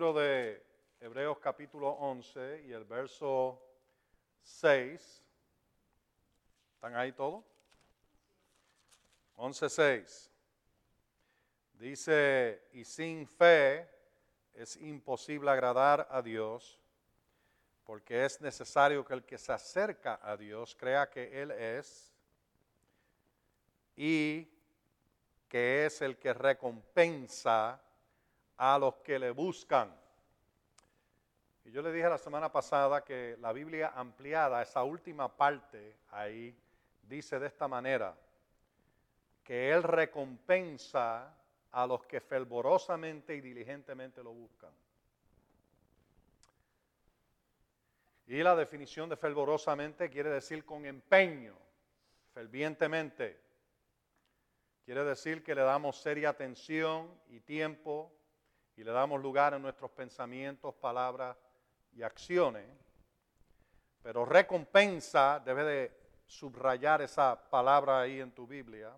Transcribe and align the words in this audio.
de 0.00 0.64
Hebreos 0.98 1.38
capítulo 1.40 1.90
11 1.90 2.64
y 2.66 2.72
el 2.72 2.84
verso 2.84 3.62
6. 4.40 5.22
¿Están 6.72 6.96
ahí 6.96 7.12
todos? 7.12 7.44
11.6. 9.36 10.30
Dice, 11.74 12.62
y 12.72 12.82
sin 12.82 13.28
fe 13.28 13.90
es 14.54 14.76
imposible 14.76 15.50
agradar 15.50 16.08
a 16.10 16.22
Dios, 16.22 16.80
porque 17.84 18.24
es 18.24 18.40
necesario 18.40 19.04
que 19.04 19.12
el 19.12 19.24
que 19.24 19.36
se 19.36 19.52
acerca 19.52 20.18
a 20.22 20.34
Dios 20.34 20.74
crea 20.76 21.10
que 21.10 21.42
Él 21.42 21.50
es 21.50 22.10
y 23.96 24.48
que 25.46 25.84
es 25.84 26.00
el 26.00 26.16
que 26.16 26.32
recompensa 26.32 27.82
a 28.62 28.78
los 28.78 28.96
que 28.96 29.18
le 29.18 29.30
buscan. 29.30 29.90
Y 31.64 31.70
yo 31.70 31.80
le 31.80 31.90
dije 31.90 32.06
la 32.10 32.18
semana 32.18 32.52
pasada 32.52 33.02
que 33.02 33.38
la 33.40 33.54
Biblia 33.54 33.92
ampliada, 33.96 34.60
esa 34.60 34.84
última 34.84 35.34
parte 35.34 35.96
ahí, 36.10 36.54
dice 37.02 37.38
de 37.38 37.46
esta 37.46 37.66
manera, 37.68 38.14
que 39.42 39.72
Él 39.72 39.82
recompensa 39.82 41.34
a 41.72 41.86
los 41.86 42.04
que 42.04 42.20
fervorosamente 42.20 43.34
y 43.34 43.40
diligentemente 43.40 44.22
lo 44.22 44.34
buscan. 44.34 44.72
Y 48.26 48.42
la 48.42 48.54
definición 48.54 49.08
de 49.08 49.16
fervorosamente 49.16 50.10
quiere 50.10 50.28
decir 50.28 50.66
con 50.66 50.84
empeño, 50.84 51.56
fervientemente. 52.34 53.40
Quiere 54.84 55.02
decir 55.02 55.42
que 55.42 55.54
le 55.54 55.62
damos 55.62 55.96
seria 55.96 56.28
atención 56.28 57.10
y 57.30 57.40
tiempo 57.40 58.19
y 58.76 58.84
le 58.84 58.92
damos 58.92 59.20
lugar 59.20 59.54
en 59.54 59.62
nuestros 59.62 59.90
pensamientos, 59.90 60.74
palabras 60.74 61.36
y 61.92 62.02
acciones. 62.02 62.66
Pero 64.02 64.24
recompensa, 64.24 65.40
debe 65.44 65.64
de 65.64 66.00
subrayar 66.26 67.02
esa 67.02 67.38
palabra 67.50 68.00
ahí 68.00 68.20
en 68.20 68.32
tu 68.32 68.46
Biblia, 68.46 68.96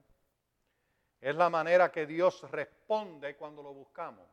es 1.21 1.35
la 1.37 1.49
manera 1.49 1.91
que 1.91 2.07
Dios 2.07 2.43
responde 2.51 3.37
cuando 3.37 3.63
lo 3.63 3.73
buscamos. 3.73 4.27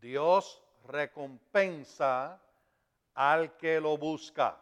Dios 0.00 0.62
recompensa 0.86 2.40
al 3.14 3.56
que 3.56 3.80
lo 3.80 3.96
busca. 3.96 4.60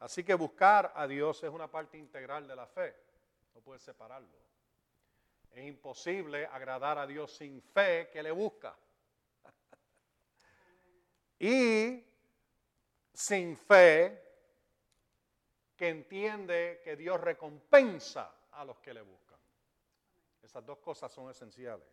Así 0.00 0.24
que 0.24 0.34
buscar 0.34 0.92
a 0.94 1.06
Dios 1.06 1.42
es 1.42 1.50
una 1.50 1.70
parte 1.70 1.96
integral 1.96 2.46
de 2.46 2.56
la 2.56 2.66
fe. 2.66 2.94
No 3.54 3.60
puedes 3.60 3.82
separarlo. 3.82 4.43
Es 5.54 5.64
imposible 5.64 6.46
agradar 6.46 6.98
a 6.98 7.06
Dios 7.06 7.30
sin 7.36 7.62
fe 7.62 8.10
que 8.12 8.24
le 8.24 8.32
busca. 8.32 8.76
y 11.38 12.04
sin 13.12 13.56
fe 13.56 14.20
que 15.76 15.88
entiende 15.88 16.80
que 16.82 16.96
Dios 16.96 17.20
recompensa 17.20 18.34
a 18.50 18.64
los 18.64 18.80
que 18.80 18.92
le 18.92 19.02
buscan. 19.02 19.38
Esas 20.42 20.66
dos 20.66 20.78
cosas 20.78 21.12
son 21.12 21.30
esenciales. 21.30 21.86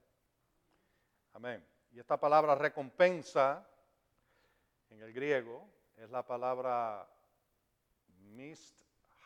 Amén. 1.34 1.64
Y 1.92 2.00
esta 2.00 2.20
palabra 2.20 2.56
recompensa 2.56 3.64
en 4.90 5.02
el 5.02 5.14
griego 5.14 5.70
es 5.98 6.10
la 6.10 6.26
palabra 6.26 7.08
mist 8.22 8.82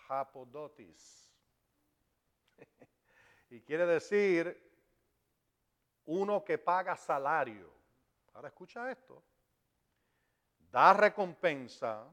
hapodotis. 0.09 1.31
y 3.49 3.61
quiere 3.61 3.85
decir 3.85 4.61
uno 6.05 6.43
que 6.43 6.57
paga 6.57 6.95
salario. 6.95 7.71
Ahora 8.33 8.49
escucha 8.49 8.91
esto. 8.91 9.23
Da 10.71 10.93
recompensa 10.93 12.05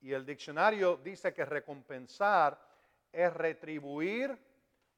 y 0.00 0.12
el 0.12 0.24
diccionario 0.24 0.96
dice 0.96 1.34
que 1.34 1.44
recompensar 1.44 2.58
es 3.12 3.32
retribuir 3.34 4.36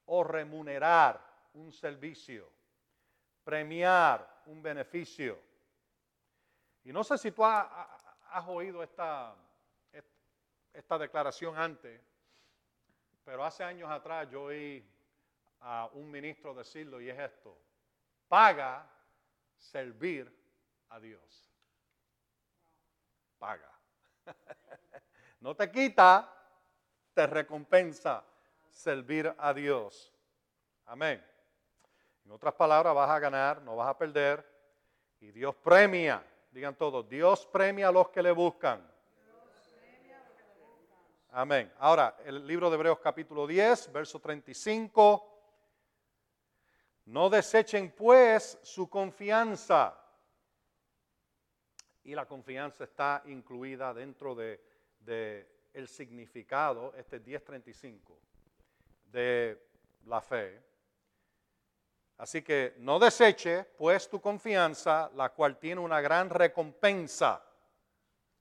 o 0.05 0.23
remunerar 0.23 1.19
un 1.53 1.71
servicio, 1.71 2.49
premiar 3.43 4.43
un 4.45 4.61
beneficio. 4.61 5.39
Y 6.83 6.91
no 6.91 7.03
sé 7.03 7.17
si 7.17 7.31
tú 7.31 7.43
has, 7.43 8.47
oído 8.47 8.83
esta, 8.83 9.35
esta 10.73 10.97
declaración 10.97 11.57
antes, 11.57 12.01
pero 13.23 13.43
hace 13.43 13.63
años 13.63 13.89
atrás 13.89 14.29
yo 14.29 14.43
oí 14.43 14.85
a 15.63 15.89
un 15.93 16.11
ministro 16.11 16.53
decirlo 16.53 16.99
y 17.01 17.09
es 17.09 17.17
esto, 17.17 17.57
paga 18.27 18.89
servir 19.57 20.31
a 20.89 20.99
Dios. 20.99 21.51
Paga. 23.37 23.69
No 25.39 25.53
te 25.57 25.69
quita, 25.69 26.33
te 27.13 27.27
recompensa 27.27 28.23
servir 28.69 29.35
a 29.37 29.53
Dios. 29.53 30.13
Amén. 30.85 31.21
En 32.23 32.31
otras 32.31 32.53
palabras, 32.53 32.95
vas 32.95 33.09
a 33.09 33.19
ganar, 33.19 33.61
no 33.61 33.75
vas 33.75 33.89
a 33.89 33.97
perder. 33.97 34.49
Y 35.19 35.31
Dios 35.31 35.53
premia, 35.55 36.25
digan 36.49 36.75
todos, 36.75 37.09
Dios 37.09 37.45
premia 37.45 37.89
a 37.89 37.91
los 37.91 38.07
que 38.07 38.23
le 38.23 38.31
buscan. 38.31 38.89
Amén. 41.31 41.73
Ahora, 41.79 42.15
el 42.23 42.47
libro 42.47 42.69
de 42.69 42.75
Hebreos 42.75 42.99
capítulo 42.99 43.45
10, 43.45 43.91
verso 43.91 44.21
35. 44.21 45.32
No 47.05 47.29
desechen 47.29 47.91
pues 47.91 48.57
su 48.61 48.89
confianza. 48.89 49.99
Y 52.03 52.15
la 52.15 52.25
confianza 52.25 52.83
está 52.83 53.23
incluida 53.25 53.93
dentro 53.93 54.35
de, 54.35 54.59
el 55.73 55.87
significado, 55.87 56.93
este 56.95 57.19
1035, 57.19 58.19
de 59.05 59.67
la 60.05 60.21
fe. 60.21 60.61
Así 62.17 62.41
que 62.41 62.75
no 62.77 62.99
deseche 62.99 63.63
pues 63.77 64.09
tu 64.09 64.21
confianza, 64.21 65.09
la 65.15 65.29
cual 65.29 65.57
tiene 65.57 65.81
una 65.81 65.99
gran 65.99 66.29
recompensa. 66.29 67.43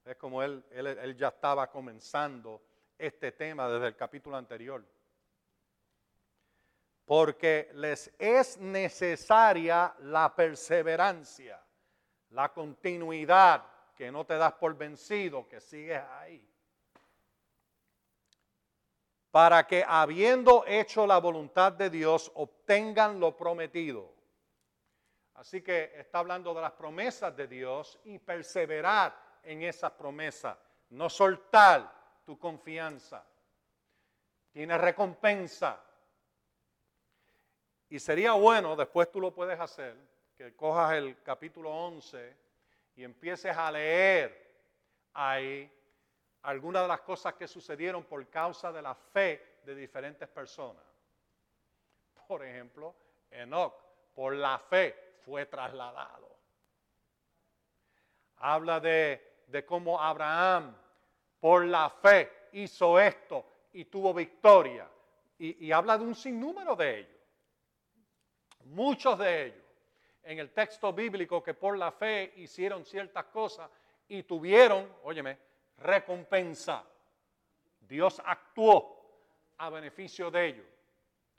Es 0.05 0.17
como 0.17 0.43
él, 0.43 0.65
él 0.71 1.17
ya 1.17 1.29
estaba 1.29 1.71
comenzando 1.71 2.62
este 2.99 3.33
tema 3.33 3.69
desde 3.69 3.89
el 3.89 3.97
capítulo 3.97 4.37
anterior. 4.37 4.84
Porque 7.04 7.70
les 7.74 8.12
es 8.18 8.58
necesaria 8.58 9.94
la 10.00 10.34
perseverancia, 10.34 11.60
la 12.30 12.52
continuidad, 12.52 13.64
que 13.94 14.10
no 14.10 14.24
te 14.24 14.36
das 14.36 14.54
por 14.54 14.76
vencido, 14.76 15.48
que 15.48 15.60
sigues 15.60 16.02
ahí 16.20 16.52
para 19.32 19.66
que 19.66 19.82
habiendo 19.88 20.62
hecho 20.66 21.06
la 21.06 21.16
voluntad 21.16 21.72
de 21.72 21.88
Dios 21.88 22.30
obtengan 22.34 23.19
lo 23.19 23.34
prometido. 23.34 24.12
Así 25.34 25.62
que 25.62 25.90
está 25.96 26.19
hablando 26.19 26.52
de 26.52 26.60
las 26.60 26.72
promesas 26.72 27.34
de 27.34 27.48
Dios 27.48 27.98
y 28.04 28.19
perseverar 28.19 29.16
en 29.42 29.62
esas 29.62 29.90
promesas, 29.92 30.58
no 30.90 31.08
soltar 31.08 31.90
tu 32.26 32.38
confianza. 32.38 33.24
Tiene 34.52 34.76
recompensa. 34.76 35.82
Y 37.92 38.00
sería 38.00 38.32
bueno, 38.32 38.75
después 38.75 39.12
tú 39.12 39.20
lo 39.20 39.34
puedes 39.34 39.60
hacer, 39.60 39.94
que 40.34 40.56
cojas 40.56 40.94
el 40.94 41.22
capítulo 41.22 41.70
11 41.70 42.34
y 42.97 43.04
empieces 43.04 43.54
a 43.54 43.70
leer 43.70 44.54
ahí 45.12 45.70
algunas 46.41 46.81
de 46.81 46.88
las 46.88 47.02
cosas 47.02 47.34
que 47.34 47.47
sucedieron 47.47 48.04
por 48.04 48.26
causa 48.28 48.72
de 48.72 48.81
la 48.81 48.94
fe 48.94 49.58
de 49.66 49.75
diferentes 49.75 50.26
personas. 50.26 50.82
Por 52.26 52.42
ejemplo, 52.42 52.94
Enoch, 53.31 53.75
por 54.14 54.36
la 54.36 54.58
fe, 54.58 55.16
fue 55.26 55.44
trasladado. 55.44 56.34
Habla 58.38 58.81
de, 58.81 59.67
cómo 59.67 60.00
Abraham, 60.00 60.75
por 61.38 61.67
la 61.67 61.90
fe, 61.90 62.49
hizo 62.52 62.99
esto 62.99 63.44
y 63.75 63.84
tuvo 63.84 64.14
victoria. 64.14 64.88
Y, 65.38 65.67
y 65.67 65.72
habla 65.72 65.99
de 65.99 66.05
un 66.05 66.14
sinnúmero 66.14 66.75
de 66.75 67.00
ellos. 67.00 67.21
Muchos 68.67 69.19
de 69.19 69.47
ellos 69.47 69.62
en 70.25 70.38
el 70.38 70.50
texto 70.50 70.93
bíblico 70.93 71.43
que 71.43 71.55
por 71.55 71.76
la 71.76 71.91
fe 71.91 72.32
hicieron 72.37 72.85
ciertas 72.85 73.25
cosas 73.26 73.69
y 74.09 74.23
tuvieron, 74.23 74.88
óyeme, 75.03 75.38
recompensa. 75.79 76.85
Dios 77.81 78.20
actuó 78.25 79.00
a 79.59 79.70
beneficio 79.70 80.31
de 80.31 80.47
ellos. 80.47 80.67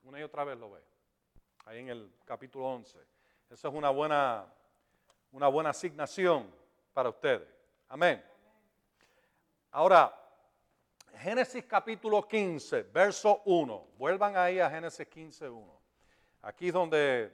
Una 0.03 0.19
y 0.19 0.23
otra 0.23 0.43
vez 0.43 0.57
lo 0.57 0.71
ve. 0.71 0.81
Ahí 1.65 1.79
en 1.79 1.89
el 1.89 2.11
capítulo 2.25 2.65
11. 2.65 2.99
Esa 3.49 3.67
es 3.67 3.73
una 3.73 3.89
buena, 3.89 4.45
una 5.31 5.47
buena 5.47 5.69
asignación 5.69 6.53
para 6.93 7.09
ustedes. 7.09 7.47
Amén. 7.87 8.23
Ahora, 9.71 10.13
Génesis 11.19 11.63
capítulo 11.65 12.27
15, 12.27 12.83
verso 12.83 13.41
1. 13.45 13.87
Vuelvan 13.97 14.35
ahí 14.35 14.59
a 14.59 14.69
Génesis 14.69 15.07
15, 15.07 15.47
1. 15.47 15.82
Aquí 16.45 16.67
es 16.67 16.73
donde 16.73 17.31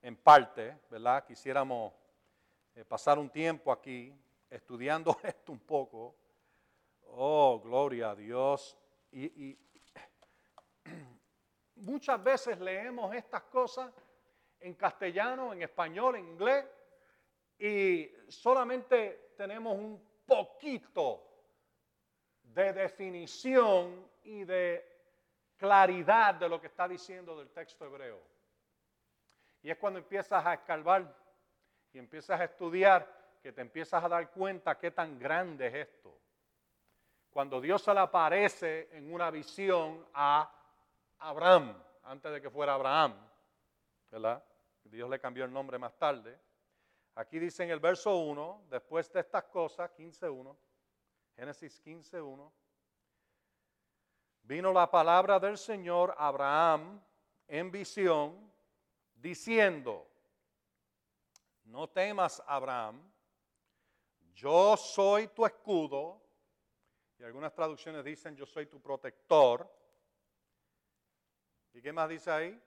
en 0.00 0.14
parte, 0.14 0.78
¿verdad? 0.88 1.26
Quisiéramos 1.26 1.92
eh, 2.72 2.84
pasar 2.84 3.18
un 3.18 3.28
tiempo 3.28 3.72
aquí 3.72 4.14
estudiando 4.48 5.18
esto 5.24 5.50
un 5.50 5.58
poco. 5.58 6.14
Oh, 7.02 7.60
gloria 7.60 8.10
a 8.10 8.14
Dios. 8.14 8.78
Y, 9.10 9.48
y 9.48 9.58
muchas 11.74 12.22
veces 12.22 12.60
leemos 12.60 13.12
estas 13.12 13.42
cosas 13.42 13.92
en 14.60 14.74
castellano, 14.74 15.52
en 15.52 15.62
español, 15.62 16.14
en 16.14 16.28
inglés, 16.28 16.64
y 17.58 18.08
solamente 18.28 19.32
tenemos 19.36 19.76
un 19.76 20.00
poquito 20.24 21.24
de 22.40 22.72
definición 22.72 24.08
y 24.22 24.44
de 24.44 24.97
claridad 25.58 26.36
de 26.36 26.48
lo 26.48 26.60
que 26.60 26.68
está 26.68 26.88
diciendo 26.88 27.36
del 27.36 27.50
texto 27.50 27.84
hebreo. 27.84 28.22
Y 29.62 29.70
es 29.70 29.76
cuando 29.76 29.98
empiezas 29.98 30.44
a 30.46 30.54
escarbar 30.54 31.14
y 31.92 31.98
empiezas 31.98 32.40
a 32.40 32.44
estudiar 32.44 33.06
que 33.42 33.52
te 33.52 33.60
empiezas 33.60 34.02
a 34.02 34.08
dar 34.08 34.30
cuenta 34.30 34.78
qué 34.78 34.90
tan 34.92 35.18
grande 35.18 35.66
es 35.66 35.74
esto. 35.74 36.18
Cuando 37.30 37.60
Dios 37.60 37.82
se 37.82 37.92
le 37.92 38.00
aparece 38.00 38.88
en 38.92 39.12
una 39.12 39.30
visión 39.30 40.06
a 40.14 40.50
Abraham, 41.18 41.82
antes 42.04 42.32
de 42.32 42.40
que 42.40 42.50
fuera 42.50 42.74
Abraham, 42.74 43.14
¿verdad? 44.10 44.42
Dios 44.84 45.10
le 45.10 45.20
cambió 45.20 45.44
el 45.44 45.52
nombre 45.52 45.78
más 45.78 45.96
tarde. 45.98 46.38
Aquí 47.16 47.38
dice 47.38 47.64
en 47.64 47.70
el 47.70 47.80
verso 47.80 48.16
1, 48.16 48.66
después 48.70 49.12
de 49.12 49.20
estas 49.20 49.44
cosas, 49.44 49.90
15.1, 49.96 50.56
Génesis 51.36 51.84
15.1, 51.84 52.50
vino 54.48 54.72
la 54.72 54.90
palabra 54.90 55.38
del 55.38 55.58
Señor 55.58 56.14
a 56.16 56.28
Abraham 56.28 56.98
en 57.46 57.70
visión, 57.70 58.50
diciendo, 59.14 60.08
no 61.64 61.86
temas, 61.90 62.42
Abraham, 62.46 62.98
yo 64.32 64.74
soy 64.78 65.28
tu 65.28 65.44
escudo, 65.44 66.22
y 67.18 67.24
algunas 67.24 67.52
traducciones 67.52 68.02
dicen, 68.02 68.34
yo 68.36 68.46
soy 68.46 68.64
tu 68.66 68.80
protector. 68.80 69.70
¿Y 71.74 71.82
qué 71.82 71.92
más 71.92 72.08
dice 72.08 72.30
ahí? 72.30 72.62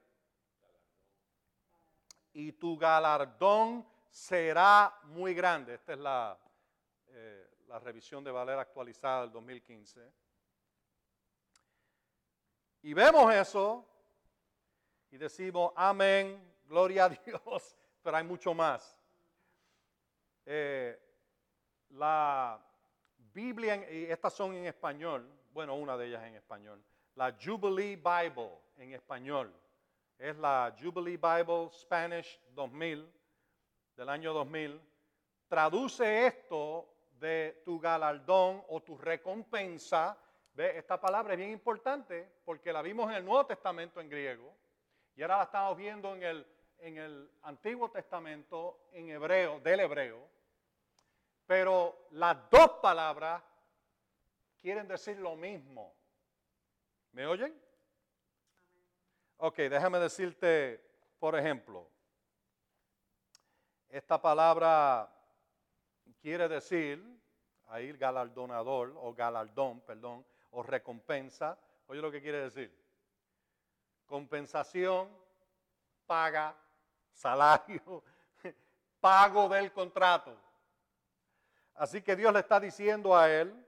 Y 2.33 2.51
tu 2.51 2.77
galardón 2.77 3.87
será 4.07 4.99
muy 5.05 5.33
grande. 5.33 5.75
Esta 5.75 5.93
es 5.93 5.99
la, 5.99 6.37
eh, 7.07 7.49
revisión 7.81 8.23
de 8.23 8.29
Valera 8.29 8.61
actualizada 8.61 9.21
del 9.21 9.31
2015. 9.31 10.11
Y 12.83 12.93
vemos 12.93 13.33
eso 13.33 13.85
y 15.11 15.17
decimos, 15.17 15.71
amén, 15.75 16.41
gloria 16.65 17.05
a 17.05 17.09
Dios, 17.09 17.75
pero 18.01 18.17
hay 18.17 18.23
mucho 18.23 18.53
más. 18.53 18.97
Eh, 20.45 20.99
la 21.89 22.59
Biblia, 23.33 23.75
y 23.91 24.05
estas 24.05 24.33
son 24.33 24.55
en 24.55 24.65
español, 24.65 25.29
bueno, 25.53 25.75
una 25.75 25.95
de 25.95 26.07
ellas 26.07 26.23
en 26.23 26.35
español, 26.35 26.83
la 27.15 27.37
Jubilee 27.39 27.97
Bible 27.97 28.57
en 28.77 28.93
español, 28.93 29.53
es 30.17 30.35
la 30.37 30.75
Jubilee 30.79 31.17
Bible 31.17 31.69
Spanish 31.71 32.39
2000, 32.53 33.11
del 33.95 34.09
año 34.09 34.33
2000, 34.33 34.81
traduce 35.47 36.25
esto 36.25 36.87
de 37.19 37.61
tu 37.63 37.79
galardón 37.79 38.63
o 38.69 38.81
tu 38.81 38.97
recompensa. 38.97 40.17
¿Ve? 40.53 40.77
Esta 40.77 40.99
palabra 40.99 41.33
es 41.33 41.37
bien 41.37 41.51
importante 41.51 42.29
porque 42.43 42.73
la 42.73 42.81
vimos 42.81 43.09
en 43.09 43.17
el 43.17 43.25
Nuevo 43.25 43.45
Testamento 43.45 44.01
en 44.01 44.09
griego 44.09 44.53
y 45.15 45.21
ahora 45.21 45.37
la 45.37 45.43
estamos 45.43 45.77
viendo 45.77 46.13
en 46.15 46.23
el, 46.23 46.47
en 46.79 46.97
el 46.97 47.31
Antiguo 47.43 47.89
Testamento 47.89 48.87
en 48.91 49.09
hebreo, 49.09 49.59
del 49.61 49.79
hebreo. 49.79 50.27
Pero 51.45 52.07
las 52.11 52.49
dos 52.49 52.69
palabras 52.81 53.41
quieren 54.61 54.87
decir 54.87 55.17
lo 55.17 55.35
mismo. 55.35 55.93
¿Me 57.11 57.25
oyen? 57.25 57.59
Ok, 59.37 59.57
déjame 59.57 59.99
decirte, 59.99 60.79
por 61.19 61.37
ejemplo, 61.37 61.89
esta 63.89 64.21
palabra 64.21 65.11
quiere 66.21 66.47
decir, 66.47 67.03
ahí 67.67 67.91
galardonador 67.93 68.93
o 68.97 69.13
galardón, 69.13 69.81
perdón, 69.81 70.25
o 70.51 70.63
recompensa. 70.63 71.57
Oye 71.87 72.01
lo 72.01 72.11
que 72.11 72.21
quiere 72.21 72.41
decir. 72.41 72.71
Compensación, 74.05 75.09
paga, 76.05 76.55
salario, 77.13 78.03
pago 78.99 79.49
del 79.49 79.71
contrato. 79.71 80.37
Así 81.75 82.01
que 82.01 82.15
Dios 82.15 82.33
le 82.33 82.39
está 82.39 82.59
diciendo 82.59 83.15
a 83.15 83.31
él, 83.31 83.65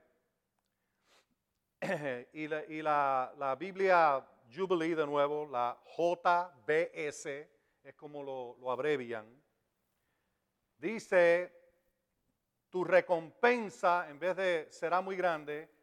y, 2.32 2.46
la, 2.82 3.32
la, 3.36 3.54
Biblia 3.56 4.24
Jubilee 4.54 4.94
de 4.94 5.06
nuevo, 5.06 5.46
la 5.46 5.76
JBS, 5.96 7.26
es 7.82 7.94
como 7.96 8.22
lo, 8.22 8.56
lo 8.60 8.70
abrevian, 8.70 9.26
dice, 10.78 11.52
tu 12.70 12.84
recompensa, 12.84 14.08
en 14.08 14.18
vez 14.18 14.36
de 14.36 14.68
será 14.70 15.00
muy 15.00 15.16
grande, 15.16 15.73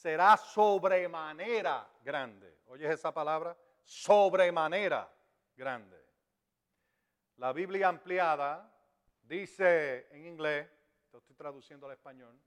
será 0.00 0.34
sobremanera 0.38 1.86
grande. 2.02 2.60
¿Oyes 2.68 2.90
esa 2.90 3.12
palabra? 3.12 3.54
Sobremanera 3.84 5.06
grande. 5.54 6.02
La 7.36 7.52
Biblia 7.52 7.88
ampliada 7.88 8.72
dice 9.20 10.08
en 10.10 10.26
inglés, 10.26 10.66
lo 11.12 11.18
estoy 11.18 11.36
traduciendo 11.36 11.86
al 11.86 11.92
español, 11.92 12.40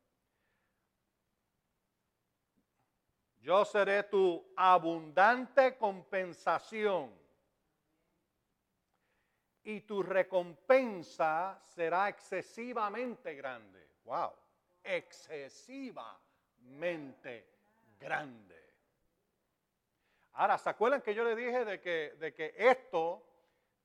yo 3.40 3.64
seré 3.66 4.02
tu 4.04 4.52
abundante 4.56 5.78
compensación 5.78 7.14
y 9.64 9.82
tu 9.82 10.02
recompensa 10.02 11.62
será 11.64 12.10
excesivamente 12.10 13.36
grande. 13.36 13.90
Wow, 14.06 14.34
excesivamente 16.64 17.48
grande. 18.00 18.54
Ahora, 20.34 20.58
¿se 20.58 20.70
acuerdan 20.70 21.02
que 21.02 21.14
yo 21.14 21.24
le 21.24 21.36
dije 21.36 21.64
de 21.64 21.80
que, 21.80 22.16
de 22.20 22.34
que 22.34 22.54
esto 22.58 23.24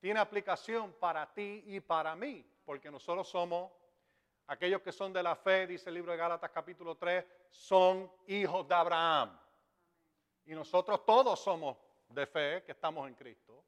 tiene 0.01 0.21
aplicación 0.21 0.95
para 0.95 1.33
ti 1.33 1.63
y 1.67 1.81
para 1.81 2.17
mí, 2.17 2.45
porque 2.65 2.91
nosotros 2.91 3.29
somos 3.29 3.71
aquellos 4.47 4.81
que 4.81 4.93
son 4.93 5.13
de 5.13 5.23
la 5.23 5.37
fe, 5.37 5.67
dice 5.67 5.91
el 5.91 5.97
libro 5.97 6.13
de 6.13 6.19
Gálatas 6.19 6.51
capítulo 6.51 6.97
3, 6.97 7.25
son 7.51 8.11
hijos 8.27 8.67
de 8.67 8.75
Abraham. 8.75 9.39
Y 10.47 10.55
nosotros 10.55 11.05
todos 11.05 11.39
somos 11.39 11.77
de 12.09 12.27
fe, 12.27 12.63
que 12.65 12.73
estamos 12.73 13.07
en 13.07 13.15
Cristo. 13.15 13.63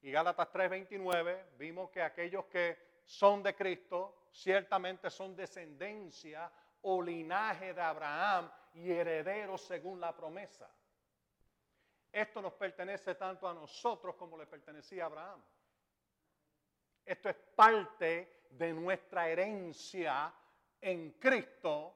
Y 0.00 0.10
Gálatas 0.10 0.48
3:29 0.52 1.44
vimos 1.56 1.90
que 1.90 2.02
aquellos 2.02 2.46
que 2.46 3.00
son 3.04 3.42
de 3.42 3.54
Cristo 3.54 4.26
ciertamente 4.32 5.08
son 5.10 5.36
descendencia 5.36 6.50
o 6.82 7.02
linaje 7.02 7.74
de 7.74 7.80
Abraham 7.80 8.50
y 8.74 8.90
herederos 8.90 9.60
según 9.62 10.00
la 10.00 10.14
promesa. 10.14 10.70
Esto 12.10 12.42
nos 12.42 12.52
pertenece 12.54 13.14
tanto 13.14 13.48
a 13.48 13.54
nosotros 13.54 14.14
como 14.16 14.36
le 14.36 14.46
pertenecía 14.46 15.04
a 15.04 15.06
Abraham. 15.06 15.42
Esto 17.04 17.30
es 17.30 17.36
parte 17.54 18.46
de 18.50 18.72
nuestra 18.72 19.28
herencia 19.28 20.32
en 20.80 21.12
Cristo 21.12 21.94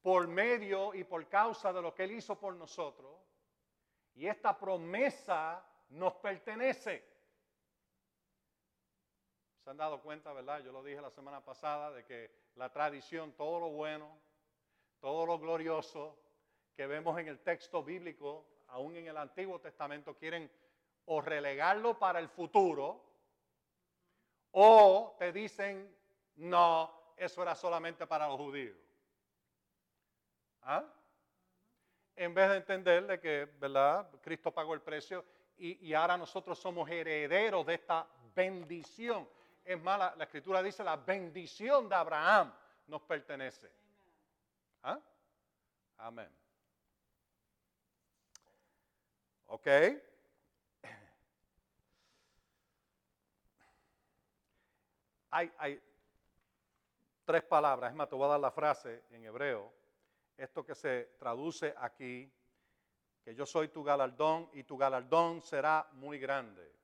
por 0.00 0.28
medio 0.28 0.94
y 0.94 1.04
por 1.04 1.28
causa 1.28 1.72
de 1.72 1.82
lo 1.82 1.94
que 1.94 2.04
Él 2.04 2.12
hizo 2.12 2.38
por 2.38 2.54
nosotros. 2.54 3.18
Y 4.14 4.26
esta 4.26 4.58
promesa 4.58 5.64
nos 5.90 6.14
pertenece. 6.14 7.09
¿Se 9.62 9.70
han 9.70 9.76
dado 9.76 10.00
cuenta, 10.00 10.32
verdad? 10.32 10.62
Yo 10.64 10.72
lo 10.72 10.82
dije 10.82 11.00
la 11.00 11.10
semana 11.10 11.44
pasada, 11.44 11.90
de 11.90 12.04
que 12.04 12.30
la 12.56 12.72
tradición, 12.72 13.32
todo 13.32 13.60
lo 13.60 13.68
bueno, 13.70 14.18
todo 15.00 15.26
lo 15.26 15.38
glorioso 15.38 16.18
que 16.74 16.86
vemos 16.86 17.18
en 17.18 17.28
el 17.28 17.40
texto 17.40 17.84
bíblico, 17.84 18.46
aún 18.68 18.96
en 18.96 19.06
el 19.06 19.16
Antiguo 19.16 19.60
Testamento, 19.60 20.16
quieren 20.16 20.50
o 21.04 21.20
relegarlo 21.20 21.98
para 21.98 22.20
el 22.20 22.28
futuro, 22.28 23.04
o 24.52 25.14
te 25.18 25.30
dicen, 25.32 25.94
no, 26.36 27.12
eso 27.16 27.42
era 27.42 27.54
solamente 27.54 28.06
para 28.06 28.28
los 28.28 28.38
judíos. 28.38 28.76
¿Ah? 30.62 30.84
En 32.16 32.32
vez 32.32 32.48
de 32.48 32.56
entender 32.56 33.06
de 33.06 33.20
que, 33.20 33.44
¿verdad? 33.58 34.10
Cristo 34.22 34.52
pagó 34.52 34.72
el 34.74 34.80
precio 34.80 35.24
y, 35.56 35.86
y 35.86 35.94
ahora 35.94 36.16
nosotros 36.16 36.58
somos 36.58 36.88
herederos 36.90 37.66
de 37.66 37.74
esta 37.74 38.06
bendición. 38.34 39.28
Es 39.64 39.80
más, 39.80 40.16
la, 40.16 40.24
escritura 40.24 40.62
dice, 40.62 40.82
la 40.82 40.96
bendición 40.96 41.88
de 41.88 41.94
Abraham 41.94 42.52
nos 42.86 43.02
pertenece. 43.02 43.70
¿Ah? 44.82 44.98
Amén. 45.98 46.30
¿Ok? 49.46 49.66
hay, 55.30 55.52
hay 55.58 55.82
tres 57.24 57.42
palabras, 57.44 57.90
es 57.90 57.96
más, 57.96 58.08
te 58.08 58.16
voy 58.16 58.24
a 58.24 58.30
dar 58.30 58.40
la 58.40 58.50
frase 58.50 59.04
en 59.10 59.24
hebreo, 59.24 59.72
esto 60.36 60.64
que 60.64 60.74
se 60.74 61.14
traduce 61.18 61.74
aquí, 61.76 62.32
que 63.22 63.34
yo 63.34 63.46
soy 63.46 63.68
tu 63.68 63.84
galardón 63.84 64.48
y 64.52 64.64
tu 64.64 64.76
galardón 64.76 65.40
será 65.42 65.88
muy 65.92 66.18
grande. 66.18 66.79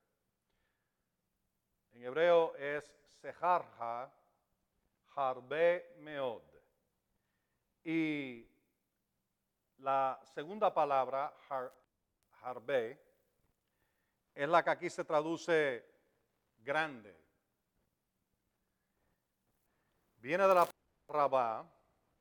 En 1.97 2.05
hebreo 2.05 2.55
es 2.57 2.85
sejarja 3.23 4.12
harbe 5.15 5.95
meod. 6.00 6.43
Y 7.83 8.47
la 9.79 10.21
segunda 10.35 10.75
palabra, 10.75 11.35
harbe, 12.43 13.00
es 14.35 14.47
la 14.47 14.62
que 14.62 14.71
aquí 14.71 14.91
se 14.91 15.07
traduce 15.07 15.87
grande. 16.59 17.17
Viene 20.17 20.47
de 20.47 20.55
la 20.55 20.69
rabá 21.09 21.67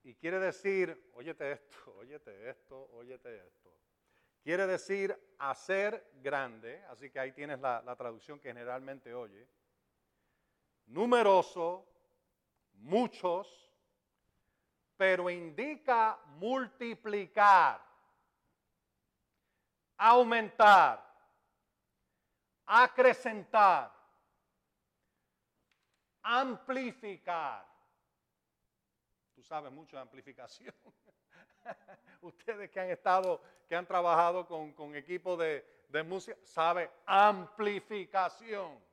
y 0.03 0.15
quiere 0.15 0.39
decir, 0.39 1.11
óyete 1.15 1.51
esto, 1.51 1.95
óyete 1.97 2.49
esto, 2.49 2.89
óyete 2.93 3.45
esto. 3.45 3.73
Quiere 4.41 4.67
decir 4.67 5.35
hacer 5.37 6.11
grande, 6.21 6.81
así 6.85 7.09
que 7.09 7.19
ahí 7.19 7.33
tienes 7.33 7.59
la 7.59 7.95
traducción 7.97 8.39
que 8.39 8.47
generalmente 8.47 9.13
oye. 9.13 9.45
Numeroso, 10.87 11.85
muchos, 12.73 13.65
pero 14.97 15.29
indica 15.29 16.17
multiplicar, 16.37 17.81
aumentar, 19.97 21.03
acrecentar, 22.65 23.91
amplificar. 26.21 27.65
Tú 29.33 29.43
sabes 29.43 29.71
mucho 29.71 29.97
de 29.97 30.01
amplificación. 30.01 30.73
Ustedes 32.21 32.69
que 32.69 32.79
han 32.79 32.89
estado, 32.89 33.41
que 33.67 33.75
han 33.75 33.85
trabajado 33.85 34.47
con, 34.47 34.95
equipos 34.95 35.37
de, 35.37 35.65
de 35.89 36.03
música, 36.03 36.37
sabe 36.45 36.89
amplificación. 37.05 38.84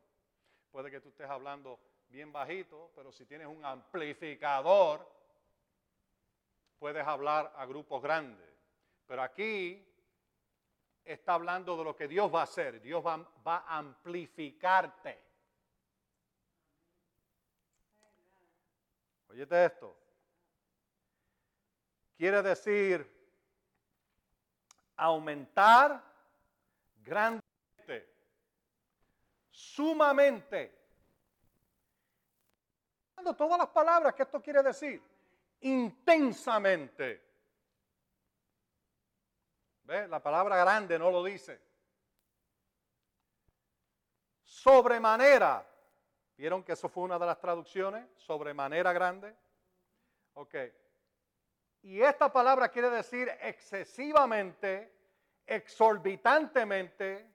Puede 0.73 0.91
que 0.91 1.00
tú 1.00 1.11
estés 1.11 1.29
hablando 1.29 1.79
bien 2.09 2.33
bajito, 2.33 2.91
pero 2.97 3.12
si 3.12 3.26
tienes 3.26 3.47
un 3.47 3.62
amplificador, 3.62 5.07
puedes 6.79 7.07
hablar 7.07 7.52
a 7.57 7.67
grupos 7.67 8.02
grandes. 8.02 8.49
Pero 9.07 9.23
aquí 9.23 9.87
está 11.05 11.35
hablando 11.35 11.76
de 11.76 11.85
lo 11.85 11.95
que 11.95 12.09
Dios 12.09 12.35
va 12.35 12.41
a 12.41 12.45
hacer. 12.45 12.81
Dios 12.81 13.05
va, 13.05 13.26
a 13.45 13.79
amplificarte. 13.79 15.23
Oyete 19.29 19.64
esto. 19.67 19.97
Quiere 22.17 22.43
decir 22.43 23.11
aumentar 24.97 26.02
grandemente, 27.02 27.51
sumamente. 29.62 30.81
Todas 33.37 33.59
las 33.59 33.69
palabras 33.69 34.14
que 34.14 34.25
esto 34.25 34.42
quiere 34.42 34.62
decir, 34.62 35.00
intensamente. 35.61 37.23
¿Ve? 39.85 40.09
La 40.09 40.21
palabra 40.21 40.57
grande 40.57 40.99
no 40.99 41.11
lo 41.11 41.23
dice. 41.23 41.61
Sobremanera. 44.42 45.64
¿Vieron 46.37 46.64
que 46.64 46.73
eso 46.73 46.88
fue 46.88 47.04
una 47.04 47.19
de 47.19 47.26
las 47.26 47.38
traducciones? 47.38 48.09
Sobremanera 48.16 48.92
grande. 48.92 49.37
Ok. 50.35 50.57
Y 51.83 52.02
esta 52.02 52.33
palabra 52.33 52.69
quiere 52.69 52.90
decir 52.90 53.28
excesivamente, 53.40 54.92
exorbitantemente, 55.47 57.31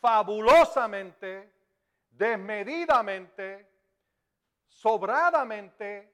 fabulosamente, 0.00 1.53
desmedidamente, 2.16 3.70
sobradamente, 4.66 6.12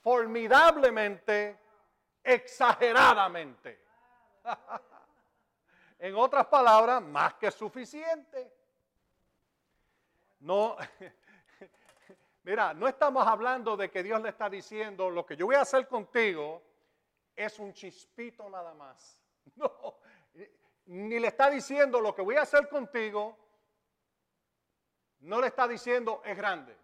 formidablemente, 0.00 1.58
exageradamente. 2.22 3.80
en 5.98 6.14
otras 6.16 6.46
palabras, 6.46 7.02
más 7.02 7.34
que 7.34 7.50
suficiente. 7.50 8.52
No, 10.40 10.76
mira, 12.42 12.74
no 12.74 12.88
estamos 12.88 13.26
hablando 13.26 13.76
de 13.76 13.90
que 13.90 14.02
Dios 14.02 14.20
le 14.20 14.30
está 14.30 14.50
diciendo 14.50 15.08
lo 15.10 15.24
que 15.24 15.36
yo 15.36 15.46
voy 15.46 15.54
a 15.54 15.60
hacer 15.60 15.86
contigo 15.86 16.62
es 17.36 17.58
un 17.58 17.72
chispito 17.72 18.48
nada 18.48 18.74
más. 18.74 19.18
No, 19.56 19.96
ni 20.86 21.18
le 21.18 21.28
está 21.28 21.50
diciendo 21.50 22.00
lo 22.00 22.14
que 22.14 22.22
voy 22.22 22.36
a 22.36 22.42
hacer 22.42 22.68
contigo, 22.68 23.36
no 25.22 25.40
le 25.40 25.48
está 25.48 25.66
diciendo 25.66 26.22
es 26.24 26.36
grande. 26.36 26.76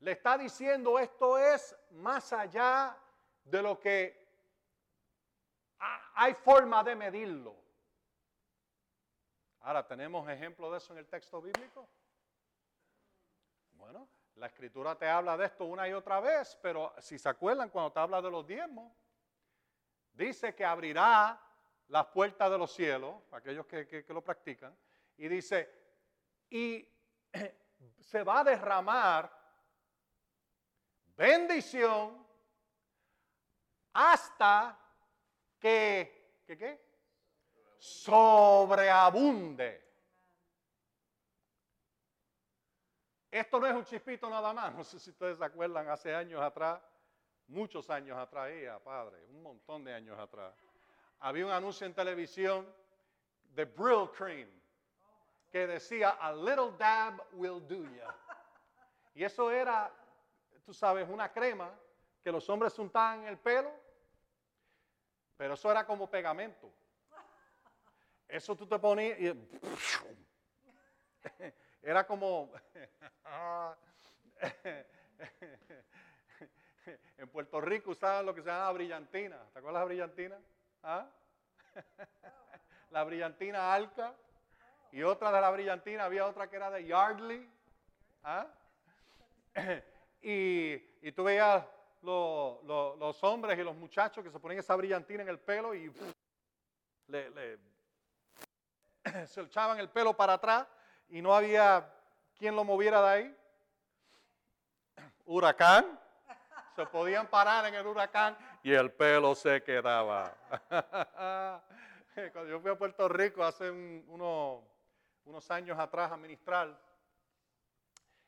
Le 0.00 0.12
está 0.12 0.38
diciendo 0.38 0.98
esto 0.98 1.38
es 1.38 1.76
más 1.90 2.32
allá 2.32 2.96
de 3.44 3.62
lo 3.62 3.78
que 3.78 4.24
hay 6.14 6.34
forma 6.34 6.82
de 6.84 6.94
medirlo. 6.94 7.56
Ahora, 9.60 9.86
¿tenemos 9.86 10.28
ejemplo 10.28 10.70
de 10.70 10.78
eso 10.78 10.92
en 10.92 10.98
el 10.98 11.06
texto 11.06 11.40
bíblico? 11.40 11.88
Bueno, 13.72 14.06
la 14.36 14.46
escritura 14.46 14.96
te 14.96 15.08
habla 15.08 15.36
de 15.36 15.46
esto 15.46 15.64
una 15.64 15.88
y 15.88 15.92
otra 15.92 16.20
vez, 16.20 16.58
pero 16.60 16.94
si 16.98 17.18
se 17.18 17.28
acuerdan 17.28 17.70
cuando 17.70 17.92
te 17.92 18.00
habla 18.00 18.20
de 18.20 18.30
los 18.30 18.46
diezmos, 18.46 18.92
dice 20.12 20.54
que 20.54 20.64
abrirá 20.64 21.40
las 21.88 22.06
puertas 22.06 22.50
de 22.50 22.58
los 22.58 22.72
cielos, 22.72 23.16
aquellos 23.32 23.66
que, 23.66 24.04
lo 24.08 24.22
practican, 24.22 24.76
y 25.16 25.28
dice, 25.28 25.70
y 26.50 26.86
se 28.00 28.22
va 28.22 28.40
a 28.40 28.44
derramar 28.44 29.30
bendición 31.16 32.24
hasta 33.92 34.78
que, 35.58 36.42
¿qué 36.46 36.58
qué? 36.58 36.80
Sobreabunde. 37.78 39.82
Esto 43.30 43.58
no 43.58 43.66
es 43.66 43.74
un 43.74 43.84
chispito 43.84 44.30
nada 44.30 44.52
más, 44.52 44.72
no 44.74 44.84
sé 44.84 45.00
si 45.00 45.10
ustedes 45.10 45.38
se 45.38 45.44
acuerdan, 45.44 45.88
hace 45.88 46.14
años 46.14 46.40
atrás 46.40 46.80
muchos 47.48 47.90
años 47.90 48.16
atrás, 48.16 48.50
padre, 48.82 49.24
un 49.28 49.42
montón 49.42 49.84
de 49.84 49.92
años 49.92 50.18
atrás, 50.18 50.54
había 51.20 51.46
un 51.46 51.52
anuncio 51.52 51.86
en 51.86 51.94
televisión 51.94 52.66
de 53.54 53.64
Brill 53.64 54.10
Cream 54.16 54.48
que 55.54 55.66
decía, 55.68 56.10
a 56.10 56.32
little 56.32 56.72
dab 56.76 57.22
will 57.34 57.64
do 57.64 57.84
ya. 57.94 58.12
Y 59.14 59.22
eso 59.22 59.52
era, 59.52 59.88
tú 60.66 60.74
sabes, 60.74 61.08
una 61.08 61.32
crema 61.32 61.70
que 62.24 62.32
los 62.32 62.50
hombres 62.50 62.76
untaban 62.76 63.20
en 63.20 63.28
el 63.28 63.38
pelo, 63.38 63.70
pero 65.36 65.54
eso 65.54 65.70
era 65.70 65.86
como 65.86 66.10
pegamento. 66.10 66.72
Eso 68.26 68.56
tú 68.56 68.66
te 68.66 68.76
ponías 68.80 69.16
y 69.20 69.32
era 71.82 72.04
como 72.04 72.50
en 77.16 77.28
Puerto 77.28 77.60
Rico 77.60 77.92
usaban 77.92 78.26
lo 78.26 78.34
que 78.34 78.42
se 78.42 78.48
llama 78.48 78.72
brillantina. 78.72 79.38
¿Te 79.52 79.60
acuerdas 79.60 79.82
la 79.82 79.84
brillantina? 79.84 80.36
¿Ah? 80.82 81.08
la 82.90 83.04
brillantina 83.04 83.72
alca. 83.72 84.16
Y 84.94 85.02
otra 85.02 85.32
de 85.32 85.40
la 85.40 85.50
brillantina, 85.50 86.04
había 86.04 86.24
otra 86.24 86.48
que 86.48 86.54
era 86.54 86.70
de 86.70 86.84
Yardley. 86.84 87.50
¿Ah? 88.22 88.46
y, 90.22 90.74
y 91.02 91.12
tú 91.12 91.24
veías 91.24 91.64
los 92.00 93.24
hombres 93.24 93.58
y 93.58 93.64
los 93.64 93.74
muchachos 93.74 94.22
que 94.22 94.30
se 94.30 94.38
ponían 94.38 94.60
esa 94.60 94.76
brillantina 94.76 95.24
en 95.24 95.30
el 95.30 95.40
pelo 95.40 95.74
y 95.74 95.92
le, 97.08 97.58
se 99.26 99.40
echaban 99.40 99.80
el 99.80 99.88
pelo 99.88 100.16
para 100.16 100.34
atrás 100.34 100.64
y 101.08 101.20
no 101.20 101.34
había 101.34 101.92
quien 102.38 102.54
lo 102.54 102.62
moviera 102.62 103.02
de 103.02 103.08
ahí. 103.08 103.36
Huracán 105.24 105.98
se 106.76 106.86
podían 106.86 107.26
parar 107.26 107.66
en 107.66 107.74
el 107.74 107.84
huracán 107.84 108.38
y 108.62 108.72
el 108.72 108.92
pelo 108.92 109.34
se 109.34 109.60
quedaba. 109.60 110.36
Cuando 112.32 112.46
yo 112.48 112.60
fui 112.60 112.70
a 112.70 112.78
Puerto 112.78 113.08
Rico 113.08 113.42
hace 113.42 113.72
unos 113.72 114.62
años 115.50 115.78
atrás 115.78 116.12
a 116.12 116.16
ministrar, 116.16 116.78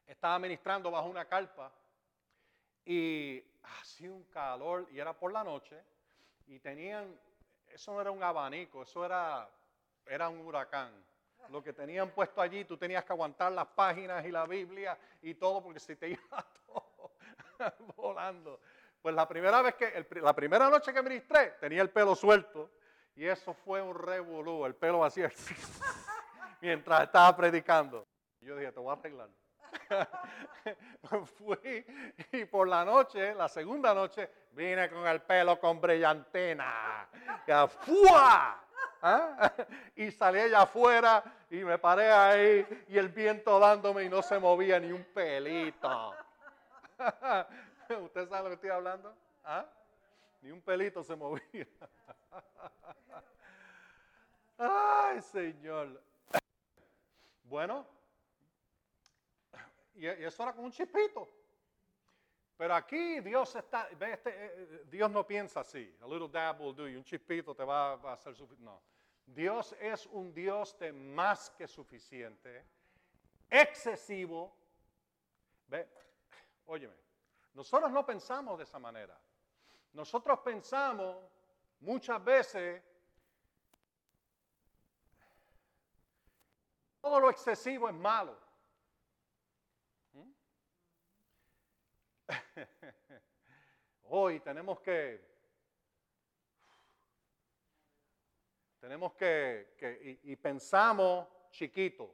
estaba 0.07 0.39
ministrando 0.39 0.91
bajo 0.91 1.09
una 1.09 1.25
carpa 1.25 1.73
y 2.85 3.43
hacía 3.81 4.11
un 4.11 4.25
calor 4.25 4.87
y 4.91 4.99
era 4.99 5.13
por 5.13 5.33
la 5.33 5.45
noche 5.45 5.81
y 6.47 6.59
tenían, 6.59 7.19
eso 7.69 7.93
no 7.93 8.01
era 8.01 8.11
un 8.11 8.23
abanico, 8.23 8.83
eso 8.83 9.05
era, 9.05 9.49
era 10.05 10.29
un 10.29 10.41
huracán. 10.41 10.93
lo 11.51 11.63
que 11.63 11.73
tenían 11.73 12.11
puesto 12.11 12.41
allí, 12.41 12.65
tú 12.65 12.77
tenías 12.77 13.05
que 13.05 13.13
aguantar 13.13 13.53
las 13.53 13.67
páginas 13.69 14.25
y 14.25 14.31
la 14.31 14.47
Biblia 14.47 14.99
y 15.23 15.35
todo, 15.35 15.63
porque 15.63 15.81
si 15.81 15.97
te 15.97 16.09
iba 16.11 16.47
todo 16.67 17.13
volando. 17.97 18.61
Pues 19.01 19.15
la 19.15 19.29
primera 19.29 19.63
vez 19.63 19.75
que, 19.77 20.07
la 20.21 20.35
primera 20.35 20.69
noche 20.69 20.93
que 20.93 21.03
ministré, 21.03 21.53
tenía 21.61 21.83
el 21.83 21.91
pelo 21.91 22.15
suelto 22.17 22.71
y 23.15 23.25
eso 23.27 23.55
fue 23.55 23.81
un 23.81 23.95
revolú, 23.95 24.67
el 24.67 24.75
pelo 24.75 25.05
así, 25.05 25.23
mientras 26.61 27.03
estaba 27.03 27.37
predicando. 27.37 28.07
Yo 28.41 28.57
dije, 28.57 28.73
te 28.73 28.81
voy 28.81 28.91
a 28.91 28.99
arreglar. 28.99 29.29
Fui 31.37 31.87
y 32.33 32.45
por 32.45 32.69
la 32.69 32.85
noche, 32.85 33.35
la 33.35 33.49
segunda 33.49 33.95
noche, 33.95 34.31
vine 34.53 34.89
con 34.89 35.07
el 35.07 35.21
pelo 35.23 35.59
con 35.59 35.81
brillantina. 35.81 37.09
¡Fua! 37.69 38.63
¿Ah? 39.03 39.53
Y 39.97 40.11
salí 40.11 40.41
allá 40.41 40.63
afuera 40.63 41.23
y 41.51 41.57
me 41.65 41.79
paré 41.79 42.11
ahí 42.11 42.85
y 42.89 42.99
el 42.99 43.09
viento 43.09 43.59
dándome 43.59 44.05
y 44.05 44.09
no 44.09 44.23
se 44.23 44.39
movía 44.39 44.79
ni 44.81 44.93
un 44.93 45.05
pelito. 45.05 46.15
¿Usted 48.03 48.29
sabe 48.29 48.43
lo 48.43 48.49
que 48.49 48.55
estoy 48.55 48.71
hablando? 48.71 49.15
¿Ah? 49.45 49.65
Ni 50.43 50.51
un 50.51 50.61
pelito 50.61 51.03
se 51.03 51.17
movía. 51.17 51.67
Ay, 54.59 55.21
Señor. 55.23 56.01
Bueno, 57.49 57.87
y 59.95 60.07
eso 60.07 60.43
era 60.43 60.53
con 60.53 60.65
un 60.65 60.73
chispito. 60.73 61.29
Pero 62.57 62.75
aquí 62.75 63.21
Dios 63.21 63.55
está, 63.55 63.89
este, 63.89 64.31
eh, 64.31 64.53
eh, 64.57 64.85
Dios 64.87 65.11
no 65.11 65.27
piensa 65.27 65.61
así. 65.61 65.95
A 66.03 66.07
little 66.07 66.29
dab 66.29 66.61
will 66.61 66.75
do 66.75 66.89
you. 66.89 66.99
Un 66.99 67.05
chispito 67.05 67.55
te 67.55 67.65
va, 67.65 67.93
a 67.93 68.13
hacer 68.13 68.35
suficiente. 68.35 68.65
No. 68.65 68.81
Dios 69.27 69.75
es 69.81 70.07
un 70.07 70.33
Dios 70.33 70.79
de 70.79 70.93
más 70.93 71.51
que 71.51 71.67
suficiente, 71.67 72.65
excesivo. 73.51 74.57
Ve, 75.67 75.87
óyeme, 76.67 76.95
nosotros 77.55 77.91
no 77.91 78.07
pensamos 78.07 78.57
de 78.57 78.65
esa 78.65 78.79
manera. 78.79 79.19
Nosotros 79.93 80.39
pensamos 80.41 81.17
muchas 81.81 82.23
veces 82.25 82.83
todo 87.07 87.21
lo 87.21 87.31
excesivo 87.31 87.89
es 87.89 87.95
malo. 87.95 88.37
Hoy 94.09 94.41
tenemos 94.41 94.81
que, 94.81 95.25
tenemos 98.81 99.15
que, 99.15 100.19
y, 100.25 100.35
pensamos 100.35 101.29
chiquito, 101.53 102.13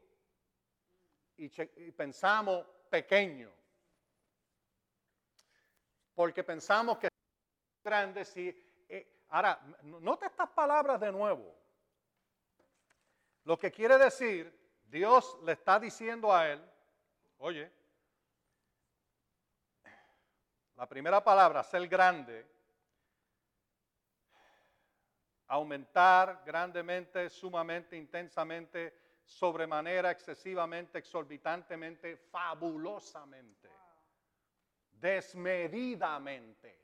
y, 1.39 1.49
pensamos 1.93 2.67
pequeño, 2.91 3.51
porque 6.15 6.45
pensamos 6.45 6.99
que 6.99 7.09
grande 7.83 8.27
si... 8.27 8.55
Eh, 8.91 9.25
ahora, 9.31 9.59
nota 9.85 10.27
estas 10.27 10.51
palabras 10.51 11.01
de 11.01 11.11
nuevo. 11.11 11.57
Lo 13.45 13.59
que 13.59 13.73
quiere 13.73 13.97
decir, 13.97 14.62
Dios 14.93 15.39
le 15.43 15.53
está 15.53 15.81
diciendo 15.81 16.31
a 16.31 16.51
él, 16.51 16.63
oye, 17.39 17.73
la 20.77 20.87
primera 20.87 21.25
palabra, 21.25 21.63
ser 21.63 21.89
grande, 21.89 22.47
aumentar 25.47 26.43
grandemente, 26.45 27.31
sumamente, 27.31 27.97
intensamente, 27.97 29.21
sobremanera, 29.25 30.11
excesivamente, 30.11 30.99
exorbitantemente, 30.99 32.19
fabulosamente, 32.19 33.71
desmedidamente. 34.91 36.79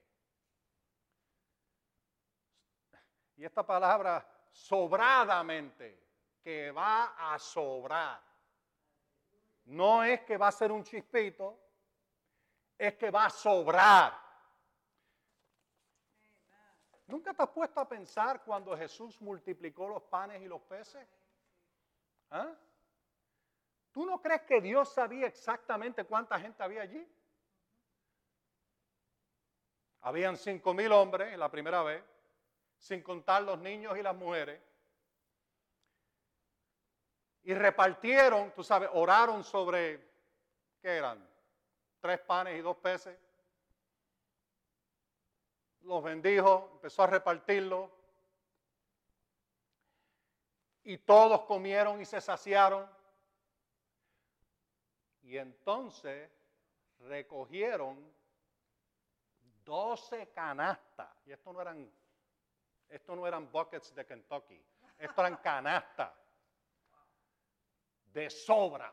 Y 3.37 3.45
esta 3.45 3.67
palabra, 3.67 4.27
sobradamente, 4.51 6.08
que 6.49 6.71
va 6.71 7.35
a 7.35 7.39
sobrar. 7.39 8.19
No 9.67 10.03
es 10.03 10.23
que 10.23 10.39
va 10.39 10.49
a 10.49 10.53
ser 10.53 10.73
un 10.73 10.83
chispito, 10.83 11.61
es 12.79 12.95
que 12.95 13.11
va 13.11 13.27
a 13.27 13.31
sobrar. 13.31 14.19
¿Nunca 17.07 17.35
te 17.35 17.43
has 17.43 17.51
puesto 17.51 17.79
a 17.79 17.87
pensar 17.87 18.43
cuando 18.45 18.75
Jesús 18.75 19.21
multiplicó 19.21 19.89
los 19.89 20.03
panes 20.05 20.41
y 20.41 20.47
los 20.47 20.63
peces? 20.63 21.07
¿Ah? 22.31 22.55
¿Tú 23.93 24.07
no 24.07 24.23
crees 24.23 24.41
que 24.45 24.63
Dios 24.63 24.91
sabía 24.91 25.27
exactamente 25.27 26.05
cuánta 26.05 26.41
gente 26.41 26.63
había 26.63 26.81
allí? 26.81 27.07
Habían 30.01 30.39
cinco 30.39 30.73
mil 30.73 30.93
hombres 30.93 31.37
la 31.37 31.51
primera 31.51 31.83
vez, 31.83 32.03
sin 32.79 33.03
contar 33.03 33.43
los 33.43 33.59
niños 33.59 33.99
y 33.99 34.03
las 34.03 34.17
mujeres. 34.17 34.68
Y 37.49 37.55
repartieron, 37.55 38.53
tú 38.53 38.63
sabes, 38.63 38.91
oraron 38.93 39.43
sobre, 39.43 40.07
¿qué 40.83 40.99
eran? 40.99 41.27
tres 41.99 42.21
panes 42.21 42.59
y 42.59 42.61
dos 42.61 42.77
peces. 42.77 43.19
Los 45.81 46.05
bendijo, 46.05 46.69
empezó 46.75 47.05
a 47.05 47.07
repartirlo. 47.07 47.91
Y 50.85 50.99
todos 50.99 51.41
comieron 51.47 51.99
y 52.03 52.05
se 52.05 52.21
saciaron. 52.21 52.87
Y 55.23 55.39
entonces 55.39 56.31
recogieron 56.99 58.13
doce 59.65 60.29
canastas. 60.33 61.09
Y 61.25 61.33
esto 61.33 61.51
no 61.55 61.63
eran, 61.63 61.91
esto 62.91 63.17
no 63.17 63.27
eran 63.27 63.51
buckets 63.51 63.95
de 63.95 64.05
Kentucky. 64.05 64.63
Esto 64.99 65.23
eran 65.23 65.37
canastas 65.39 66.28
de 68.19 68.31
sobra. 68.31 68.93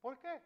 ¿Por 0.00 0.18
qué? 0.18 0.42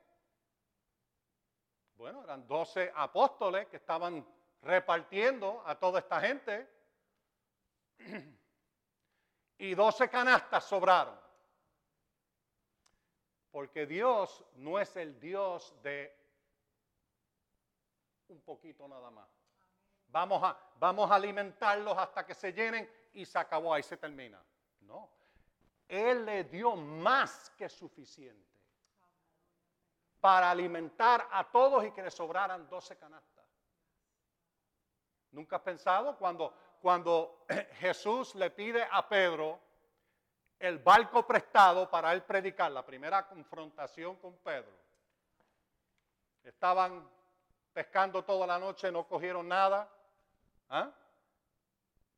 Bueno, 1.97 2.23
eran 2.23 2.47
doce 2.47 2.93
apóstoles 2.95 3.67
que 3.67 3.79
estaban 3.79 4.25
repartiendo 4.63 5.63
a 5.67 5.77
toda 5.77 5.99
esta 5.99 6.21
gente 6.21 6.71
y 9.59 9.75
doce 9.75 10.09
canastas 10.09 10.65
sobraron. 10.65 11.19
Porque 13.51 13.87
Dios 13.87 14.45
no 14.55 14.79
es 14.79 14.95
el 14.97 15.19
Dios 15.19 15.75
de 15.83 16.15
un 18.29 18.41
poquito 18.43 18.87
nada 18.87 19.11
más. 19.11 19.29
Vamos 20.09 20.45
a, 20.45 20.57
vamos 20.79 21.11
a 21.11 21.17
alimentarlos 21.17 21.99
hasta 21.99 22.25
que 22.25 22.35
se 22.35 22.53
llenen 22.53 22.89
y 23.15 23.25
se 23.25 23.37
acabó, 23.37 23.75
ahí 23.75 23.83
se 23.83 23.97
termina. 23.97 24.41
Él 25.89 26.25
le 26.25 26.45
dio 26.45 26.75
más 26.77 27.51
que 27.51 27.69
suficiente 27.69 28.47
para 30.21 30.51
alimentar 30.51 31.29
a 31.31 31.45
todos 31.51 31.85
y 31.85 31.93
que 31.93 32.03
le 32.03 32.11
sobraran 32.11 32.69
12 32.69 32.97
canastas. 32.97 33.45
¿Nunca 35.31 35.57
has 35.57 35.63
pensado 35.63 36.17
cuando, 36.17 36.53
cuando 36.81 37.45
Jesús 37.75 38.35
le 38.35 38.51
pide 38.51 38.87
a 38.91 39.09
Pedro 39.09 39.61
el 40.59 40.79
barco 40.79 41.27
prestado 41.27 41.89
para 41.91 42.13
él 42.13 42.23
predicar, 42.23 42.73
la 42.73 42.85
primera 42.85 43.27
confrontación 43.27 44.17
con 44.17 44.37
Pedro? 44.39 44.73
Estaban 46.43 47.09
pescando 47.73 48.25
toda 48.25 48.47
la 48.47 48.59
noche, 48.59 48.91
no 48.91 49.07
cogieron 49.07 49.47
nada. 49.47 49.89
¿Ah? 50.69 50.91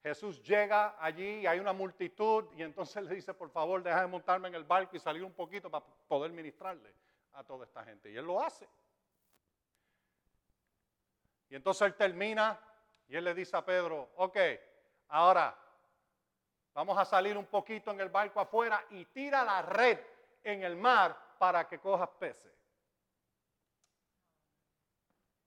Jesús 0.02 0.42
llega 0.42 0.96
allí 0.98 1.40
y 1.40 1.46
hay 1.46 1.58
una 1.58 1.72
multitud 1.72 2.46
y 2.56 2.62
entonces 2.62 3.02
le 3.02 3.14
dice, 3.14 3.34
por 3.34 3.50
favor, 3.50 3.82
deja 3.82 4.00
de 4.00 4.06
montarme 4.06 4.48
en 4.48 4.54
el 4.54 4.64
barco 4.64 4.96
y 4.96 5.00
salir 5.00 5.24
un 5.24 5.32
poquito 5.32 5.70
para 5.70 5.84
poder 6.06 6.30
ministrarle 6.30 6.94
a 7.32 7.42
toda 7.42 7.64
esta 7.64 7.84
gente. 7.84 8.10
Y 8.10 8.16
él 8.16 8.24
lo 8.24 8.40
hace. 8.40 8.68
Y 11.50 11.56
entonces 11.56 11.82
él 11.86 11.94
termina 11.94 12.58
y 13.08 13.16
él 13.16 13.24
le 13.24 13.34
dice 13.34 13.56
a 13.56 13.64
Pedro, 13.64 14.10
ok, 14.16 14.36
ahora 15.08 15.56
vamos 16.74 16.96
a 16.96 17.04
salir 17.04 17.36
un 17.36 17.46
poquito 17.46 17.90
en 17.90 18.00
el 18.00 18.08
barco 18.08 18.40
afuera 18.40 18.84
y 18.90 19.04
tira 19.06 19.42
la 19.42 19.62
red 19.62 19.98
en 20.44 20.62
el 20.62 20.76
mar 20.76 21.16
para 21.38 21.66
que 21.66 21.80
cojas 21.80 22.10
peces. 22.18 22.52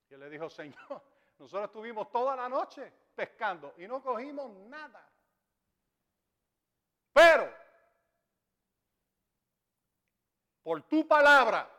Y 0.10 0.14
él 0.14 0.20
le 0.20 0.30
dijo, 0.30 0.50
Señor, 0.50 1.02
nosotros 1.40 1.66
estuvimos 1.66 2.12
toda 2.12 2.36
la 2.36 2.50
noche 2.50 2.92
pescando 3.16 3.74
y 3.78 3.88
no 3.88 4.02
cogimos 4.02 4.52
nada. 4.68 5.08
Pero, 7.14 7.54
por 10.64 10.82
tu 10.84 11.08
palabra, 11.08 11.70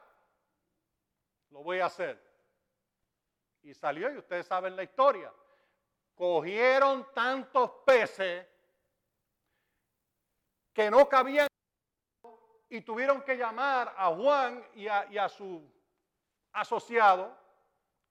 lo 1.50 1.62
voy 1.62 1.80
a 1.80 1.86
hacer. 1.86 2.20
Y 3.62 3.74
salió 3.74 4.12
y 4.12 4.18
ustedes 4.18 4.46
saben 4.46 4.74
la 4.74 4.82
historia. 4.82 5.32
Cogieron 6.14 7.06
tantos 7.14 7.70
peces 7.86 8.46
que 10.72 10.90
no 10.90 11.08
cabían 11.08 11.48
y 12.68 12.80
tuvieron 12.80 13.22
que 13.22 13.36
llamar 13.36 13.94
a 13.96 14.14
Juan 14.14 14.66
y 14.74 14.88
a, 14.88 15.28
su 15.28 15.62
asociado 16.52 17.36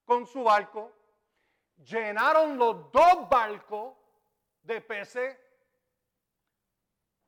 con 0.05 0.27
su 0.27 0.43
barco. 0.43 0.91
Llenaron 1.85 2.57
los 2.57 2.91
dos 2.91 3.29
barcos 3.29 3.95
de 4.61 4.81
peces 4.81 5.37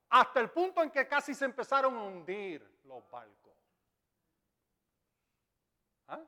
hasta 0.10 0.40
el 0.40 0.52
punto 0.52 0.84
en 0.84 0.92
que 0.92 1.08
casi 1.08 1.34
se 1.34 1.46
empezaron 1.46 1.98
a 1.98 2.04
hundir 2.04 2.62
los 2.84 3.10
barcos. 3.10 3.54
¿Ah? 6.08 6.22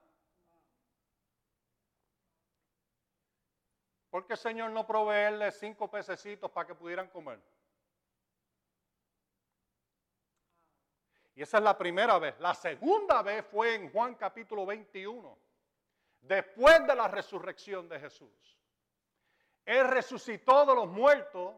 ¿Por 4.09 4.25
qué 4.25 4.33
el 4.33 4.39
Señor 4.39 4.71
no 4.71 4.88
proveerle 4.88 5.51
cinco 5.51 5.89
pececitos 5.89 6.49
para 6.49 6.65
que 6.65 6.73
pudieran 6.73 7.07
comer? 7.09 7.39
Y 11.35 11.41
esa 11.41 11.57
es 11.57 11.63
la 11.63 11.77
primera 11.77 12.17
vez. 12.17 12.39
La 12.39 12.55
segunda 12.55 13.21
vez 13.21 13.45
fue 13.45 13.75
en 13.75 13.91
Juan 13.91 14.15
capítulo 14.15 14.65
21, 14.65 15.38
después 16.27 16.85
de 16.88 16.95
la 16.95 17.07
resurrección 17.07 17.88
de 17.88 17.99
Jesús. 17.99 18.57
Él 19.65 19.88
resucitó 19.88 20.65
de 20.65 20.75
los 20.75 20.88
muertos 20.88 21.55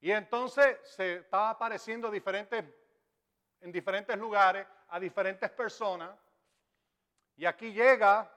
y 0.00 0.10
entonces 0.10 0.78
se 0.82 1.16
estaba 1.16 1.50
apareciendo 1.50 2.10
diferentes, 2.10 2.64
en 3.60 3.72
diferentes 3.72 4.16
lugares 4.18 4.66
a 4.88 5.00
diferentes 5.00 5.50
personas. 5.50 6.16
Y 7.36 7.46
aquí 7.46 7.72
llega 7.72 8.30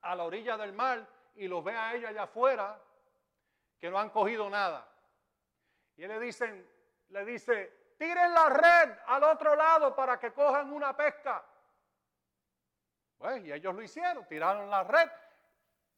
a 0.00 0.14
la 0.14 0.24
orilla 0.24 0.56
del 0.56 0.72
mar 0.72 1.06
y 1.34 1.46
los 1.46 1.62
ve 1.62 1.76
a 1.76 1.94
ella 1.94 2.08
allá 2.08 2.22
afuera 2.24 2.82
que 3.78 3.90
no 3.90 3.98
han 3.98 4.10
cogido 4.10 4.48
nada. 4.50 4.86
Y 5.96 6.06
le 6.06 6.18
dicen, 6.18 6.68
le 7.08 7.24
dice, 7.24 7.94
tiren 7.98 8.32
la 8.32 8.48
red 8.48 8.98
al 9.06 9.24
otro 9.24 9.54
lado 9.54 9.94
para 9.94 10.18
que 10.18 10.32
cojan 10.32 10.72
una 10.72 10.96
pesca. 10.96 11.44
Pues, 13.20 13.44
y 13.44 13.52
ellos 13.52 13.74
lo 13.74 13.82
hicieron, 13.82 14.26
tiraron 14.26 14.70
la 14.70 14.82
red. 14.82 15.10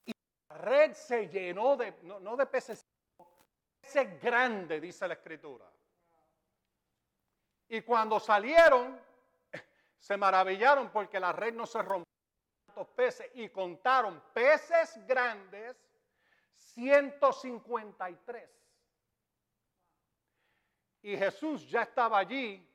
Y 0.06 0.12
la 0.48 0.58
red 0.58 0.92
se 0.92 1.28
llenó 1.28 1.76
de, 1.76 1.96
no, 2.02 2.36
de 2.36 2.46
peces, 2.46 2.84
peces 3.80 4.20
grandes, 4.20 4.82
dice 4.82 5.06
la 5.06 5.14
escritura. 5.14 5.64
Y 7.68 7.82
cuando 7.82 8.18
salieron, 8.18 9.00
se 10.00 10.16
maravillaron 10.16 10.90
porque 10.90 11.20
la 11.20 11.30
red 11.30 11.54
no 11.54 11.64
se 11.64 11.80
rompió 11.80 12.12
tantos 12.66 12.88
peces 12.88 13.30
y 13.34 13.48
contaron 13.50 14.20
peces 14.34 14.98
grandes 15.06 15.76
153. 16.56 18.50
Y 21.02 21.16
Jesús 21.16 21.70
ya 21.70 21.82
estaba 21.82 22.18
allí, 22.18 22.68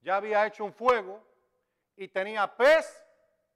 ya 0.00 0.16
había 0.16 0.46
hecho 0.46 0.64
un 0.64 0.72
fuego 0.72 1.22
y 1.94 2.08
tenía 2.08 2.56
pez 2.56 3.09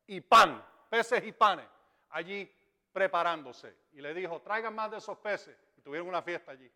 y 0.07 0.21
pan, 0.21 0.65
peces 0.89 1.25
y 1.25 1.33
panes, 1.33 1.69
allí 2.11 2.51
preparándose. 2.93 3.77
Y 3.93 4.01
le 4.01 4.15
dijo, 4.15 4.41
traigan 4.43 4.75
más 4.75 4.91
de 4.91 4.99
esos 4.99 5.19
peces. 5.19 5.57
Y 5.77 5.81
tuvieron 5.81 6.09
una 6.09 6.23
fiesta 6.23 6.53
allí. 6.53 6.71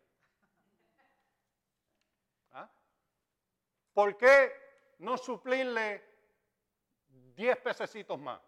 ¿Ah? 2.51 2.69
¿Por 3.93 4.17
qué 4.17 4.51
no 4.99 5.17
suplirle 5.17 6.03
diez 7.35 7.57
pececitos 7.57 8.19
más? 8.19 8.41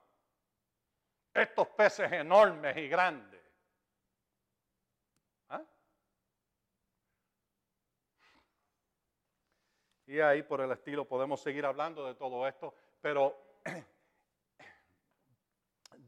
Estos 1.33 1.67
peces 1.69 2.11
enormes 2.11 2.75
y 2.77 2.87
grandes. 2.87 3.41
Y 10.11 10.19
ahí 10.19 10.43
por 10.43 10.59
el 10.59 10.69
estilo 10.69 11.05
podemos 11.05 11.39
seguir 11.39 11.65
hablando 11.65 12.05
de 12.05 12.15
todo 12.15 12.45
esto, 12.45 12.73
pero 12.99 13.33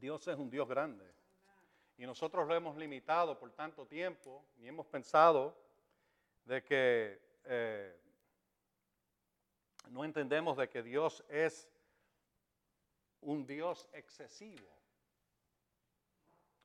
Dios 0.04 0.28
es 0.28 0.36
un 0.36 0.50
Dios 0.50 0.68
grande. 0.68 1.10
Y 1.96 2.04
nosotros 2.04 2.46
lo 2.46 2.54
hemos 2.54 2.76
limitado 2.76 3.38
por 3.38 3.50
tanto 3.52 3.86
tiempo 3.86 4.44
y 4.58 4.68
hemos 4.68 4.84
pensado 4.86 5.56
de 6.44 6.62
que 6.62 7.22
eh, 7.44 7.98
no 9.88 10.04
entendemos 10.04 10.58
de 10.58 10.68
que 10.68 10.82
Dios 10.82 11.24
es 11.30 11.70
un 13.22 13.46
Dios 13.46 13.88
excesivo. 13.94 14.68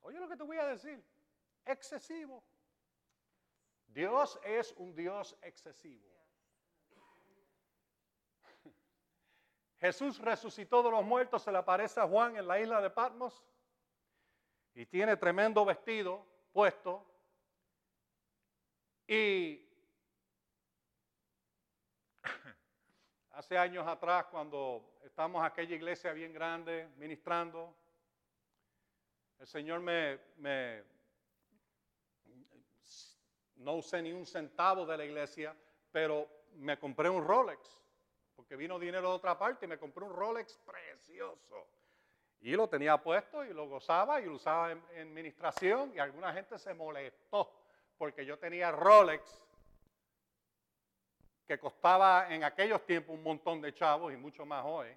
Oye 0.02 0.20
lo 0.20 0.28
que 0.28 0.36
te 0.36 0.42
voy 0.42 0.58
a 0.58 0.66
decir, 0.66 1.02
excesivo. 1.64 2.44
Dios 3.86 4.38
es 4.44 4.74
un 4.76 4.94
Dios 4.94 5.34
excesivo. 5.40 6.09
Jesús 9.80 10.18
resucitó 10.18 10.82
de 10.82 10.90
los 10.90 11.02
muertos, 11.02 11.42
se 11.42 11.50
le 11.50 11.56
aparece 11.56 12.00
a 12.00 12.06
Juan 12.06 12.36
en 12.36 12.46
la 12.46 12.60
isla 12.60 12.82
de 12.82 12.90
Patmos 12.90 13.42
y 14.74 14.84
tiene 14.84 15.16
tremendo 15.16 15.64
vestido 15.64 16.26
puesto. 16.52 17.06
Y 19.06 19.66
hace 23.32 23.56
años 23.56 23.86
atrás, 23.86 24.26
cuando 24.26 24.98
estamos 25.02 25.40
en 25.40 25.46
aquella 25.46 25.74
iglesia 25.74 26.12
bien 26.12 26.34
grande, 26.34 26.90
ministrando, 26.98 27.74
el 29.38 29.46
Señor 29.46 29.80
me, 29.80 30.20
me 30.36 30.84
no 33.56 33.76
usé 33.76 34.02
ni 34.02 34.12
un 34.12 34.26
centavo 34.26 34.84
de 34.84 34.98
la 34.98 35.06
iglesia, 35.06 35.56
pero 35.90 36.28
me 36.56 36.78
compré 36.78 37.08
un 37.08 37.26
Rolex 37.26 37.80
porque 38.40 38.56
vino 38.56 38.78
dinero 38.78 39.10
de 39.10 39.16
otra 39.16 39.38
parte 39.38 39.66
y 39.66 39.68
me 39.68 39.76
compré 39.76 40.02
un 40.02 40.14
Rolex 40.14 40.56
precioso. 40.64 41.66
Y 42.40 42.52
lo 42.52 42.70
tenía 42.70 42.96
puesto 42.96 43.44
y 43.44 43.52
lo 43.52 43.68
gozaba 43.68 44.18
y 44.18 44.24
lo 44.24 44.36
usaba 44.36 44.72
en, 44.72 44.82
en 44.94 45.08
administración 45.08 45.92
y 45.94 45.98
alguna 45.98 46.32
gente 46.32 46.58
se 46.58 46.72
molestó 46.72 47.52
porque 47.98 48.24
yo 48.24 48.38
tenía 48.38 48.72
Rolex 48.72 49.42
que 51.46 51.58
costaba 51.58 52.34
en 52.34 52.42
aquellos 52.42 52.82
tiempos 52.86 53.14
un 53.14 53.22
montón 53.22 53.60
de 53.60 53.74
chavos 53.74 54.10
y 54.10 54.16
mucho 54.16 54.46
más 54.46 54.64
hoy. 54.64 54.88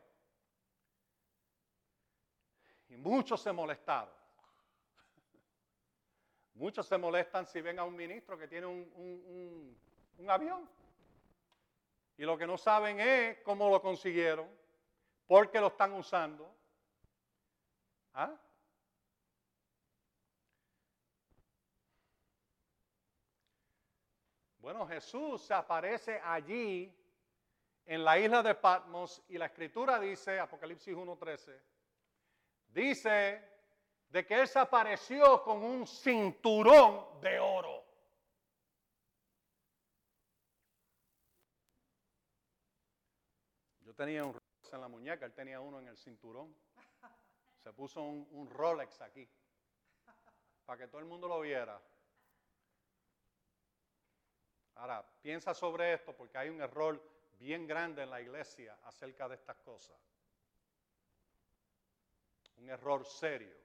Y 2.87 2.95
muchos 2.95 3.41
se 3.41 3.51
molestaron. 3.51 4.13
Muchos 6.53 6.87
se 6.87 6.97
molestan 6.97 7.45
si 7.45 7.59
ven 7.59 7.77
a 7.77 7.83
un 7.83 7.93
ministro 7.97 8.37
que 8.37 8.47
tiene 8.47 8.67
un, 8.67 9.77
un 10.17 10.29
avión. 10.29 10.65
Y 12.17 12.23
lo 12.23 12.37
que 12.37 12.47
no 12.47 12.57
saben 12.57 12.99
es 12.99 13.39
cómo 13.39 13.69
lo 13.69 13.81
consiguieron, 13.81 14.47
por 15.25 15.49
qué 15.49 15.59
lo 15.59 15.67
están 15.67 15.93
usando. 15.93 16.53
¿Ah? 18.13 18.35
Bueno, 24.59 24.87
Jesús 24.87 25.41
se 25.41 25.53
aparece 25.53 26.21
allí 26.23 26.95
en 27.85 28.03
la 28.03 28.17
isla 28.17 28.41
de 28.41 28.55
Patmos 28.55 29.21
y 29.27 29.37
la 29.37 29.47
escritura 29.47 29.99
dice, 29.99 30.39
Apocalipsis 30.39 30.95
1.13, 30.95 31.59
dice 32.69 33.53
de 34.07 34.25
que 34.25 34.39
él 34.39 34.47
se 34.47 34.59
apareció 34.59 35.43
con 35.43 35.63
un 35.63 35.87
cinturón 35.87 37.19
de 37.19 37.39
oro. 37.39 37.82
Tenía 43.93 44.23
un 44.23 44.33
Rolex 44.33 44.73
en 44.73 44.81
la 44.81 44.87
muñeca, 44.87 45.25
él 45.25 45.33
tenía 45.33 45.59
uno 45.59 45.79
en 45.79 45.87
el 45.87 45.97
cinturón. 45.97 46.55
Se 47.61 47.71
puso 47.71 48.01
un, 48.01 48.49
Rolex 48.49 49.01
aquí, 49.01 49.29
para 50.65 50.77
que 50.77 50.87
todo 50.87 50.99
el 50.99 51.05
mundo 51.05 51.27
lo 51.27 51.39
viera. 51.39 51.81
Ahora, 54.75 55.05
piensa 55.21 55.53
sobre 55.53 55.93
esto 55.93 56.15
porque 56.15 56.37
hay 56.37 56.49
un 56.49 56.61
error 56.61 57.01
bien 57.37 57.65
grande 57.67 58.03
en 58.03 58.09
la 58.09 58.21
iglesia 58.21 58.77
acerca 58.83 59.29
de 59.29 59.35
estas 59.35 59.57
cosas. 59.57 59.97
Un 62.57 62.69
error 62.69 63.05
serio. 63.05 63.55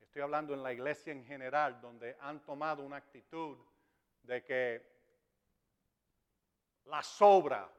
Estoy 0.00 0.22
hablando 0.22 0.54
en 0.54 0.62
la 0.62 0.72
iglesia 0.72 1.12
en 1.12 1.24
general, 1.24 1.80
donde 1.80 2.16
han 2.20 2.44
tomado 2.44 2.84
una 2.84 2.96
actitud 2.96 3.58
de 4.22 4.44
que 4.44 4.98
la 6.84 7.02
sobra 7.02 7.70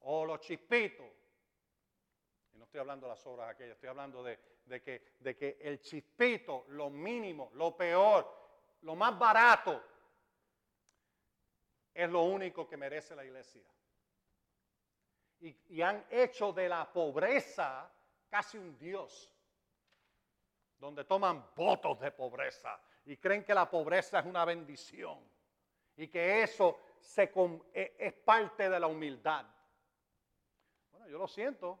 o 0.00 0.24
los 0.24 0.40
chispitos. 0.40 1.06
Y 2.52 2.58
no 2.58 2.64
estoy 2.64 2.80
hablando 2.80 3.06
de 3.06 3.10
las 3.10 3.26
obras 3.26 3.50
aquellas, 3.50 3.74
estoy 3.74 3.88
hablando 3.88 4.22
de, 4.22 4.38
que, 4.82 5.58
el 5.60 5.80
chispito, 5.80 6.64
lo 6.68 6.90
mínimo, 6.90 7.50
lo 7.54 7.76
peor, 7.76 8.30
lo 8.82 8.94
más 8.94 9.18
barato, 9.18 9.82
es 11.92 12.08
lo 12.08 12.22
único 12.22 12.68
que 12.68 12.76
merece 12.76 13.14
la 13.14 13.24
iglesia. 13.24 13.62
Y, 15.40 15.56
y, 15.68 15.82
han 15.82 16.06
hecho 16.10 16.52
de 16.52 16.68
la 16.68 16.92
pobreza 16.92 17.90
casi 18.28 18.58
un 18.58 18.76
Dios, 18.78 19.32
donde 20.78 21.04
toman 21.04 21.50
votos 21.54 21.98
de 22.00 22.10
pobreza 22.10 22.78
y 23.06 23.16
creen 23.16 23.44
que 23.44 23.54
la 23.54 23.68
pobreza 23.68 24.20
es 24.20 24.26
una 24.26 24.44
bendición. 24.44 25.18
Y 25.96 26.08
que 26.08 26.42
eso 26.42 26.78
se, 27.00 27.32
e, 27.74 27.96
es 27.98 28.12
parte 28.12 28.68
de 28.68 28.80
la 28.80 28.86
humildad. 28.86 29.46
Yo 31.10 31.18
lo 31.18 31.26
siento, 31.26 31.76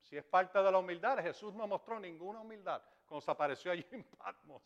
si 0.00 0.16
es 0.16 0.24
parte 0.24 0.60
de 0.60 0.72
la 0.72 0.78
humildad, 0.78 1.18
Jesús 1.22 1.54
no 1.54 1.68
mostró 1.68 2.00
ninguna 2.00 2.40
humildad 2.40 2.82
cuando 3.06 3.20
se 3.20 3.30
apareció 3.30 3.70
allí 3.70 3.86
en 3.92 4.02
Patmos, 4.02 4.62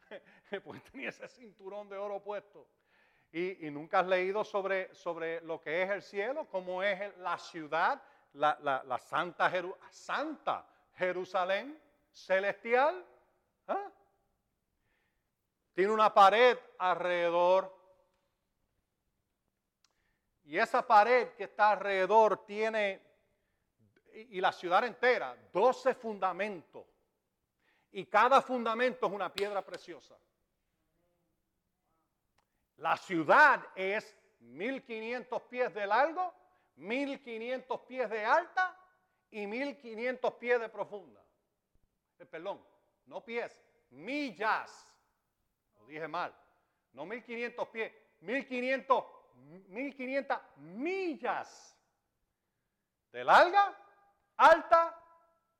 porque 0.64 0.80
tenía 0.90 1.10
ese 1.10 1.28
cinturón 1.28 1.88
de 1.88 1.96
oro 1.96 2.20
puesto. 2.20 2.66
Y, 3.30 3.70
nunca 3.70 4.00
has 4.00 4.08
leído 4.08 4.42
sobre, 4.42 4.92
sobre 4.92 5.40
lo 5.42 5.60
que 5.60 5.84
es 5.84 5.90
el 5.90 6.02
cielo, 6.02 6.48
cómo 6.48 6.82
es 6.82 7.16
la 7.18 7.38
ciudad, 7.38 8.02
la, 8.32 8.98
Santa, 8.98 9.52
Santa 9.88 10.66
Jerusalén 10.96 11.80
celestial. 12.10 13.06
¿Ah? 13.68 13.88
Tiene 15.72 15.92
una 15.92 16.12
pared 16.12 16.58
alrededor. 16.76 17.72
Y 20.42 20.58
esa 20.58 20.84
pared 20.84 21.28
que 21.34 21.44
está 21.44 21.70
alrededor 21.70 22.44
tiene, 22.44 23.09
y 24.14 24.40
la 24.40 24.52
ciudad 24.52 24.84
entera, 24.84 25.36
12 25.52 25.94
fundamentos. 25.94 26.86
Y 27.92 28.06
cada 28.06 28.40
fundamento 28.40 29.06
es 29.06 29.12
una 29.12 29.32
piedra 29.32 29.64
preciosa. 29.64 30.16
La 32.76 32.96
ciudad 32.96 33.66
es 33.74 34.16
1500 34.40 35.42
pies 35.42 35.74
de 35.74 35.86
largo, 35.86 36.32
1500 36.76 37.80
pies 37.82 38.08
de 38.08 38.24
alta 38.24 38.76
y 39.30 39.46
1500 39.46 40.34
pies 40.34 40.60
de 40.60 40.68
profunda. 40.68 41.22
Eh, 42.18 42.26
perdón, 42.26 42.64
no 43.06 43.24
pies, 43.24 43.60
millas. 43.90 44.94
Lo 45.76 45.86
dije 45.86 46.08
mal. 46.08 46.34
No 46.92 47.06
1500 47.06 47.68
pies, 47.68 47.92
1500, 48.20 49.04
1500 49.68 50.38
millas 50.56 51.76
de 53.12 53.24
larga, 53.24 53.76
alta 54.40 54.98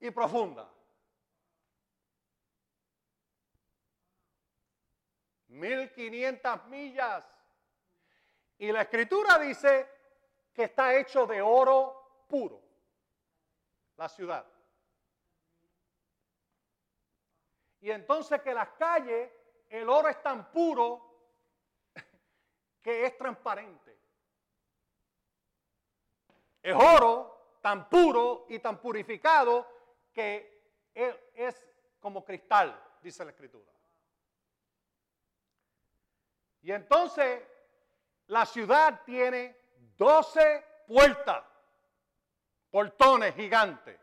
y 0.00 0.10
profunda. 0.10 0.68
1500 5.48 6.66
millas. 6.66 7.24
Y 8.58 8.72
la 8.72 8.82
escritura 8.82 9.38
dice 9.38 9.88
que 10.52 10.64
está 10.64 10.94
hecho 10.94 11.26
de 11.26 11.42
oro 11.42 12.24
puro, 12.26 12.62
la 13.96 14.08
ciudad. 14.08 14.46
Y 17.80 17.90
entonces 17.90 18.40
que 18.42 18.54
las 18.54 18.70
calles, 18.70 19.30
el 19.68 19.88
oro 19.88 20.08
es 20.08 20.22
tan 20.22 20.50
puro 20.50 21.06
que 22.82 23.06
es 23.06 23.16
transparente. 23.16 23.98
Es 26.62 26.74
oro 26.74 27.39
tan 27.60 27.88
puro 27.88 28.46
y 28.48 28.58
tan 28.58 28.80
purificado 28.80 29.66
que 30.12 30.60
es 30.94 31.66
como 32.00 32.24
cristal, 32.24 32.78
dice 33.02 33.24
la 33.24 33.30
escritura. 33.30 33.70
Y 36.62 36.72
entonces 36.72 37.42
la 38.26 38.44
ciudad 38.46 39.02
tiene 39.04 39.56
12 39.96 40.64
puertas, 40.86 41.44
portones 42.70 43.34
gigantes. 43.34 43.98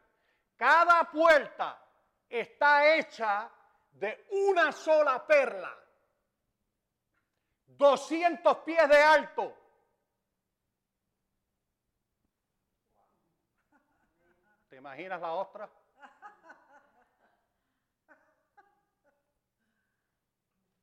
Cada 0.55 1.03
puerta 1.11 1.79
está 2.27 2.95
hecha 2.95 3.49
de 3.91 4.25
una 4.31 4.71
sola 4.71 5.25
perla, 5.25 5.75
200 7.65 8.57
pies 8.59 8.89
de 8.89 8.97
alto. 8.97 9.55
¿Te 14.77 14.79
imaginas 14.79 15.19
la 15.19 15.33
otra? 15.33 15.67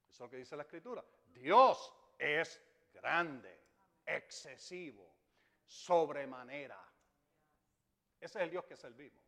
Eso 0.08 0.12
es 0.12 0.18
lo 0.18 0.28
que 0.28 0.38
dice 0.38 0.56
la 0.56 0.64
escritura. 0.64 1.04
Dios 1.26 1.94
es 2.18 2.60
grande, 2.92 3.56
excesivo, 4.04 5.14
sobremanera. 5.64 6.76
Ese 8.18 8.38
es 8.40 8.42
el 8.42 8.50
Dios 8.50 8.64
que 8.64 8.74
servimos. 8.74 9.22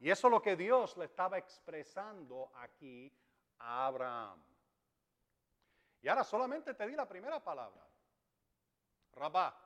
Y 0.00 0.10
eso 0.10 0.26
es 0.26 0.32
lo 0.32 0.42
que 0.42 0.56
Dios 0.56 0.96
le 0.96 1.04
estaba 1.04 1.38
expresando 1.38 2.50
aquí 2.56 3.16
a 3.60 3.86
Abraham. 3.86 4.42
Y 6.02 6.08
ahora 6.08 6.24
solamente 6.24 6.74
te 6.74 6.88
di 6.88 6.96
la 6.96 7.06
primera 7.06 7.38
palabra. 7.38 7.86
Rabá. 9.12 9.56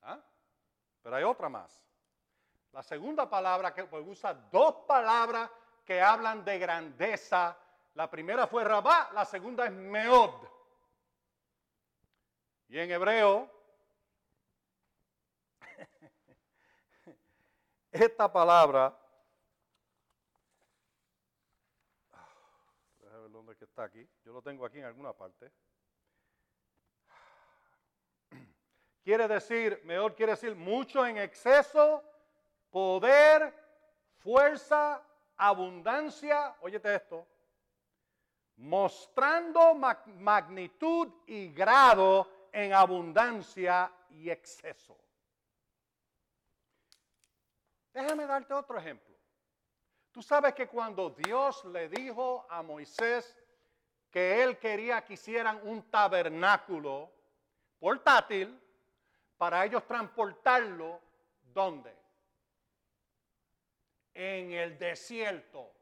¿Ah? 0.00 0.24
Pero 1.02 1.14
hay 1.14 1.24
otra 1.24 1.50
más. 1.50 1.84
La 2.74 2.82
segunda 2.82 3.30
palabra 3.30 3.72
que 3.72 3.84
pues, 3.84 4.04
usa 4.04 4.34
dos 4.34 4.74
palabras 4.84 5.48
que 5.84 6.02
hablan 6.02 6.44
de 6.44 6.58
grandeza 6.58 7.56
la 7.94 8.10
primera 8.10 8.48
fue 8.48 8.64
Rabá, 8.64 9.10
la 9.12 9.24
segunda 9.24 9.66
es 9.66 9.72
Meod. 9.72 10.48
Y 12.66 12.80
en 12.80 12.90
hebreo, 12.90 13.48
esta 17.92 18.32
palabra, 18.32 18.98
déjame 22.98 23.20
ver 23.20 23.30
dónde 23.30 23.52
está 23.52 23.84
aquí, 23.84 24.04
yo 24.24 24.32
lo 24.32 24.42
tengo 24.42 24.66
aquí 24.66 24.78
en 24.78 24.86
alguna 24.86 25.12
parte. 25.12 25.52
Quiere 29.04 29.28
decir, 29.28 29.80
Meod 29.84 30.14
quiere 30.14 30.32
decir 30.32 30.56
mucho 30.56 31.06
en 31.06 31.18
exceso, 31.18 32.02
poder, 32.74 33.54
fuerza, 34.16 35.00
abundancia, 35.36 36.56
óyete 36.60 36.92
esto, 36.92 37.24
mostrando 38.56 39.76
magnitud 39.76 41.08
y 41.28 41.52
grado 41.52 42.48
en 42.50 42.72
abundancia 42.72 43.92
y 44.10 44.28
exceso. 44.28 44.98
Déjame 47.92 48.26
darte 48.26 48.52
otro 48.52 48.76
ejemplo. 48.76 49.14
Tú 50.10 50.20
sabes 50.20 50.52
que 50.52 50.66
cuando 50.66 51.10
Dios 51.10 51.64
le 51.66 51.88
dijo 51.88 52.44
a 52.50 52.60
Moisés 52.60 53.40
que 54.10 54.42
él 54.42 54.58
quería 54.58 55.04
que 55.04 55.12
hicieran 55.12 55.60
un 55.62 55.88
tabernáculo 55.92 57.12
portátil 57.78 58.60
para 59.38 59.64
ellos 59.64 59.86
transportarlo, 59.86 61.00
¿dónde? 61.40 62.03
En 64.14 64.52
el 64.52 64.78
desierto. 64.78 65.72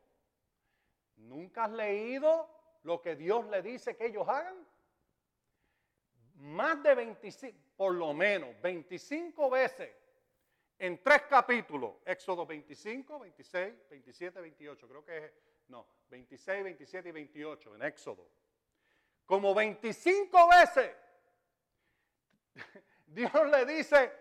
¿Nunca 1.17 1.65
has 1.65 1.73
leído 1.73 2.49
lo 2.83 3.01
que 3.01 3.15
Dios 3.15 3.47
le 3.47 3.63
dice 3.63 3.97
que 3.97 4.07
ellos 4.07 4.27
hagan? 4.29 4.67
Más 6.37 6.83
de 6.83 6.95
25, 6.95 7.59
por 7.77 7.95
lo 7.95 8.13
menos 8.13 8.61
25 8.61 9.51
veces 9.51 9.95
en 10.79 11.01
tres 11.01 11.23
capítulos, 11.29 11.95
Éxodo 12.05 12.45
25, 12.45 13.21
26, 13.21 13.89
27, 13.89 14.41
28, 14.41 14.89
creo 14.89 15.05
que 15.05 15.17
es, 15.19 15.33
no, 15.69 15.87
26, 16.09 16.65
27 16.65 17.09
y 17.09 17.13
28 17.13 17.77
en 17.77 17.83
Éxodo. 17.83 18.29
Como 19.25 19.55
25 19.55 20.49
veces 20.49 20.97
Dios 23.07 23.33
le 23.49 23.65
dice, 23.65 24.13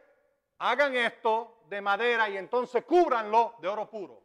hagan 0.61 0.95
esto 0.95 1.63
de 1.67 1.81
madera 1.81 2.29
y 2.29 2.37
entonces 2.37 2.83
cúbranlo 2.85 3.55
de 3.59 3.67
oro 3.67 3.89
puro. 3.89 4.21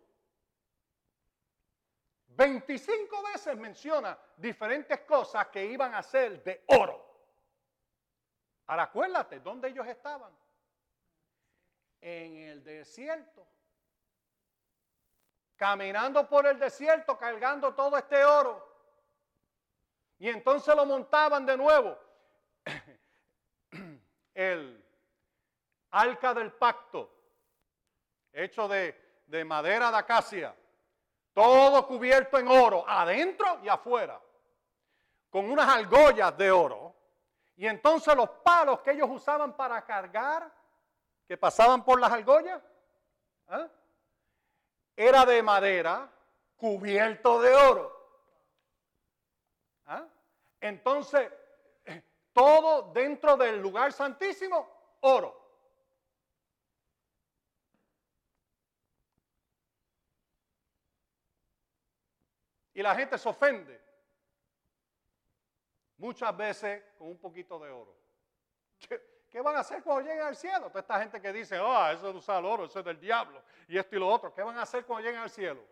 25 2.29 3.23
veces 3.23 3.57
menciona 3.57 4.19
diferentes 4.37 5.01
cosas 5.01 5.47
que 5.47 5.65
iban 5.65 5.95
a 5.95 6.03
ser 6.03 6.43
de 6.45 6.63
oro. 6.67 7.03
Ahora 8.67 8.83
acuérdate, 8.83 9.41
¿dónde 9.41 9.69
ellos 9.69 9.87
estaban? 9.87 10.31
En 12.03 12.37
el 12.37 12.63
desierto. 12.63 13.47
Caminando 15.57 16.29
por 16.29 16.47
el 16.47 16.59
desierto, 16.59 17.17
cargando 17.17 17.75
todo 17.75 17.97
este 17.97 18.23
oro. 18.23 18.77
Y 20.19 20.29
entonces 20.29 20.77
lo 20.77 20.85
montaban 20.85 21.47
de 21.47 21.57
nuevo. 21.57 21.97
El 24.35 24.86
arca 26.01 26.35
del 26.35 26.53
pacto, 26.53 27.11
hecho 28.33 28.69
de, 28.69 29.23
de 29.27 29.45
madera 29.45 29.91
de 29.91 29.97
acacia 29.97 30.55
todo 31.37 31.87
cubierto 31.87 32.39
en 32.39 32.49
oro, 32.49 32.83
adentro 32.89 33.61
y 33.63 33.69
afuera, 33.69 34.19
con 35.29 35.51
unas 35.51 35.69
argollas 35.69 36.35
de 36.39 36.51
oro. 36.51 36.95
Y 37.57 37.67
entonces 37.67 38.17
los 38.17 38.31
palos 38.43 38.81
que 38.81 38.93
ellos 38.93 39.11
usaban 39.11 39.55
para 39.55 39.85
cargar, 39.85 40.51
que 41.29 41.37
pasaban 41.37 41.85
por 41.85 42.01
las 42.01 42.11
argollas, 42.11 42.63
¿ah? 43.49 43.69
era 44.97 45.27
de 45.27 45.43
madera 45.43 46.11
cubierto 46.57 47.43
de 47.43 47.55
oro. 47.55 47.93
¿Ah? 49.85 50.07
Entonces, 50.59 51.31
todo 52.33 52.95
dentro 52.95 53.37
del 53.37 53.61
lugar 53.61 53.93
santísimo, 53.93 54.97
oro. 55.01 55.46
Y 62.77 62.83
la 62.83 62.95
gente 62.95 63.17
se 63.17 63.27
ofende. 63.27 63.81
Muchas 65.97 66.37
veces 66.37 66.85
con 66.99 67.09
un 67.09 67.17
poquito 67.17 67.59
de 67.59 67.71
oro. 67.71 67.97
¿Qué, 69.31 69.41
van 69.41 69.57
a 69.57 69.61
hacer 69.61 69.83
cuando 69.83 70.07
lleguen 70.07 70.27
al 70.27 70.37
cielo? 70.37 70.69
Toda 70.69 70.81
esta 70.81 71.01
gente 71.01 71.19
que 71.19 71.33
dice, 71.33 71.59
oh, 71.59 71.87
eso 71.89 72.11
es 72.11 72.17
usar 72.17 72.45
oro, 72.45 72.67
eso 72.67 72.81
es 72.81 72.85
del 72.85 73.01
diablo, 73.01 73.43
y 73.67 73.79
esto 73.79 73.97
y 73.97 73.99
lo 73.99 74.09
otro. 74.09 74.33
¿Qué 74.35 74.43
van 74.43 74.59
a 74.59 74.63
hacer 74.63 74.85
cuando 74.85 75.07
lleguen 75.07 75.23
al 75.23 75.31
cielo? 75.31 75.65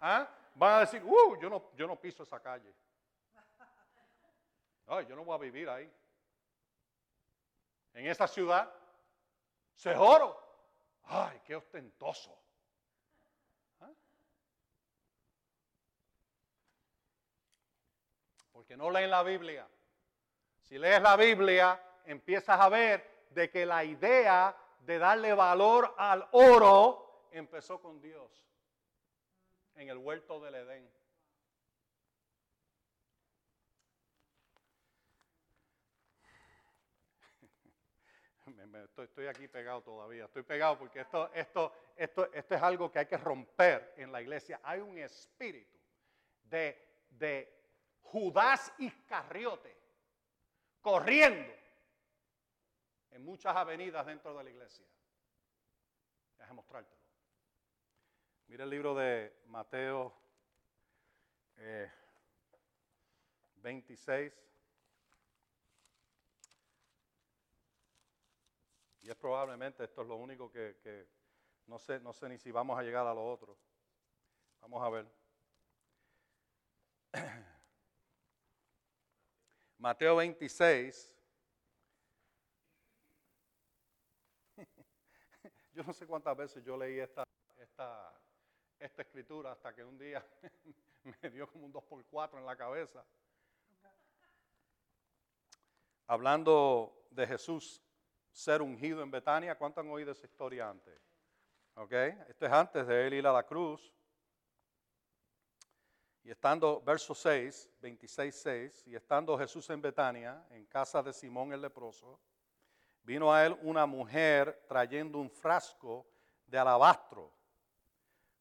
¿Ah? 0.00 0.28
Van 0.54 0.74
a 0.74 0.80
decir, 0.80 1.02
uh, 1.02 1.40
yo 1.40 1.50
no, 1.50 1.72
yo 1.74 1.88
no 1.88 1.96
piso 1.96 2.22
esa 2.22 2.38
calle. 2.38 2.72
Ay, 4.86 5.06
yo 5.06 5.16
no 5.16 5.24
voy 5.24 5.34
a 5.34 5.38
vivir 5.38 5.68
ahí. 5.68 5.92
En 7.94 8.06
esa 8.06 8.28
ciudad, 8.28 8.72
se 9.74 9.92
oro. 9.96 10.40
Ay, 11.02 11.40
qué 11.44 11.56
ostentoso. 11.56 12.45
Porque 18.66 18.76
no 18.76 18.90
leen 18.90 19.10
la 19.10 19.22
Biblia. 19.22 19.64
Si 20.62 20.76
lees 20.76 21.00
la 21.00 21.16
Biblia, 21.16 21.80
empiezas 22.04 22.58
a 22.58 22.68
ver 22.68 23.28
de 23.30 23.48
que 23.48 23.64
la 23.64 23.84
idea 23.84 24.56
de 24.80 24.98
darle 24.98 25.32
valor 25.34 25.94
al 25.96 26.26
oro 26.32 27.28
empezó 27.30 27.80
con 27.80 28.00
Dios 28.00 28.44
en 29.76 29.88
el 29.88 29.98
huerto 29.98 30.40
del 30.40 30.56
Edén. 30.56 30.90
Estoy, 38.98 39.28
aquí 39.28 39.46
pegado 39.46 39.82
todavía, 39.82 40.24
estoy 40.24 40.42
pegado 40.42 40.76
porque 40.76 41.02
esto, 41.02 41.30
esto, 41.34 41.72
esto, 41.94 42.32
esto 42.32 42.54
es 42.56 42.62
algo 42.62 42.90
que 42.90 42.98
hay 42.98 43.06
que 43.06 43.16
romper 43.16 43.94
en 43.96 44.10
la 44.10 44.20
iglesia. 44.20 44.58
Hay 44.64 44.80
un 44.80 44.98
espíritu 44.98 45.78
de, 46.42 47.04
de 47.10 47.55
Judás 48.12 48.72
Iscariote, 48.78 49.76
corriendo 50.80 51.52
en 53.10 53.24
muchas 53.24 53.56
avenidas 53.56 54.06
dentro 54.06 54.36
de 54.36 54.44
la 54.44 54.50
iglesia. 54.50 54.86
Déjame 56.38 56.56
mostrártelo. 56.56 57.00
Mira 58.46 58.64
el 58.64 58.70
libro 58.70 58.94
de 58.94 59.36
Mateo 59.46 60.14
26. 63.56 64.32
Eh, 64.32 64.36
y 69.02 69.10
es 69.10 69.16
probablemente 69.16 69.84
esto 69.84 70.02
es 70.02 70.08
lo 70.08 70.16
único 70.16 70.50
que, 70.50 70.78
que 70.82 71.08
no, 71.66 71.78
sé, 71.78 71.98
no 72.00 72.12
sé 72.12 72.28
ni 72.28 72.38
si 72.38 72.50
vamos 72.50 72.78
a 72.78 72.82
llegar 72.82 73.06
a 73.06 73.14
lo 73.14 73.26
otro. 73.26 73.56
Vamos 74.60 74.82
a 74.82 74.90
ver. 74.90 75.06
Mateo 79.78 80.16
26. 80.16 81.16
Yo 85.74 85.82
no 85.84 85.92
sé 85.92 86.06
cuántas 86.06 86.36
veces 86.36 86.64
yo 86.64 86.76
leí 86.76 86.98
esta, 86.98 87.22
esta, 87.58 88.12
esta 88.78 89.02
escritura 89.02 89.52
hasta 89.52 89.74
que 89.74 89.84
un 89.84 89.98
día 89.98 90.24
me 91.22 91.30
dio 91.30 91.46
como 91.46 91.66
un 91.66 91.72
2 91.72 91.84
por 91.84 92.04
4 92.06 92.38
en 92.38 92.46
la 92.46 92.56
cabeza. 92.56 93.04
Hablando 96.06 97.06
de 97.10 97.26
Jesús 97.26 97.82
ser 98.30 98.62
ungido 98.62 99.02
en 99.02 99.10
Betania, 99.10 99.58
¿cuántos 99.58 99.84
han 99.84 99.90
oído 99.90 100.12
esa 100.12 100.26
historia 100.26 100.68
antes? 100.70 100.98
¿Ok? 101.74 101.92
Esto 101.92 102.46
es 102.46 102.52
antes 102.52 102.86
de 102.86 103.06
él 103.06 103.14
ir 103.14 103.26
a 103.26 103.32
la 103.32 103.42
cruz. 103.44 103.92
Y 106.26 106.32
estando, 106.32 106.80
verso 106.80 107.14
6, 107.14 107.70
26, 107.80 108.34
6, 108.34 108.86
y 108.88 108.96
estando 108.96 109.38
Jesús 109.38 109.70
en 109.70 109.80
Betania, 109.80 110.44
en 110.50 110.66
casa 110.66 111.00
de 111.00 111.12
Simón 111.12 111.52
el 111.52 111.62
leproso, 111.62 112.18
vino 113.04 113.32
a 113.32 113.46
él 113.46 113.56
una 113.62 113.86
mujer 113.86 114.64
trayendo 114.66 115.18
un 115.18 115.30
frasco 115.30 116.04
de 116.44 116.58
alabastro 116.58 117.32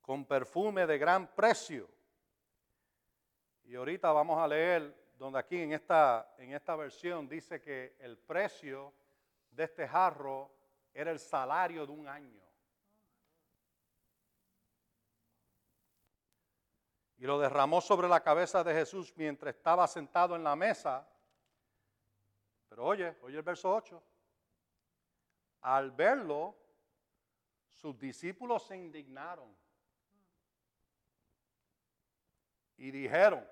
con 0.01 0.25
perfume 0.25 0.87
de 0.87 0.97
gran 0.97 1.27
precio. 1.27 1.87
Y 3.65 3.75
ahorita 3.75 4.11
vamos 4.11 4.39
a 4.39 4.47
leer 4.47 5.13
donde 5.15 5.37
aquí 5.37 5.61
en 5.61 5.73
esta, 5.73 6.33
en 6.39 6.53
esta 6.53 6.75
versión 6.75 7.29
dice 7.29 7.61
que 7.61 7.97
el 7.99 8.17
precio 8.17 8.95
de 9.51 9.65
este 9.65 9.87
jarro 9.87 10.49
era 10.91 11.11
el 11.11 11.19
salario 11.19 11.85
de 11.85 11.91
un 11.91 12.07
año. 12.07 12.44
Y 17.25 17.27
lo 17.27 17.39
derramó 17.39 17.81
sobre 17.81 18.07
la 18.07 18.21
cabeza 18.21 18.63
de 18.63 18.71
Jesús 18.71 19.11
mientras 19.15 19.55
estaba 19.55 19.87
sentado 19.87 20.35
en 20.35 20.43
la 20.43 20.55
mesa. 20.55 21.09
Pero 22.69 22.85
oye, 22.85 23.17
oye 23.23 23.37
el 23.37 23.41
verso 23.41 23.73
8. 23.73 24.03
Al 25.61 25.89
verlo, 25.89 26.55
sus 27.73 27.97
discípulos 27.97 28.67
se 28.67 28.77
indignaron 28.77 29.57
y 32.77 32.91
dijeron, 32.91 33.43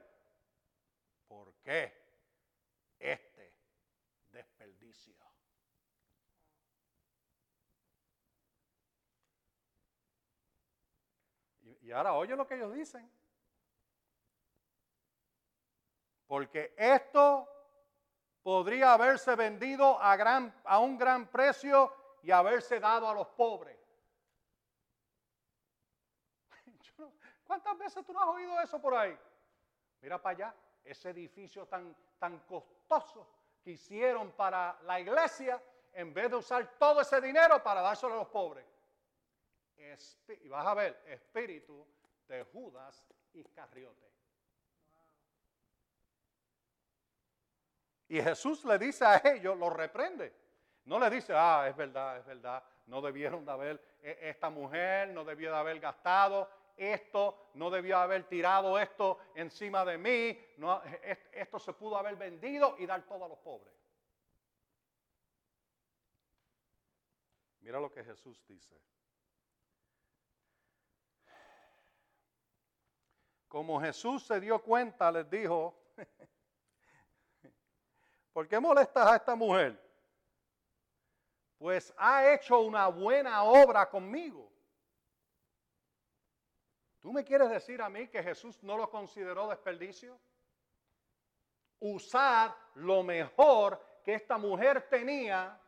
¿por 1.28 1.56
qué 1.56 2.00
este 3.00 3.56
desperdicio? 4.32 5.16
Y, 11.64 11.88
y 11.88 11.92
ahora 11.92 12.14
oye 12.14 12.36
lo 12.36 12.46
que 12.46 12.54
ellos 12.54 12.72
dicen. 12.72 13.24
Porque 16.34 16.74
esto 16.76 17.48
podría 18.42 18.94
haberse 18.94 19.36
vendido 19.36 20.00
a, 20.02 20.80
un 20.80 20.98
gran 20.98 21.28
precio 21.28 21.96
y 22.24 22.32
haberse 22.32 22.80
dado 22.80 23.08
a 23.08 23.14
los 23.14 23.28
pobres. 23.28 23.78
¿Cuántas 27.46 27.78
veces 27.78 28.04
tú 28.04 28.14
no 28.14 28.20
has 28.20 28.30
oído 28.30 28.60
eso 28.62 28.82
por 28.82 28.96
ahí? 28.96 29.16
Mira 30.02 30.20
para 30.20 30.36
allá, 30.36 30.56
ese 30.84 31.12
edificio 31.12 31.68
tan, 31.68 31.96
tan 32.18 32.40
costoso 32.48 33.28
que 33.64 33.70
hicieron 33.70 34.32
para 34.32 34.80
la 34.86 35.00
iglesia, 35.00 35.62
en 35.92 36.16
vez 36.16 36.32
de 36.32 36.38
usar 36.38 36.80
todo 36.80 37.02
ese 37.02 37.22
dinero 37.22 37.62
para 37.62 37.82
dárselo 37.82 38.14
a 38.16 38.18
los 38.18 38.30
pobres. 38.30 38.66
y 40.42 40.50
vas 40.50 40.66
a 40.66 40.74
ver, 40.74 41.00
espíritu 41.06 41.86
de 42.28 42.44
Judas 42.46 43.08
Iscariote. 43.34 44.13
Y 48.14 48.22
Jesús 48.22 48.64
le 48.66 48.78
dice 48.78 49.04
a 49.06 49.20
ellos, 49.26 49.58
lo 49.58 49.72
reprende. 49.72 50.32
No 50.86 51.00
le 51.00 51.10
dice, 51.10 51.34
ah, 51.36 51.66
es 51.68 51.76
verdad, 51.76 52.20
es 52.20 52.26
verdad, 52.28 52.64
no 52.86 53.02
debieron 53.02 53.44
de 53.44 53.52
haber, 53.52 53.98
e, 54.04 54.30
esta 54.30 54.52
mujer 54.52 55.10
no 55.10 55.26
debió 55.26 55.50
de 55.50 55.58
haber 55.58 55.80
gastado 55.80 56.48
esto, 56.78 57.50
no 57.56 57.72
debió 57.72 57.98
haber 57.98 58.26
tirado 58.26 58.78
esto 58.78 59.18
encima 59.34 59.84
de 59.84 59.98
mí, 59.98 60.40
no, 60.58 60.80
esto 61.32 61.58
se 61.58 61.74
pudo 61.74 61.98
haber 61.98 62.16
vendido 62.16 62.76
y 62.78 62.86
dar 62.86 63.02
todo 63.02 63.26
a 63.26 63.28
los 63.30 63.40
pobres. 63.40 63.74
Mira 67.62 67.80
lo 67.80 67.92
que 67.92 68.04
Jesús 68.04 68.46
dice. 68.48 68.80
Como 73.48 73.82
Jesús 73.82 74.24
se 74.28 74.40
dio 74.40 74.62
cuenta, 74.62 75.12
les 75.12 75.28
dijo, 75.28 75.80
¿Por 78.34 78.48
qué 78.48 78.60
molestas 78.60 79.08
a 79.08 79.16
esta 79.16 79.36
mujer? 79.36 79.80
Pues 81.60 81.94
ha 81.98 82.34
hecho 82.34 82.60
una 82.60 82.88
buena 82.88 83.44
obra 83.44 83.88
conmigo. 83.88 84.52
¿Tú 87.00 87.14
me 87.14 87.24
quieres 87.24 87.50
decir 87.50 87.82
a 87.82 87.90
mí 87.90 88.08
que 88.08 88.24
Jesús 88.24 88.62
no 88.64 88.76
lo 88.76 88.90
consideró 88.90 89.48
desperdicio? 89.48 90.20
Usar 91.80 92.56
lo 92.76 93.04
mejor 93.04 94.02
que 94.04 94.16
esta 94.16 94.38
mujer 94.38 94.90
tenía 94.90 95.60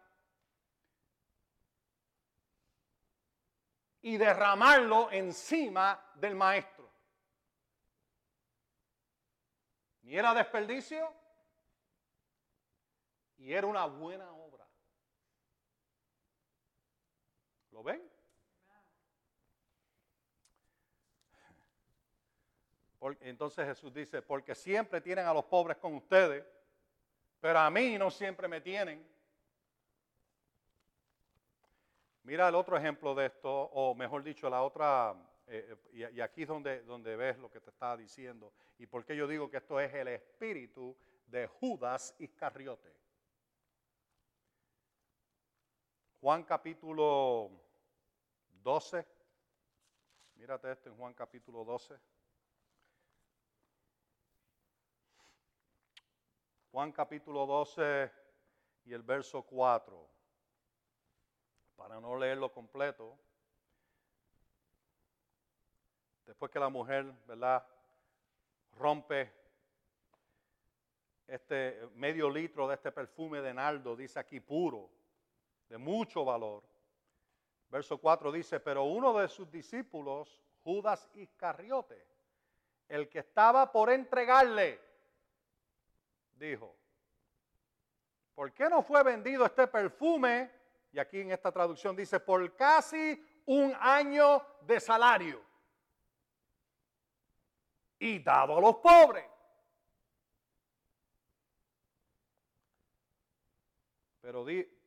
y 4.02 4.18
derramarlo 4.18 5.12
encima 5.12 6.12
del 6.16 6.36
maestro. 6.36 6.90
¿Ni 10.04 10.16
era 10.16 10.34
desperdicio? 10.34 11.25
Y 13.46 13.54
era 13.54 13.68
una 13.68 13.86
buena 13.86 14.28
obra. 14.32 14.66
¿Lo 17.70 17.84
ven? 17.84 18.02
entonces 23.22 23.68
Jesús 23.68 23.94
dice, 23.94 24.24
porque 24.24 24.56
siempre 24.56 25.00
tienen 25.00 25.28
a 25.28 25.34
los 25.34 25.46
pobres 25.46 25.78
con 25.78 25.94
ustedes, 25.94 26.44
pero 27.40 27.60
a 27.60 27.70
mí 27.70 28.00
no 28.00 28.10
siempre 28.10 28.48
me 28.48 28.62
tienen. 28.62 29.08
Mira 32.24 32.50
el 32.50 32.56
otro 32.56 32.76
ejemplo 32.76 33.14
de 33.14 33.28
esto, 33.28 33.52
o 33.52 33.94
mejor 33.94 34.24
dicho, 34.24 34.50
la 34.50 34.64
otra, 34.64 35.16
eh, 35.46 35.78
eh, 35.94 36.10
y, 36.16 36.20
aquí 36.20 36.42
es 36.42 36.48
donde, 36.48 36.82
donde 36.82 37.16
ves 37.16 37.38
lo 37.38 37.52
que 37.52 37.62
te 37.62 37.70
estaba 37.70 37.96
diciendo, 37.96 38.52
y 38.80 38.88
por 38.88 39.06
qué 39.06 39.16
yo 39.16 39.28
digo 39.28 39.52
que 39.52 39.58
esto 39.58 39.80
es 39.80 39.94
el 39.94 40.08
espíritu 40.08 40.98
de 41.28 41.46
Judas 41.46 42.16
Iscariote. 42.18 43.05
Juan 46.26 46.42
capítulo 46.42 47.52
12, 48.64 49.06
mírate 50.38 50.72
esto 50.72 50.90
en 50.90 50.98
Juan 50.98 51.14
capítulo 51.14 51.64
12. 51.64 52.00
Juan 56.72 56.92
capítulo 56.92 57.46
12 57.46 58.12
y 58.86 58.94
el 58.94 59.04
verso 59.04 59.44
4 59.44 60.10
para 61.76 62.00
no 62.00 62.18
leerlo 62.18 62.52
completo, 62.52 63.16
después 66.26 66.52
que 66.52 66.58
la 66.58 66.70
mujer, 66.70 67.06
¿verdad?, 67.28 67.64
rompe 68.80 69.32
este 71.28 71.88
medio 71.94 72.32
litro 72.32 72.68
de 72.68 72.74
este 72.74 72.92
perfume 72.92 73.42
de 73.42 73.54
nardo, 73.54 73.96
dice 73.96 74.18
aquí 74.18 74.40
puro, 74.40 74.90
de 75.70 75.78
mucho 75.78 76.24
valor. 76.24 76.64
Verso 77.70 77.98
4 77.98 78.32
dice, 78.32 78.60
pero 78.60 78.84
uno 78.84 79.18
de 79.18 79.28
sus 79.28 79.50
discípulos, 79.52 80.42
Judas 80.64 81.10
Iscariote, 81.14 82.06
el 82.88 83.10
que 83.10 83.20
estaba 83.20 83.72
por 83.72 83.90
entregarle, 83.90 84.80
dijo, 86.36 86.76
¿por 88.34 88.54
qué 88.54 88.70
no 88.70 88.84
fue 88.84 89.04
vendido 89.04 89.46
este 89.46 89.68
perfume 89.68 90.52
y 90.96 91.00
aquí 91.00 91.20
en 91.20 91.32
esta 91.32 91.52
traducción 91.52 91.94
dice, 91.94 92.22
por 92.22 92.56
casi 92.56 93.22
un 93.48 93.76
año 93.82 94.42
de 94.62 94.80
salario. 94.80 95.44
Y 98.00 98.20
dado 98.20 98.58
a 98.58 98.62
los 98.62 98.78
pobres. 98.78 99.26
Pero, 104.22 104.46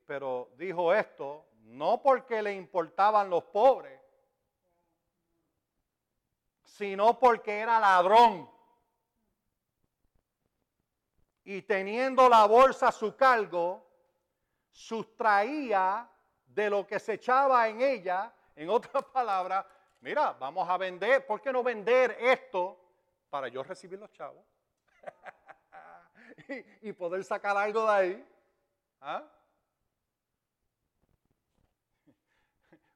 pero 0.08 0.48
dijo 0.56 0.94
esto 0.94 1.44
no 1.64 2.00
porque 2.00 2.40
le 2.40 2.54
importaban 2.54 3.28
los 3.28 3.44
pobres, 3.44 4.00
sino 6.64 7.18
porque 7.18 7.58
era 7.58 7.78
ladrón. 7.78 8.50
Y 11.44 11.60
teniendo 11.60 12.26
la 12.26 12.46
bolsa 12.46 12.88
a 12.88 12.92
su 12.92 13.14
cargo, 13.14 13.86
sustraía 14.70 16.08
de 16.46 16.70
lo 16.70 16.86
que 16.86 16.98
se 16.98 17.12
echaba 17.14 17.68
en 17.68 17.82
ella, 17.82 18.32
en 18.56 18.70
otras 18.70 19.04
palabras, 19.12 19.66
mira, 20.00 20.32
vamos 20.32 20.66
a 20.66 20.78
vender, 20.78 21.26
¿por 21.26 21.42
qué 21.42 21.52
no 21.52 21.62
vender 21.62 22.16
esto 22.18 22.80
para 23.28 23.48
yo 23.48 23.62
recibir 23.62 23.98
los 23.98 24.10
chavos? 24.12 24.42
y, 26.80 26.92
poder 26.94 27.22
sacar 27.24 27.54
algo 27.58 27.84
de 27.84 27.90
ahí. 27.90 28.28
¿Ah? 29.02 29.22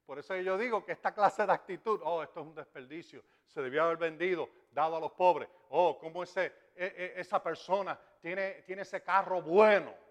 Por 0.07 0.19
eso 0.19 0.37
yo 0.37 0.59
digo 0.59 0.85
que 0.85 0.93
esta 0.93 1.15
clase 1.15 1.47
de 1.47 1.53
actitud, 1.53 2.01
oh, 2.05 2.23
esto 2.23 2.41
es 2.41 2.47
un 2.47 2.55
desperdicio, 2.55 3.23
se 3.47 3.63
debió 3.63 3.85
haber 3.85 3.99
vendido, 3.99 4.49
dado 4.71 4.97
a 4.97 5.01
los 5.01 5.13
pobres. 5.13 5.49
Oh, 5.71 5.99
cómo 5.99 6.23
ese, 6.23 6.47
e, 6.75 6.87
e, 7.17 7.21
esa 7.21 7.43
persona 7.43 7.99
tiene, 8.21 8.63
tiene 8.63 8.83
ese 8.83 9.03
carro 9.03 9.41
bueno 9.43 10.03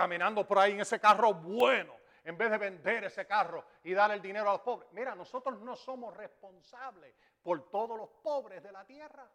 caminando 0.00 0.46
por 0.46 0.58
ahí 0.58 0.72
en 0.72 0.80
ese 0.80 0.98
carro 0.98 1.34
bueno, 1.34 1.94
en 2.24 2.36
vez 2.36 2.50
de 2.50 2.56
vender 2.56 3.04
ese 3.04 3.26
carro 3.26 3.64
y 3.84 3.92
dar 3.92 4.10
el 4.10 4.22
dinero 4.22 4.48
a 4.48 4.52
los 4.52 4.62
pobres. 4.62 4.88
Mira, 4.92 5.14
nosotros 5.14 5.60
no 5.60 5.76
somos 5.76 6.16
responsables 6.16 7.14
por 7.42 7.68
todos 7.68 7.98
los 7.98 8.08
pobres 8.22 8.62
de 8.62 8.72
la 8.72 8.84
tierra. 8.86 9.28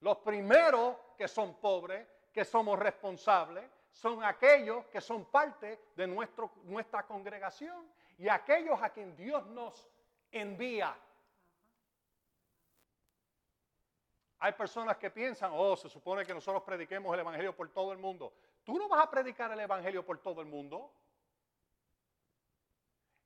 Los 0.00 0.18
primeros 0.18 0.96
que 1.16 1.26
son 1.26 1.54
pobres, 1.54 2.06
que 2.30 2.44
somos 2.44 2.78
responsables, 2.78 3.64
son 3.92 4.22
aquellos 4.22 4.86
que 4.86 5.00
son 5.00 5.24
parte 5.26 5.80
de 5.96 6.06
nuestro, 6.06 6.50
nuestra 6.64 7.04
congregación 7.04 7.86
y 8.16 8.28
aquellos 8.28 8.80
a 8.82 8.90
quien 8.90 9.16
Dios 9.16 9.46
nos 9.46 9.88
envía 10.30 10.96
Hay 14.40 14.52
personas 14.52 14.96
que 14.96 15.10
piensan, 15.10 15.50
oh, 15.52 15.76
se 15.76 15.88
supone 15.88 16.24
que 16.24 16.32
nosotros 16.32 16.62
prediquemos 16.62 17.12
el 17.12 17.20
Evangelio 17.20 17.56
por 17.56 17.68
todo 17.70 17.92
el 17.92 17.98
mundo. 17.98 18.32
Tú 18.62 18.78
no 18.78 18.88
vas 18.88 19.04
a 19.04 19.10
predicar 19.10 19.50
el 19.50 19.58
Evangelio 19.58 20.04
por 20.04 20.18
todo 20.18 20.40
el 20.40 20.46
mundo. 20.46 20.92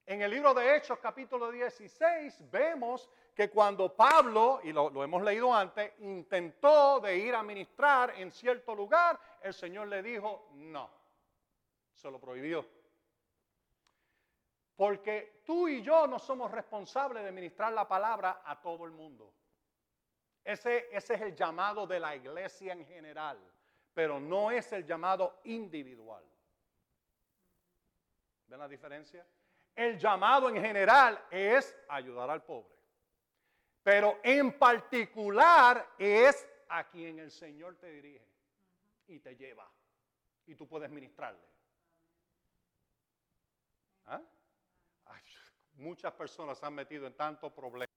En 0.07 0.23
el 0.23 0.31
libro 0.31 0.55
de 0.55 0.75
Hechos, 0.75 0.99
capítulo 0.99 1.51
16, 1.51 2.51
vemos 2.51 3.11
que 3.35 3.51
cuando 3.51 3.95
Pablo, 3.95 4.61
y 4.65 4.73
lo, 4.73 5.05
hemos 5.05 5.23
leído 5.23 5.55
antes, 5.55 5.93
intentó 5.99 6.99
de 7.01 7.19
ir 7.19 7.35
a 7.35 7.43
ministrar 7.43 8.15
en 8.17 8.33
cierto 8.33 8.75
lugar, 8.75 9.21
el 9.43 9.55
Señor 9.55 9.89
le 9.89 10.03
dijo, 10.03 10.49
no, 10.55 10.91
se 11.93 12.11
lo 12.11 12.21
prohibió. 12.21 12.65
Porque 14.77 15.43
tú 15.45 15.69
y 15.69 15.83
yo 15.83 16.07
no 16.07 16.19
somos 16.19 16.51
responsables 16.51 17.25
de 17.25 17.33
ministrar 17.33 17.73
la 17.73 17.87
palabra 17.87 18.43
a 18.45 18.61
todo 18.61 18.85
el 18.85 18.91
mundo. 18.91 19.33
Ese, 20.45 20.89
es 20.91 21.09
el 21.11 21.37
llamado 21.37 21.87
de 21.87 22.01
la 22.01 22.17
iglesia 22.17 22.73
en 22.73 22.85
general, 22.87 23.39
pero 23.95 24.19
no 24.19 24.51
es 24.51 24.73
el 24.73 24.85
llamado 24.85 25.41
individual. 25.45 26.25
¿Ven 28.49 28.59
la 28.59 28.69
diferencia? 28.69 29.25
El 29.75 29.99
llamado 29.99 30.49
en 30.49 30.61
general 30.61 31.27
es 31.31 31.77
ayudar 31.89 32.29
al 32.29 32.43
pobre, 32.43 32.77
pero 33.83 34.19
en 34.23 34.59
particular 34.59 35.95
es 35.97 36.47
a 36.69 36.85
quien 36.89 37.21
el 37.21 37.31
Señor 37.31 37.77
te 37.77 37.91
dirige 37.91 38.33
y 39.09 39.19
te 39.21 39.37
lleva 39.37 39.71
y 40.47 40.55
tú 40.55 40.67
puedes 40.67 40.91
ministrarle. 40.91 41.41
¿Ah? 44.07 44.21
muchas 45.75 46.13
personas 46.13 46.63
han 46.63 46.75
metido 46.75 47.07
en 47.07 47.15
tanto 47.15 47.51
problema. 47.51 47.91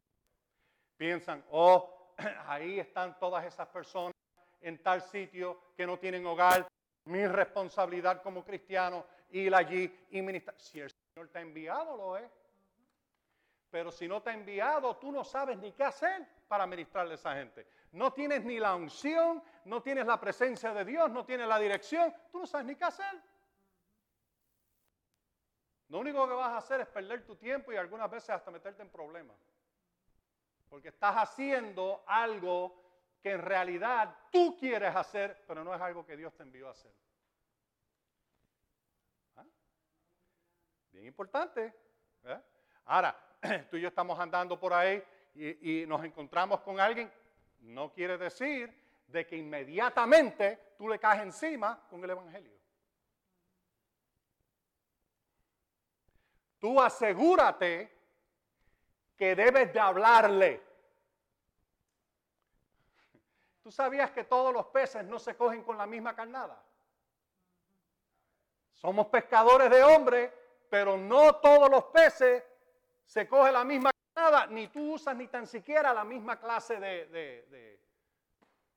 Piensan, 0.97 1.43
oh, 1.51 2.13
ahí 2.47 2.79
están 2.79 3.19
todas 3.19 3.45
esas 3.45 3.67
personas 3.67 4.13
en 4.61 4.81
tal 4.81 5.01
sitio 5.01 5.73
que 5.75 5.85
no 5.85 5.99
tienen 5.99 6.25
hogar. 6.25 6.67
Mi 7.05 7.27
responsabilidad 7.27 8.23
como 8.23 8.43
cristiano 8.43 9.05
ir 9.29 9.53
allí 9.53 9.93
y 10.09 10.21
ministrar. 10.21 10.59
Si 10.59 10.79
el 10.79 10.89
Señor 10.89 11.29
te 11.29 11.37
ha 11.37 11.41
enviado, 11.41 11.95
lo 11.95 12.17
es. 12.17 12.31
Pero 13.69 13.91
si 13.91 14.07
no 14.07 14.21
te 14.21 14.31
ha 14.31 14.33
enviado, 14.33 14.95
tú 14.97 15.11
no 15.11 15.23
sabes 15.23 15.57
ni 15.59 15.71
qué 15.73 15.83
hacer 15.83 16.25
para 16.47 16.67
ministrarle 16.67 17.13
a 17.13 17.15
esa 17.15 17.33
gente. 17.35 17.67
No 17.91 18.13
tienes 18.13 18.43
ni 18.43 18.59
la 18.59 18.75
unción, 18.75 19.43
no 19.65 19.81
tienes 19.81 20.05
la 20.05 20.19
presencia 20.19 20.73
de 20.73 20.85
Dios, 20.85 21.09
no 21.11 21.25
tienes 21.25 21.47
la 21.47 21.59
dirección, 21.59 22.13
tú 22.31 22.39
no 22.39 22.47
sabes 22.47 22.67
ni 22.67 22.75
qué 22.75 22.85
hacer. 22.85 23.21
Lo 25.89 25.99
único 25.99 26.27
que 26.27 26.33
vas 26.33 26.49
a 26.49 26.57
hacer 26.57 26.81
es 26.81 26.87
perder 26.87 27.25
tu 27.25 27.35
tiempo 27.35 27.71
y 27.71 27.77
algunas 27.77 28.09
veces 28.09 28.31
hasta 28.31 28.51
meterte 28.51 28.81
en 28.81 28.89
problemas. 28.89 29.37
Porque 30.67 30.89
estás 30.89 31.15
haciendo 31.15 32.03
algo 32.07 32.83
que 33.21 33.31
en 33.31 33.41
realidad 33.41 34.15
tú 34.31 34.57
quieres 34.57 34.95
hacer, 34.95 35.43
pero 35.47 35.63
no 35.63 35.73
es 35.73 35.81
algo 35.81 36.05
que 36.05 36.17
Dios 36.17 36.35
te 36.35 36.43
envió 36.43 36.67
a 36.67 36.71
hacer. 36.71 36.91
¿Ah? 39.35 39.45
Bien 40.91 41.05
importante. 41.05 41.73
Ahora, 42.85 43.15
tú 43.69 43.77
y 43.77 43.81
yo 43.81 43.87
estamos 43.87 44.19
andando 44.19 44.59
por 44.59 44.73
ahí 44.73 45.03
y, 45.35 45.85
nos 45.87 46.03
encontramos 46.03 46.61
con 46.61 46.79
alguien, 46.79 47.11
no 47.59 47.91
quiere 47.91 48.17
decir 48.17 48.73
de 49.07 49.27
que 49.27 49.35
inmediatamente 49.35 50.73
tú 50.77 50.87
le 50.87 50.99
caes 50.99 51.23
encima 51.23 51.85
con 51.89 52.03
el 52.03 52.09
Evangelio. 52.09 52.53
Tú 56.59 56.81
asegúrate 56.81 57.91
que 59.17 59.35
debes 59.35 59.71
de 59.73 59.79
hablarle. 59.79 60.63
¿Tú 63.61 63.71
sabías 63.71 64.11
que 64.11 64.23
todos 64.23 64.53
los 64.53 64.67
peces 64.67 65.03
no 65.05 65.19
se 65.19 65.35
cogen 65.35 65.63
con 65.63 65.77
la 65.77 65.85
misma 65.85 66.15
carnada? 66.15 66.61
Somos 68.73 69.07
pescadores 69.07 69.69
de 69.69 69.83
hombres, 69.83 70.31
pero 70.69 70.97
no 70.97 71.35
todos 71.37 71.69
los 71.69 71.85
peces 71.85 72.43
se 73.05 73.27
cogen 73.27 73.53
la 73.53 73.63
misma 73.63 73.94
carnada, 74.15 74.47
ni 74.47 74.67
tú 74.67 74.93
usas 74.93 75.15
ni 75.15 75.27
tan 75.27 75.45
siquiera 75.45 75.93
la 75.93 76.03
misma 76.03 76.39
clase 76.39 76.79
de, 76.79 77.79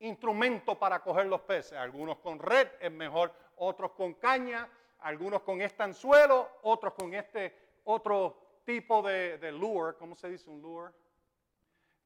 instrumento 0.00 0.78
para 0.78 1.00
coger 1.00 1.26
los 1.26 1.40
peces. 1.42 1.72
Algunos 1.72 2.18
con 2.18 2.38
red 2.38 2.68
es 2.80 2.92
mejor, 2.92 3.32
otros 3.56 3.92
con 3.92 4.14
caña, 4.14 4.68
algunos 5.00 5.42
con 5.42 5.60
este 5.60 5.82
anzuelo, 5.82 6.58
otros 6.62 6.94
con 6.94 7.14
este 7.14 7.80
otro 7.84 8.60
tipo 8.64 9.02
de, 9.02 9.50
lure, 9.52 9.96
¿cómo 9.96 10.14
se 10.14 10.28
dice 10.28 10.50
un 10.50 10.60
lure? 10.60 10.92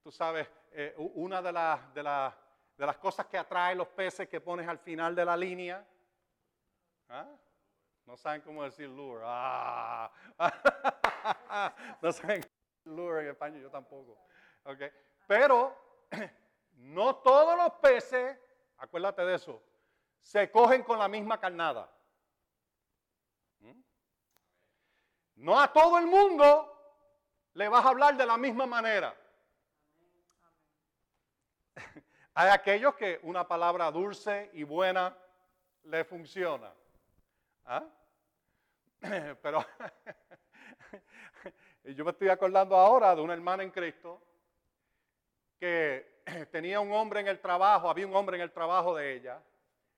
Tú 0.03 0.11
sabes, 0.11 0.49
eh, 0.71 0.95
una 0.97 1.43
de 1.43 1.53
las 1.53 1.95
de 1.95 2.87
las 2.87 2.97
cosas 2.97 3.27
que 3.27 3.39
atraen 3.39 3.79
los 3.79 3.89
peces 3.89 4.29
que 4.29 4.41
pones 4.41 4.67
al 4.67 4.79
final 4.79 5.15
de 5.15 5.25
la 5.25 5.37
línea. 5.37 5.87
¿Ah? 7.09 7.29
No 8.07 8.17
saben 8.17 8.41
cómo 8.41 8.65
decir 8.65 8.89
lure. 8.89 9.23
Ah. 9.25 10.11
no 12.03 12.13
saben 12.13 12.43
lure 12.85 13.23
en 13.23 13.29
español, 13.29 13.63
yo 13.63 13.71
tampoco. 13.71 14.19
Pero 15.27 15.77
no 16.75 17.17
todos 17.17 17.57
los 17.57 17.73
peces, 17.75 18.39
acuérdate 18.79 19.25
de 19.25 19.35
eso, 19.35 19.63
se 20.21 20.51
cogen 20.51 20.83
con 20.83 20.99
la 20.99 21.09
misma 21.09 21.39
carnada. 21.41 21.91
¿Mm? 23.61 23.81
No 25.37 25.61
a 25.61 25.73
todo 25.73 25.99
el 25.99 26.07
mundo 26.07 26.69
le 27.55 27.69
vas 27.69 27.85
a 27.85 27.89
hablar 27.89 28.17
de 28.17 28.27
la 28.27 28.37
misma 28.37 28.67
manera. 28.67 29.15
Hay 32.35 32.51
aquellos 32.51 32.95
que 32.95 33.21
una 33.23 33.47
palabra 33.47 33.91
dulce 33.91 34.51
y 34.55 34.63
buena 34.63 35.17
le 35.85 36.05
funciona. 36.05 36.73
¿Ah? 37.65 37.85
Pero 39.43 39.65
yo 41.85 42.05
me 42.05 42.13
estoy 42.13 42.29
acordando 42.29 42.77
ahora 42.77 43.15
de 43.15 43.21
una 43.21 43.35
hermana 43.35 43.63
en 43.63 43.71
Cristo 43.71 44.21
que 45.59 46.23
tenía 46.51 46.81
un 46.81 46.93
hombre 46.93 47.21
en 47.21 47.29
el 47.29 47.41
trabajo, 47.41 47.91
había 47.91 48.07
un 48.07 48.15
hombre 48.15 48.37
en 48.37 48.43
el 48.43 48.53
trabajo 48.53 48.95
de 48.95 49.15
ella, 49.15 49.43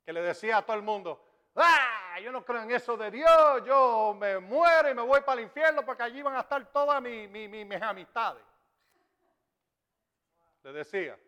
que 0.05 0.13
le 0.13 0.23
decía 0.23 0.59
a 0.59 0.63
todo 0.63 0.77
el 0.77 0.83
mundo, 0.83 1.23
¡ah! 1.57 2.19
Yo 2.23 2.31
no 2.31 2.45
creo 2.45 2.63
en 2.63 2.71
eso 2.71 2.97
de 2.97 3.11
Dios, 3.11 3.65
yo 3.67 4.17
me 4.19 4.39
muero 4.39 4.89
y 4.89 4.95
me 4.95 5.03
voy 5.03 5.21
para 5.23 5.41
el 5.41 5.47
infierno 5.47 5.85
porque 5.85 6.05
allí 6.05 6.23
van 6.23 6.37
a 6.37 6.41
estar 6.41 6.65
todas 6.71 7.03
mis, 7.03 7.29
mis 7.29 7.83
amistades. 7.83 8.43
Le 10.63 10.73
decía. 10.73 11.19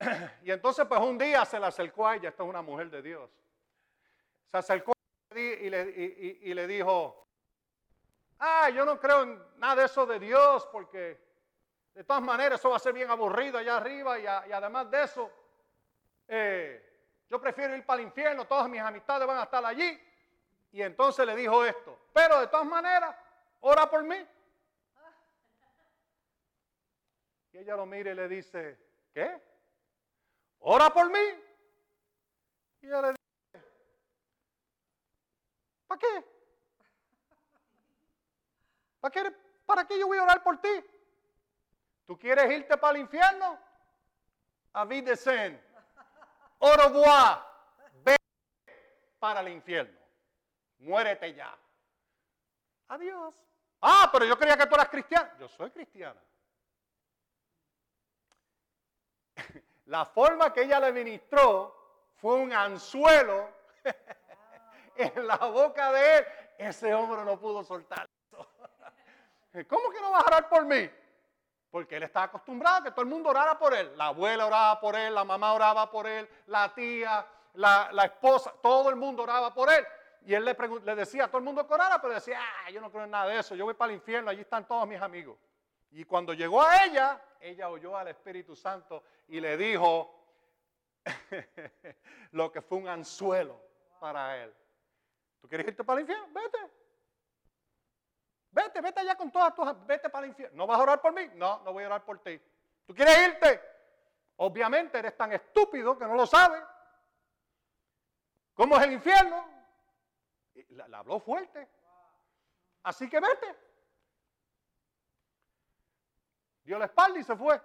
Y 0.42 0.50
entonces 0.50 0.84
pues 0.86 1.00
un 1.00 1.16
día 1.16 1.44
se 1.44 1.60
le 1.60 1.66
acercó 1.66 2.06
a 2.08 2.16
ella, 2.16 2.28
esta 2.28 2.42
es 2.42 2.48
una 2.48 2.62
mujer 2.62 2.90
de 2.90 3.02
Dios. 3.02 3.30
Se 4.50 4.56
acercó 4.56 4.92
y 5.34 5.40
y, 5.40 6.54
le 6.54 6.66
dijo, 6.66 7.26
ah, 8.42 8.68
yo 8.70 8.84
no 8.84 8.98
creo 8.98 9.22
en 9.22 9.42
nada 9.56 9.76
de 9.76 9.84
eso 9.84 10.04
de 10.04 10.18
Dios 10.18 10.68
porque 10.72 11.18
de 11.94 12.04
todas 12.04 12.22
maneras 12.22 12.58
eso 12.58 12.70
va 12.70 12.76
a 12.76 12.80
ser 12.80 12.92
bien 12.92 13.08
aburrido 13.08 13.58
allá 13.58 13.76
arriba 13.76 14.18
y, 14.18 14.26
además 14.26 14.90
de 14.90 15.02
eso, 15.02 15.30
eh, 16.26 17.24
yo 17.30 17.40
prefiero 17.40 17.76
ir 17.76 17.86
para 17.86 18.00
el 18.00 18.08
infierno, 18.08 18.46
todas 18.46 18.68
mis 18.68 18.80
amistades 18.80 19.26
van 19.26 19.38
a 19.38 19.44
estar 19.44 19.64
allí. 19.64 20.00
Y 20.72 20.82
entonces 20.82 21.24
le 21.26 21.36
dijo 21.36 21.64
esto, 21.64 21.98
pero 22.12 22.40
de 22.40 22.46
todas 22.48 22.66
maneras, 22.66 23.14
ora 23.60 23.88
por 23.88 24.02
mí. 24.02 24.26
Y 27.52 27.58
ella 27.58 27.76
lo 27.76 27.86
mira 27.86 28.12
y 28.12 28.14
le 28.14 28.28
dice, 28.28 28.78
¿qué? 29.12 29.40
Ora 30.60 30.90
por 30.90 31.10
mí. 31.10 31.42
Y 32.80 32.86
ella 32.86 33.02
le 33.02 33.08
dice, 33.10 33.66
¿para 35.86 35.98
qué? 35.98 36.31
¿Para 39.02 39.10
qué, 39.10 39.36
¿Para 39.66 39.84
qué 39.84 39.98
yo 39.98 40.06
voy 40.06 40.18
a 40.18 40.22
orar 40.22 40.44
por 40.44 40.60
ti? 40.60 40.68
¿Tú 42.06 42.16
quieres 42.16 42.48
irte 42.52 42.76
para 42.76 42.96
el 42.96 43.00
infierno? 43.00 43.58
A 44.74 44.86
de 44.86 45.16
sen. 45.16 45.60
Au 46.60 46.72
revoir. 46.76 47.40
Ve 48.04 48.14
para 49.18 49.40
el 49.40 49.48
infierno. 49.48 49.98
Muérete 50.78 51.34
ya. 51.34 51.58
Adiós. 52.86 53.34
Ah, 53.80 54.08
pero 54.12 54.24
yo 54.24 54.38
creía 54.38 54.56
que 54.56 54.66
tú 54.66 54.76
eras 54.76 54.88
cristiana. 54.88 55.34
Yo 55.36 55.48
soy 55.48 55.72
cristiana. 55.72 56.22
La 59.86 60.04
forma 60.06 60.52
que 60.52 60.62
ella 60.62 60.78
le 60.78 60.92
ministró 60.92 62.06
fue 62.14 62.36
un 62.36 62.52
anzuelo 62.52 63.50
en 64.94 65.26
la 65.26 65.38
boca 65.38 65.90
de 65.90 66.18
él. 66.18 66.26
Ese 66.58 66.94
hombre 66.94 67.24
no 67.24 67.36
pudo 67.40 67.64
soltar. 67.64 68.08
¿Cómo 69.68 69.90
que 69.90 70.00
no 70.00 70.10
vas 70.10 70.24
a 70.24 70.26
orar 70.26 70.48
por 70.48 70.64
mí? 70.64 70.88
Porque 71.70 71.96
él 71.96 72.02
estaba 72.04 72.26
acostumbrado 72.26 72.76
a 72.76 72.82
que 72.84 72.90
todo 72.90 73.02
el 73.02 73.08
mundo 73.08 73.30
orara 73.30 73.58
por 73.58 73.74
él. 73.74 73.96
La 73.96 74.06
abuela 74.06 74.46
oraba 74.46 74.80
por 74.80 74.96
él, 74.96 75.14
la 75.14 75.24
mamá 75.24 75.52
oraba 75.52 75.90
por 75.90 76.06
él, 76.06 76.28
la 76.46 76.74
tía, 76.74 77.26
la, 77.54 78.04
esposa, 78.04 78.52
todo 78.62 78.88
el 78.88 78.96
mundo 78.96 79.22
oraba 79.22 79.52
por 79.52 79.70
él. 79.70 79.84
Y 80.24 80.34
él 80.34 80.44
le, 80.44 80.56
le, 80.84 80.94
decía 80.94 81.24
a 81.24 81.28
todo 81.28 81.38
el 81.38 81.44
mundo 81.44 81.66
que 81.66 81.74
orara, 81.74 82.00
pero 82.00 82.14
decía, 82.14 82.38
ah, 82.40 82.70
yo 82.70 82.80
no 82.80 82.90
creo 82.90 83.04
en 83.04 83.10
nada 83.10 83.26
de 83.26 83.38
eso, 83.38 83.54
yo 83.54 83.64
voy 83.64 83.74
para 83.74 83.90
el 83.92 83.96
infierno, 83.96 84.30
allí 84.30 84.42
están 84.42 84.66
todos 84.66 84.86
mis 84.86 85.00
amigos. 85.00 85.36
Y 85.90 86.04
cuando 86.04 86.32
llegó 86.32 86.62
a 86.62 86.84
ella, 86.84 87.20
ella 87.40 87.68
oyó 87.68 87.96
al 87.96 88.08
Espíritu 88.08 88.56
Santo 88.56 89.02
y 89.28 89.40
le 89.40 89.56
dijo 89.56 90.14
lo 92.32 92.50
que 92.52 92.62
fue 92.62 92.78
un 92.78 92.88
anzuelo 92.88 93.60
para 94.00 94.42
él. 94.42 94.54
¿Tú 95.40 95.48
quieres 95.48 95.66
irte 95.66 95.84
para 95.84 96.00
el 96.00 96.02
infierno? 96.02 96.28
Vete. 96.32 96.81
Vete, 98.52 98.82
vete 98.82 99.00
allá 99.00 99.16
con 99.16 99.32
todas 99.32 99.54
tus... 99.54 99.86
Vete 99.86 100.10
para 100.10 100.26
el 100.26 100.30
infierno. 100.30 100.56
¿No 100.58 100.66
vas 100.66 100.78
a 100.78 100.82
orar 100.82 101.00
por 101.00 101.12
mí? 101.12 101.26
No, 101.34 101.62
no 101.64 101.72
voy 101.72 101.84
a 101.84 101.86
orar 101.86 102.04
por 102.04 102.22
ti. 102.22 102.40
¿Tú 102.86 102.94
quieres 102.94 103.16
irte? 103.28 103.60
Obviamente 104.36 104.98
eres 104.98 105.16
tan 105.16 105.32
estúpido 105.32 105.98
que 105.98 106.06
no 106.06 106.14
lo 106.14 106.26
sabes. 106.26 106.62
¿Cómo 108.54 108.76
es 108.76 108.82
el 108.82 108.92
infierno? 108.92 109.48
la, 110.68 110.98
habló 110.98 111.18
fuerte. 111.18 111.66
Así 112.82 113.08
que 113.08 113.20
vete. 113.20 113.56
Dio 116.64 116.78
la 116.78 116.84
espalda 116.84 117.18
y 117.18 117.24
se 117.24 117.34
fue. 117.34 117.60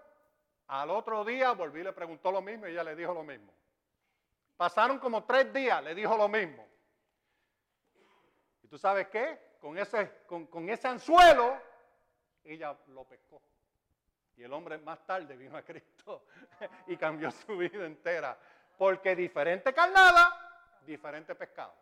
Al 0.67 0.89
otro 0.89 1.25
día 1.25 1.51
volví 1.51 1.81
y 1.81 1.83
le 1.83 1.93
preguntó 1.93 2.31
lo 2.31 2.41
mismo 2.41 2.67
y 2.67 2.71
ella 2.71 2.83
le 2.83 2.95
dijo 2.95 3.13
lo 3.13 3.23
mismo. 3.23 3.53
Pasaron 4.55 4.99
como 4.99 5.25
tres 5.25 5.51
días, 5.53 5.83
le 5.83 5.93
dijo 5.93 6.15
lo 6.17 6.27
mismo. 6.27 6.65
¿Y 8.63 8.67
tú 8.67 8.77
sabes 8.77 9.07
qué? 9.07 9.46
Con 9.59 9.77
ese, 9.77 10.23
con, 10.25 10.69
ese 10.69 10.87
anzuelo, 10.87 11.59
ella 12.43 12.77
lo 12.87 13.03
pescó. 13.05 13.41
Y 14.35 14.43
el 14.43 14.53
hombre 14.53 14.77
más 14.77 15.05
tarde 15.05 15.35
vino 15.35 15.57
a 15.57 15.63
Cristo 15.63 16.25
y 16.87 16.95
cambió 16.97 17.31
su 17.31 17.57
vida 17.57 17.85
entera. 17.85 18.37
Porque 18.77 19.15
diferente 19.15 19.73
carnada, 19.73 20.79
diferente 20.85 21.33
pescado. 21.33 21.73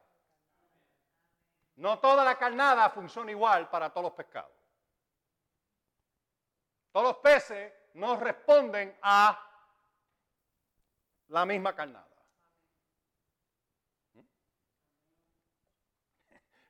No 1.75 1.99
toda 1.99 2.23
la 2.23 2.37
carnada 2.37 2.89
funciona 2.89 3.31
igual 3.31 3.69
para 3.69 3.89
todos 3.89 4.05
los 4.05 4.13
pescados. 4.13 4.51
Todos 6.93 7.07
los 7.07 7.17
peces 7.17 7.73
no 7.95 8.17
responden 8.17 8.97
a 9.01 9.41
la 11.27 11.45
misma 11.45 11.75
carnada. 11.75 12.14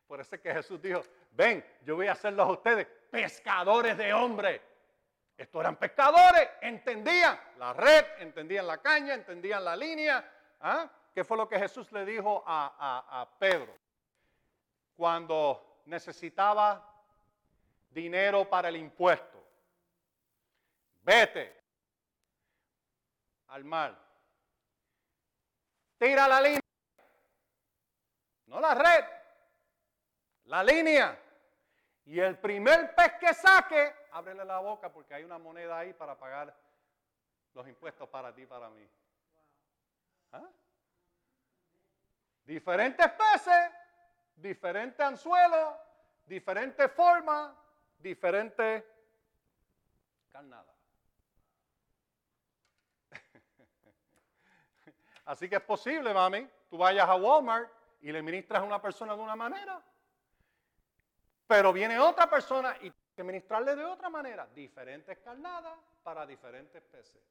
Por 0.08 0.22
eso 0.22 0.36
es 0.36 0.42
que 0.42 0.54
Jesús 0.54 0.82
dijo, 0.82 1.04
ven, 1.32 1.66
yo 1.84 1.96
voy 1.96 2.08
a 2.08 2.12
hacerlos 2.12 2.48
a 2.48 2.52
ustedes 2.52 2.88
pescadores 3.10 3.98
de 3.98 4.14
hombres. 4.14 4.62
Estos 5.38 5.62
eran 5.62 5.76
pescadores, 5.76 6.50
entendían 6.62 7.40
la 7.58 7.74
red, 7.74 8.06
entendían 8.20 8.68
la 8.68 8.78
caña, 8.78 9.14
entendían 9.14 9.66
la 9.66 9.76
línea. 9.76 10.32
¿ah? 10.62 10.90
¿Qué 11.14 11.24
fue 11.24 11.38
lo 11.38 11.50
que 11.50 11.60
Jesús 11.60 11.92
le 11.92 12.06
dijo 12.06 12.44
a, 12.46 13.22
a 13.22 13.40
Pedro? 13.40 13.76
Cuando 14.96 15.82
necesitaba 15.86 16.96
dinero 17.90 18.48
para 18.48 18.70
el 18.70 18.76
impuesto. 18.76 19.42
Vete 21.02 21.56
al 23.48 23.64
mar. 23.64 23.98
Tira 25.98 26.28
la 26.28 26.42
línea. 26.42 26.62
No 28.48 28.60
la 28.60 28.76
red, 28.76 29.06
la 30.46 30.64
línea. 30.64 31.20
Y 32.06 32.20
el 32.20 32.38
primer 32.38 32.94
pez 32.94 33.14
que 33.20 33.34
saque, 33.34 33.94
ábrele 34.12 34.46
la 34.46 34.60
boca 34.60 34.92
porque 34.92 35.14
hay 35.14 35.24
una 35.24 35.40
moneda 35.40 35.80
ahí 35.80 35.94
para 35.94 36.18
pagar 36.18 36.56
los 37.54 37.68
impuestos 37.68 38.08
para 38.10 38.34
ti 38.34 38.44
y 38.44 38.46
para 38.46 38.70
mí. 38.70 38.88
¿Ah? 40.32 40.48
Diferentes 42.46 43.12
peces, 43.12 43.72
diferente 44.36 45.02
anzuelo, 45.02 45.80
diferente 46.26 46.88
forma, 46.90 47.56
diferente 47.98 48.88
carnada. 50.32 50.72
Así 55.26 55.50
que 55.50 55.56
es 55.56 55.64
posible, 55.64 56.14
mami, 56.14 56.48
tú 56.70 56.78
vayas 56.78 57.10
a 57.10 57.16
Walmart 57.16 57.68
y 58.02 58.12
le 58.12 58.22
ministras 58.22 58.62
a 58.62 58.66
una 58.66 58.80
persona 58.80 59.16
de 59.16 59.22
una 59.24 59.36
manera 59.36 59.82
pero 61.48 61.72
viene 61.72 62.00
otra 62.00 62.30
persona 62.30 62.76
y 62.82 62.92
que 63.16 63.24
ministrarle 63.24 63.76
de 63.76 63.86
otra 63.86 64.10
manera. 64.10 64.48
Diferentes 64.54 65.18
carnadas 65.20 65.78
para 66.04 66.26
diferentes 66.26 66.82
peces. 66.84 67.24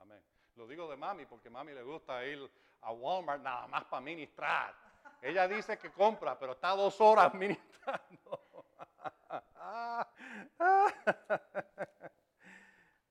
Amén. 0.00 0.22
Lo 0.56 0.66
digo 0.66 0.88
de 0.90 0.96
mami 0.96 1.26
porque 1.26 1.50
mami 1.50 1.72
le 1.72 1.82
gusta 1.82 2.24
ir 2.24 2.50
a 2.82 2.92
Walmart 2.92 3.42
nada 3.42 3.66
más 3.66 3.84
para 3.84 4.00
ministrar. 4.00 4.74
Ella 5.20 5.48
dice 5.48 5.78
que 5.78 5.90
compra, 5.90 6.38
pero 6.38 6.52
está 6.52 6.70
dos 6.70 7.00
horas 7.00 7.34
ministrando. 7.34 8.64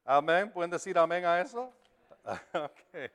Amén. 0.06 0.52
¿Pueden 0.52 0.72
decir 0.72 0.98
amén 0.98 1.26
a 1.26 1.41
eso? 1.41 1.74
ok. 2.54 3.12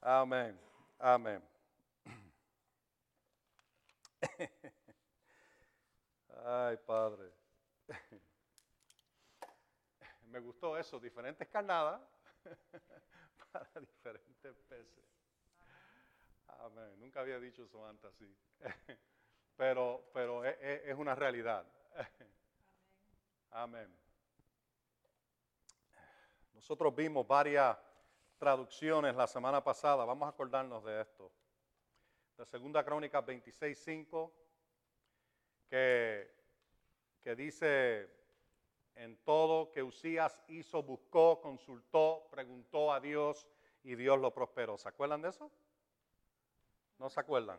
Amén. 0.00 0.58
Amén. 0.98 1.51
Ay, 6.44 6.76
Padre. 6.78 7.32
Me 10.24 10.40
gustó 10.40 10.78
eso, 10.78 10.98
diferentes 10.98 11.46
carnadas 11.48 12.00
para 13.52 13.68
diferentes 13.80 14.56
peces. 14.68 15.04
Amén. 16.48 16.98
Nunca 16.98 17.20
había 17.20 17.38
dicho 17.38 17.64
eso 17.64 17.86
antes 17.86 18.10
así. 18.12 18.36
Pero, 19.56 20.10
pero 20.12 20.44
es, 20.44 20.96
una 20.96 21.14
realidad. 21.14 21.64
Amén. 23.50 23.94
Nosotros 26.54 26.94
vimos 26.94 27.26
varias 27.26 27.76
traducciones 28.38 29.14
la 29.14 29.26
semana 29.26 29.62
pasada. 29.62 30.04
Vamos 30.04 30.26
a 30.26 30.30
acordarnos 30.30 30.82
de 30.84 31.02
esto. 31.02 31.30
La 32.36 32.44
segunda 32.44 32.84
crónica 32.84 33.24
26.5, 33.24 34.30
que, 35.68 36.30
que 37.22 37.36
dice 37.36 38.10
en 38.96 39.16
todo 39.18 39.70
que 39.70 39.82
Usías 39.82 40.42
hizo, 40.48 40.82
buscó, 40.82 41.40
consultó, 41.40 42.26
preguntó 42.30 42.92
a 42.92 43.00
Dios 43.00 43.46
y 43.82 43.94
Dios 43.94 44.18
lo 44.18 44.32
prosperó. 44.32 44.78
¿Se 44.78 44.88
acuerdan 44.88 45.22
de 45.22 45.30
eso? 45.30 45.50
¿No 46.98 47.08
se 47.10 47.20
acuerdan? 47.20 47.58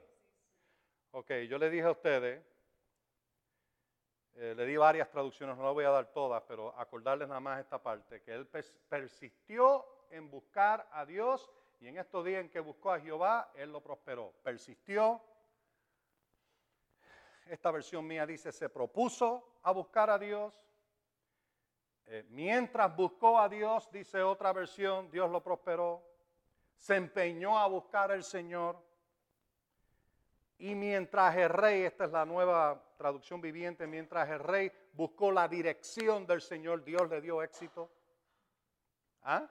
Ok, 1.11 1.32
yo 1.49 1.57
le 1.57 1.69
dije 1.69 1.86
a 1.86 1.91
ustedes, 1.91 2.43
eh, 4.36 4.53
le 4.55 4.65
di 4.65 4.78
varias 4.78 5.09
traducciones, 5.09 5.55
no 5.55 5.63
las 5.63 5.74
voy 5.74 5.86
a 5.86 5.91
dar 5.91 6.11
todas, 6.11 6.41
pero 6.47 6.78
acordarles 6.80 7.28
nada 7.28 7.39
más 7.39 7.59
esta 7.59 7.82
parte, 7.82 8.21
que 8.24 8.34
él 8.34 8.47
persistió 8.89 9.86
en 10.09 10.30
buscar 10.30 10.88
a 10.91 11.05
Dios 11.05 11.51
y 11.84 11.89
en 11.89 11.97
estos 11.97 12.23
días 12.23 12.39
en 12.39 12.49
que 12.49 12.61
buscó 12.61 12.93
a 12.93 12.99
Jehová, 13.01 13.51
él 13.55 13.69
lo 13.69 13.81
prosperó. 13.81 14.31
Persistió. 14.41 15.21
Esta 17.45 17.71
versión 17.71 18.07
mía 18.07 18.25
dice, 18.25 18.53
se 18.53 18.69
propuso 18.69 19.57
a 19.63 19.73
buscar 19.73 20.09
a 20.09 20.17
Dios. 20.17 20.57
Eh, 22.05 22.25
mientras 22.29 22.95
buscó 22.95 23.38
a 23.38 23.49
Dios, 23.49 23.91
dice 23.91 24.23
otra 24.23 24.53
versión, 24.53 25.11
Dios 25.11 25.29
lo 25.29 25.43
prosperó. 25.43 26.01
Se 26.77 26.95
empeñó 26.95 27.59
a 27.59 27.67
buscar 27.67 28.13
al 28.13 28.23
Señor. 28.23 28.81
Y 30.59 30.75
mientras 30.75 31.36
el 31.36 31.49
rey, 31.49 31.81
esta 31.81 32.05
es 32.05 32.11
la 32.11 32.25
nueva 32.25 32.81
traducción 32.95 33.41
viviente, 33.41 33.88
mientras 33.88 34.29
el 34.29 34.39
rey 34.39 34.71
buscó 34.93 35.34
la 35.34 35.49
dirección 35.49 36.25
del 36.25 36.39
Señor, 36.39 36.81
Dios 36.86 37.09
le 37.09 37.19
dio 37.19 37.43
éxito. 37.43 37.91
¿Ah? 39.23 39.49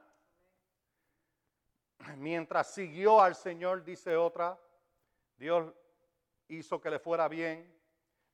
Mientras 2.17 2.73
siguió 2.73 3.21
al 3.21 3.35
Señor, 3.35 3.85
dice 3.85 4.17
otra, 4.17 4.59
Dios 5.37 5.73
hizo 6.49 6.81
que 6.81 6.91
le 6.91 6.99
fuera 6.99 7.29
bien. 7.29 7.73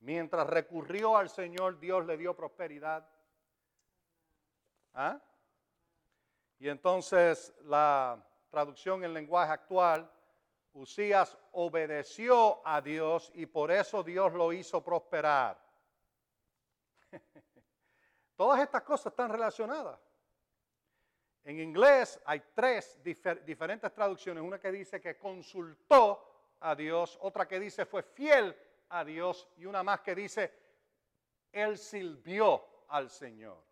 Mientras 0.01 0.47
recurrió 0.47 1.17
al 1.17 1.29
Señor, 1.29 1.79
Dios 1.79 2.07
le 2.07 2.17
dio 2.17 2.35
prosperidad. 2.35 3.09
¿Ah? 4.95 5.21
Y 6.59 6.69
entonces 6.69 7.55
la 7.63 8.25
traducción 8.51 9.05
en 9.05 9.15
lenguaje 9.15 9.53
actual, 9.53 10.11
Usías 10.73 11.37
obedeció 11.53 12.67
a 12.67 12.81
Dios 12.81 13.31
y 13.35 13.47
por 13.47 13.71
eso 13.71 14.03
Dios 14.03 14.33
lo 14.33 14.53
hizo 14.53 14.83
prosperar. 14.83 15.59
Todas 18.37 18.61
estas 18.61 18.83
cosas 18.83 19.07
están 19.13 19.31
relacionadas. 19.31 19.99
En 21.49 21.59
inglés 21.61 22.21
hay 22.27 22.43
tres 22.55 23.01
diferentes 23.03 23.91
traducciones. 23.95 24.45
Una 24.45 24.61
que 24.61 24.71
dice 24.71 25.01
que 25.01 25.17
consultó 25.17 26.55
a 26.61 26.75
Dios, 26.75 27.17
otra 27.23 27.49
que 27.49 27.59
dice 27.59 27.87
fue 27.87 28.03
fiel 28.03 28.55
a 28.91 29.03
Dios 29.03 29.49
y 29.57 29.65
una 29.65 29.83
más 29.83 30.01
que 30.01 30.15
dice, 30.15 30.53
él 31.51 31.79
sirvió 31.79 32.63
al 32.89 33.09
Señor. 33.09 33.65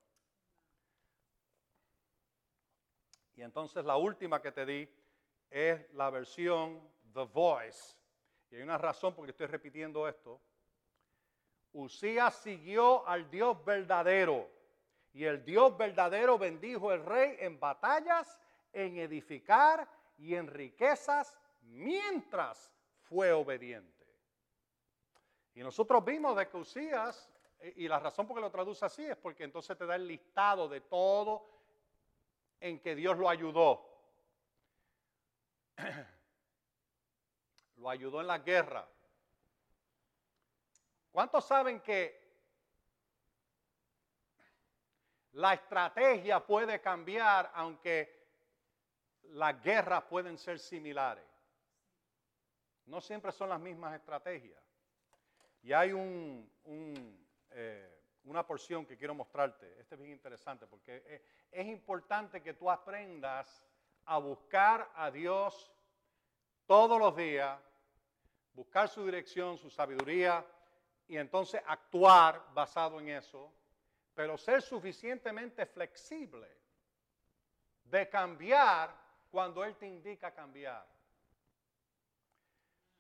Y 3.35 3.43
entonces 3.43 3.85
la 3.85 3.99
última 3.99 4.41
que 4.41 4.53
te 4.53 4.65
di 4.65 4.89
es 5.51 5.93
la 5.93 6.09
versión 6.09 6.81
The 7.13 7.25
Voice. 7.25 7.95
Y 8.53 8.57
hay 8.57 8.63
una 8.63 8.79
razón 8.79 9.15
por 9.15 9.27
que 9.27 9.33
estoy 9.33 9.49
repitiendo 9.49 10.09
esto. 10.09 10.41
Usías 11.75 12.37
siguió 12.37 13.07
al 13.07 13.29
Dios 13.29 13.63
verdadero 13.67 14.56
y 15.17 15.25
el 15.25 15.43
Dios 15.47 15.75
verdadero 15.79 16.37
bendijo 16.37 16.93
el 16.93 17.03
rey 17.03 17.39
en 17.41 17.59
batallas, 17.59 18.39
en 18.71 18.99
edificar 18.99 19.89
y 20.19 20.35
en 20.35 20.47
riquezas 20.47 21.35
mientras 21.63 22.71
fue 23.01 23.33
obediente. 23.33 24.07
Y 25.55 25.63
nosotros 25.63 26.05
vimos 26.05 26.37
de 26.37 26.47
que 26.47 26.59
Usías, 26.59 27.31
y 27.77 27.89
la 27.89 27.99
razón 27.99 28.27
por 28.27 28.37
que 28.37 28.43
lo 28.43 28.51
traduce 28.51 28.85
así 28.85 29.07
es 29.07 29.17
porque 29.17 29.45
entonces 29.45 29.79
te 29.79 29.87
da 29.87 29.95
el 29.95 30.07
listado 30.07 30.69
de 30.69 30.83
todo 30.83 31.49
en 32.61 32.79
que 32.79 32.95
Dios 32.95 33.17
lo 33.17 33.31
ayudó. 33.31 33.89
lo 37.77 37.89
ayudó 37.89 38.21
en 38.21 38.27
la 38.27 38.41
guerra. 38.41 38.87
¿Cuántos 41.11 41.47
saben 41.47 41.81
que 41.81 42.26
La 45.37 45.53
estrategia 45.53 46.41
puede 46.41 46.81
cambiar 46.81 47.51
aunque 47.53 48.25
las 49.25 49.63
guerras 49.63 50.05
pueden 50.05 50.39
ser 50.39 50.59
similares. 50.59 51.27
No 52.87 53.03
siempre 53.03 53.31
son 53.33 53.51
las 53.51 53.61
mismas 53.61 53.95
estrategias. 53.95 54.63
Y 55.63 55.75
hay 55.75 55.93
eh, 57.51 58.01
una 58.25 58.47
porción 58.47 58.87
que 58.87 58.97
quiero 58.97 59.15
mostrarte. 59.15 59.79
Este 59.79 59.97
es 59.97 60.01
bien 60.01 60.13
interesante 60.13 60.67
porque 60.67 61.05
es, 61.07 61.21
es 61.53 61.67
importante 61.67 62.43
que 62.43 62.55
tú 62.55 62.71
aprendas 62.71 63.63
a 64.07 64.17
buscar 64.17 64.91
a 64.95 65.11
Dios 65.11 65.71
todos 66.65 66.99
los 66.99 67.15
días, 67.15 67.61
buscar 68.55 68.89
su 68.89 69.05
dirección, 69.05 69.59
su 69.59 69.69
sabiduría 69.69 70.47
y 71.07 71.19
entonces 71.19 71.61
actuar 71.67 72.43
basado 72.55 72.99
en 73.01 73.11
eso 73.11 73.53
pero 74.17 74.39
ser 74.39 74.63
suficientemente 74.63 75.67
flexible 75.67 76.49
de 77.85 78.09
cambiar 78.09 78.97
cuando 79.31 79.63
Él 79.63 79.77
te 79.77 79.87
indica 79.87 80.33
cambiar. 80.33 80.87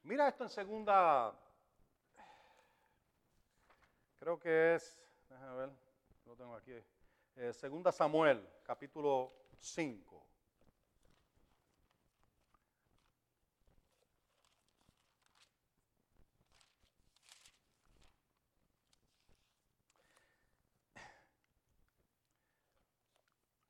Mira 0.02 0.28
esto 0.28 0.44
en 0.44 0.50
segunda, 0.50 1.34
creo 4.18 4.38
que 4.38 4.74
es, 4.74 5.00
déjame 5.30 5.56
ver, 5.56 5.70
lo 6.26 6.36
tengo 6.36 6.54
aquí, 6.54 6.78
eh, 7.36 7.52
segunda 7.54 7.90
Samuel, 7.90 8.46
capítulo 8.62 9.32
5. 9.58 10.35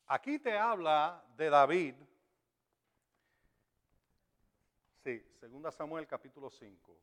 Aquí 0.08 0.38
te 0.38 0.56
habla 0.56 1.20
de 1.36 1.50
David. 1.50 1.94
Sí, 5.02 5.20
2 5.40 5.74
Samuel 5.74 6.06
capítulo 6.06 6.48
5. 6.48 6.96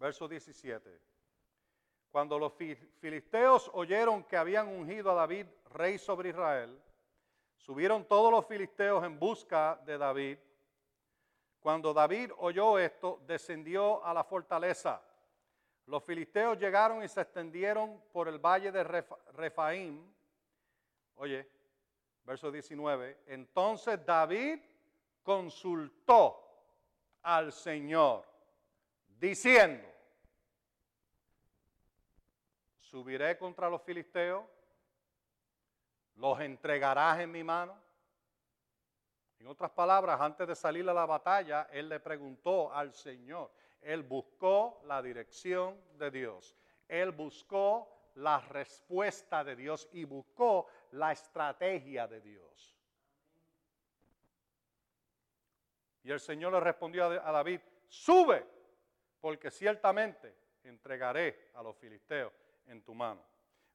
Verso 0.00 0.26
17. 0.26 1.00
Cuando 2.10 2.36
los 2.36 2.52
filisteos 2.52 3.70
oyeron 3.74 4.24
que 4.24 4.36
habían 4.36 4.66
ungido 4.66 5.12
a 5.12 5.14
David 5.14 5.46
rey 5.70 5.98
sobre 5.98 6.30
Israel, 6.30 6.82
subieron 7.56 8.04
todos 8.06 8.32
los 8.32 8.44
filisteos 8.44 9.04
en 9.04 9.18
busca 9.18 9.80
de 9.84 9.98
David. 9.98 10.38
Cuando 11.60 11.94
David 11.94 12.32
oyó 12.38 12.76
esto, 12.78 13.22
descendió 13.24 14.04
a 14.04 14.12
la 14.12 14.24
fortaleza 14.24 15.00
los 15.86 16.02
filisteos 16.04 16.58
llegaron 16.58 17.02
y 17.02 17.08
se 17.08 17.20
extendieron 17.20 18.02
por 18.12 18.28
el 18.28 18.38
valle 18.38 18.72
de 18.72 18.82
Refaim. 18.82 20.02
Oye, 21.16 21.48
verso 22.24 22.50
19. 22.50 23.22
Entonces 23.26 24.04
David 24.04 24.58
consultó 25.22 26.42
al 27.22 27.52
Señor, 27.52 28.24
diciendo, 29.18 29.88
subiré 32.78 33.38
contra 33.38 33.68
los 33.70 33.82
filisteos, 33.82 34.44
los 36.16 36.40
entregarás 36.40 37.20
en 37.20 37.30
mi 37.30 37.44
mano. 37.44 37.80
En 39.38 39.46
otras 39.46 39.70
palabras, 39.70 40.20
antes 40.20 40.48
de 40.48 40.56
salir 40.56 40.88
a 40.88 40.94
la 40.94 41.06
batalla, 41.06 41.68
él 41.70 41.88
le 41.88 42.00
preguntó 42.00 42.72
al 42.72 42.92
Señor, 42.92 43.52
él 43.86 44.02
buscó 44.02 44.80
la 44.84 45.00
dirección 45.00 45.80
de 45.96 46.10
Dios. 46.10 46.56
Él 46.88 47.12
buscó 47.12 48.10
la 48.16 48.40
respuesta 48.40 49.44
de 49.44 49.54
Dios 49.54 49.88
y 49.92 50.02
buscó 50.04 50.66
la 50.90 51.12
estrategia 51.12 52.08
de 52.08 52.20
Dios. 52.20 52.76
Y 56.02 56.10
el 56.10 56.18
Señor 56.18 56.52
le 56.52 56.60
respondió 56.60 57.04
a 57.04 57.30
David, 57.30 57.60
sube, 57.88 58.44
porque 59.20 59.52
ciertamente 59.52 60.34
entregaré 60.64 61.50
a 61.54 61.62
los 61.62 61.76
filisteos 61.76 62.32
en 62.66 62.82
tu 62.82 62.92
mano. 62.92 63.24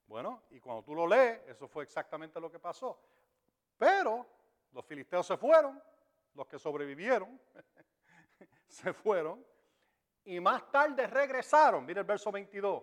Bueno, 0.06 0.42
y 0.50 0.60
cuando 0.60 0.82
tú 0.82 0.94
lo 0.94 1.06
lees, 1.06 1.40
eso 1.48 1.66
fue 1.66 1.84
exactamente 1.84 2.38
lo 2.38 2.50
que 2.52 2.58
pasó. 2.58 3.00
Pero 3.78 4.26
los 4.72 4.84
filisteos 4.84 5.26
se 5.26 5.38
fueron, 5.38 5.82
los 6.34 6.46
que 6.46 6.58
sobrevivieron 6.58 7.40
se 8.68 8.92
fueron, 8.92 9.42
y 10.24 10.40
más 10.40 10.70
tarde 10.70 11.06
regresaron. 11.06 11.84
Mira 11.84 12.00
el 12.00 12.06
verso 12.06 12.30
22. 12.30 12.82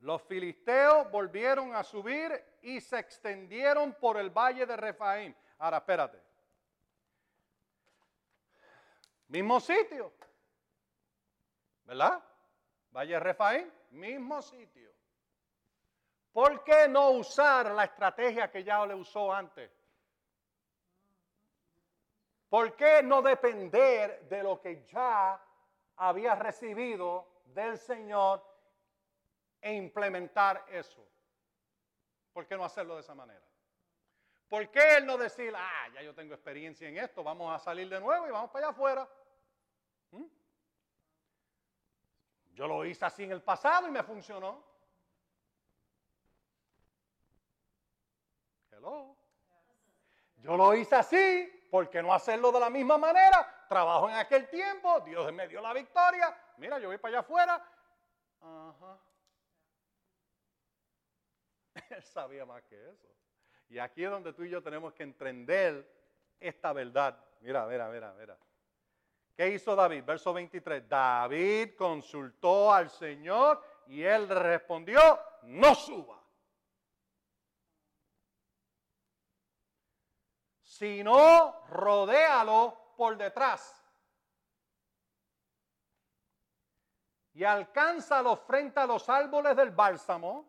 Los 0.00 0.22
filisteos 0.22 1.10
volvieron 1.10 1.74
a 1.74 1.84
subir 1.84 2.32
y 2.62 2.80
se 2.80 2.98
extendieron 2.98 3.94
por 3.94 4.16
el 4.16 4.30
valle 4.30 4.66
de 4.66 4.76
Refaim. 4.76 5.34
Ahora, 5.58 5.76
espérate. 5.78 6.20
Mismo 9.28 9.60
sitio. 9.60 10.12
¿Verdad? 11.84 12.22
Valle 12.90 13.14
de 13.14 13.20
Refaim, 13.20 13.70
mismo 13.90 14.42
sitio. 14.42 14.90
¿Por 16.32 16.64
qué 16.64 16.88
no 16.88 17.10
usar 17.10 17.70
la 17.70 17.84
estrategia 17.84 18.50
que 18.50 18.64
ya 18.64 18.84
le 18.86 18.94
usó 18.94 19.32
antes? 19.32 19.70
¿Por 22.52 22.76
qué 22.76 23.02
no 23.02 23.22
depender 23.22 24.28
de 24.28 24.42
lo 24.42 24.60
que 24.60 24.84
ya 24.84 25.42
había 25.96 26.34
recibido 26.34 27.40
del 27.46 27.78
Señor 27.78 28.44
e 29.58 29.72
implementar 29.72 30.66
eso? 30.68 31.02
¿Por 32.30 32.46
qué 32.46 32.54
no 32.54 32.66
hacerlo 32.66 32.96
de 32.96 33.00
esa 33.00 33.14
manera? 33.14 33.42
¿Por 34.50 34.70
qué 34.70 34.98
él 34.98 35.06
no 35.06 35.16
decir, 35.16 35.54
ah, 35.56 35.88
ya 35.94 36.02
yo 36.02 36.14
tengo 36.14 36.34
experiencia 36.34 36.86
en 36.86 36.98
esto, 36.98 37.24
vamos 37.24 37.50
a 37.56 37.58
salir 37.58 37.88
de 37.88 37.98
nuevo 37.98 38.28
y 38.28 38.30
vamos 38.30 38.50
para 38.50 38.66
allá 38.66 38.74
afuera? 38.74 39.08
¿Mm? 40.10 40.26
Yo 42.52 42.68
lo 42.68 42.84
hice 42.84 43.06
así 43.06 43.24
en 43.24 43.32
el 43.32 43.40
pasado 43.40 43.88
y 43.88 43.90
me 43.90 44.02
funcionó. 44.02 44.62
Hello. 48.70 49.16
Yo 50.36 50.54
lo 50.54 50.74
hice 50.74 50.96
así 50.96 51.61
¿por 51.72 51.88
qué 51.88 52.02
no 52.02 52.12
hacerlo 52.12 52.52
de 52.52 52.60
la 52.60 52.68
misma 52.68 52.98
manera? 52.98 53.64
Trabajo 53.66 54.06
en 54.10 54.16
aquel 54.16 54.46
tiempo, 54.50 55.00
Dios 55.00 55.32
me 55.32 55.48
dio 55.48 55.62
la 55.62 55.72
victoria, 55.72 56.36
mira, 56.58 56.78
yo 56.78 56.88
voy 56.88 56.98
para 56.98 57.12
allá 57.12 57.20
afuera. 57.20 57.66
Ajá. 58.42 58.98
Él 61.96 62.02
sabía 62.02 62.44
más 62.44 62.62
que 62.64 62.90
eso. 62.90 63.08
Y 63.70 63.78
aquí 63.78 64.04
es 64.04 64.10
donde 64.10 64.34
tú 64.34 64.44
y 64.44 64.50
yo 64.50 64.62
tenemos 64.62 64.92
que 64.92 65.02
entender 65.02 65.90
esta 66.38 66.74
verdad. 66.74 67.18
Mira, 67.40 67.64
mira, 67.64 67.88
mira, 67.88 68.12
mira. 68.18 68.36
¿Qué 69.34 69.48
hizo 69.48 69.74
David? 69.74 70.04
Verso 70.04 70.34
23. 70.34 70.86
David 70.86 71.74
consultó 71.74 72.70
al 72.70 72.90
Señor 72.90 73.64
y 73.86 74.02
él 74.02 74.28
respondió, 74.28 75.00
no 75.44 75.74
suba. 75.74 76.21
Sino 80.72 81.66
rodéalo 81.68 82.94
por 82.96 83.18
detrás. 83.18 83.84
Y 87.34 87.44
alcánzalo 87.44 88.36
frente 88.36 88.80
a 88.80 88.86
los 88.86 89.06
árboles 89.10 89.54
del 89.54 89.70
bálsamo, 89.70 90.46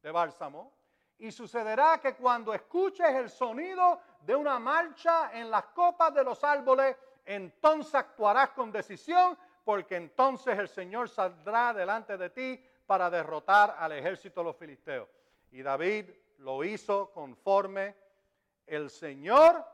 de 0.00 0.10
bálsamo, 0.10 0.72
y 1.18 1.30
sucederá 1.30 1.98
que 2.00 2.16
cuando 2.16 2.54
escuches 2.54 3.10
el 3.10 3.28
sonido 3.28 4.00
de 4.22 4.34
una 4.34 4.58
marcha 4.58 5.30
en 5.34 5.50
las 5.50 5.66
copas 5.66 6.14
de 6.14 6.24
los 6.24 6.42
árboles, 6.42 6.96
entonces 7.26 7.94
actuarás 7.96 8.50
con 8.50 8.72
decisión, 8.72 9.36
porque 9.62 9.96
entonces 9.96 10.58
el 10.58 10.68
Señor 10.68 11.06
saldrá 11.10 11.74
delante 11.74 12.16
de 12.16 12.30
ti 12.30 12.64
para 12.86 13.10
derrotar 13.10 13.76
al 13.78 13.92
ejército 13.92 14.40
de 14.40 14.44
los 14.44 14.56
filisteos. 14.56 15.06
Y 15.50 15.60
David 15.60 16.08
lo 16.38 16.64
hizo 16.64 17.10
conforme 17.12 18.07
el 18.68 18.90
Señor 18.90 19.64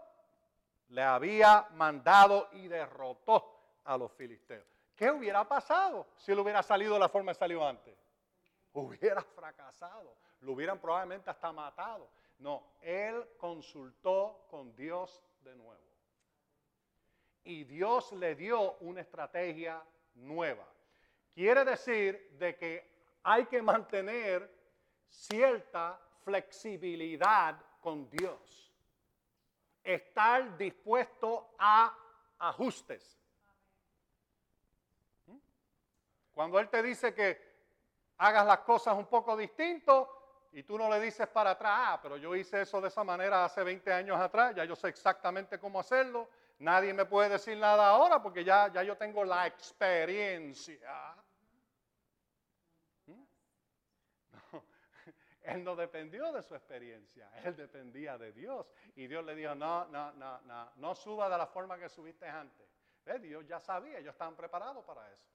le 0.89 1.03
había 1.03 1.69
mandado 1.73 2.49
y 2.53 2.69
derrotó 2.69 3.81
a 3.85 3.99
los 3.99 4.13
filisteos. 4.13 4.67
¿Qué 4.97 5.11
hubiera 5.11 5.47
pasado 5.47 6.07
si 6.17 6.33
él 6.33 6.39
hubiera 6.39 6.63
salido 6.63 6.95
de 6.95 7.01
la 7.01 7.09
forma 7.09 7.33
que 7.33 7.39
salió 7.39 7.67
antes? 7.67 7.97
Hubiera 8.73 9.23
fracasado, 9.23 10.17
lo 10.41 10.53
hubieran 10.53 10.79
probablemente 10.79 11.31
hasta 11.31 11.53
matado. 11.53 12.09
No, 12.39 12.63
él 12.81 13.29
consultó 13.39 14.47
con 14.49 14.75
Dios 14.75 15.23
de 15.43 15.55
nuevo. 15.57 15.83
Y 17.45 17.65
Dios 17.65 18.13
le 18.13 18.35
dio 18.35 18.75
una 18.81 19.01
estrategia 19.01 19.83
nueva. 20.15 20.67
Quiere 21.33 21.65
decir 21.65 22.37
de 22.39 22.57
que 22.57 22.95
hay 23.23 23.47
que 23.47 23.61
mantener 23.61 24.51
cierta 25.09 26.01
flexibilidad 26.25 27.57
con 27.81 28.09
Dios 28.11 28.64
estar 29.85 30.57
dispuesto 30.57 31.55
a 31.59 31.97
ajustes. 32.39 33.19
¿Mm? 35.27 35.37
Cuando 36.33 36.59
Él 36.59 36.69
te 36.69 36.83
dice 36.83 37.15
que 37.15 37.55
hagas 38.19 38.47
las 38.47 38.59
cosas 38.61 38.97
un 38.97 39.07
poco 39.07 39.37
distinto 39.37 40.49
y 40.53 40.63
tú 40.63 40.79
no 40.79 40.89
le 40.89 41.01
dices 41.01 41.27
para 41.29 41.51
atrás, 41.51 41.73
ah, 41.77 42.01
pero 42.03 42.17
yo 42.17 42.35
hice 42.35 42.63
eso 42.63 42.81
de 42.81 42.89
esa 42.89 43.05
manera 43.05 43.45
hace 43.45 43.63
20 43.63 43.93
años 43.93 44.21
atrás, 44.21 44.55
ya 44.55 44.65
yo 44.65 44.77
sé 44.77 44.89
exactamente 44.89 45.59
cómo 45.59 45.81
hacerlo, 45.81 46.29
nadie 46.61 46.95
me 46.95 47.05
puede 47.05 47.29
decir 47.29 47.59
nada 47.59 47.89
ahora 47.89 48.23
porque 48.23 48.45
ya, 48.45 48.73
ya 48.73 48.83
yo 48.83 48.97
tengo 48.97 49.25
la 49.25 49.47
experiencia. 49.47 51.15
Él 55.45 55.63
no 55.63 55.77
dependió 55.77 56.33
de 56.33 56.43
su 56.43 56.55
experiencia, 56.55 57.31
él 57.45 57.55
dependía 57.55 58.17
de 58.17 58.33
Dios. 58.33 58.67
Y 58.97 59.07
Dios 59.07 59.23
le 59.25 59.35
dijo, 59.35 59.55
no, 59.55 59.85
no, 59.87 60.11
no, 60.13 60.41
no, 60.41 60.73
no 60.77 60.95
suba 60.95 61.29
de 61.29 61.37
la 61.37 61.47
forma 61.47 61.79
que 61.79 61.89
subiste 61.89 62.27
antes. 62.27 62.67
Dios 63.21 63.47
ya 63.47 63.61
sabía, 63.61 63.99
ellos 63.99 64.13
estaban 64.15 64.35
preparados 64.35 64.83
para 64.87 65.07
eso. 65.13 65.27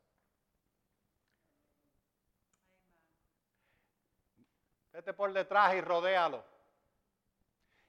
Vete 4.91 5.13
por 5.13 5.31
detrás 5.31 5.75
y 5.75 5.81
rodéalo. 5.81 6.43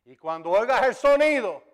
Y 0.04 0.16
cuando 0.16 0.50
oigas 0.50 0.82
el 0.82 0.94
sonido, 0.94 1.64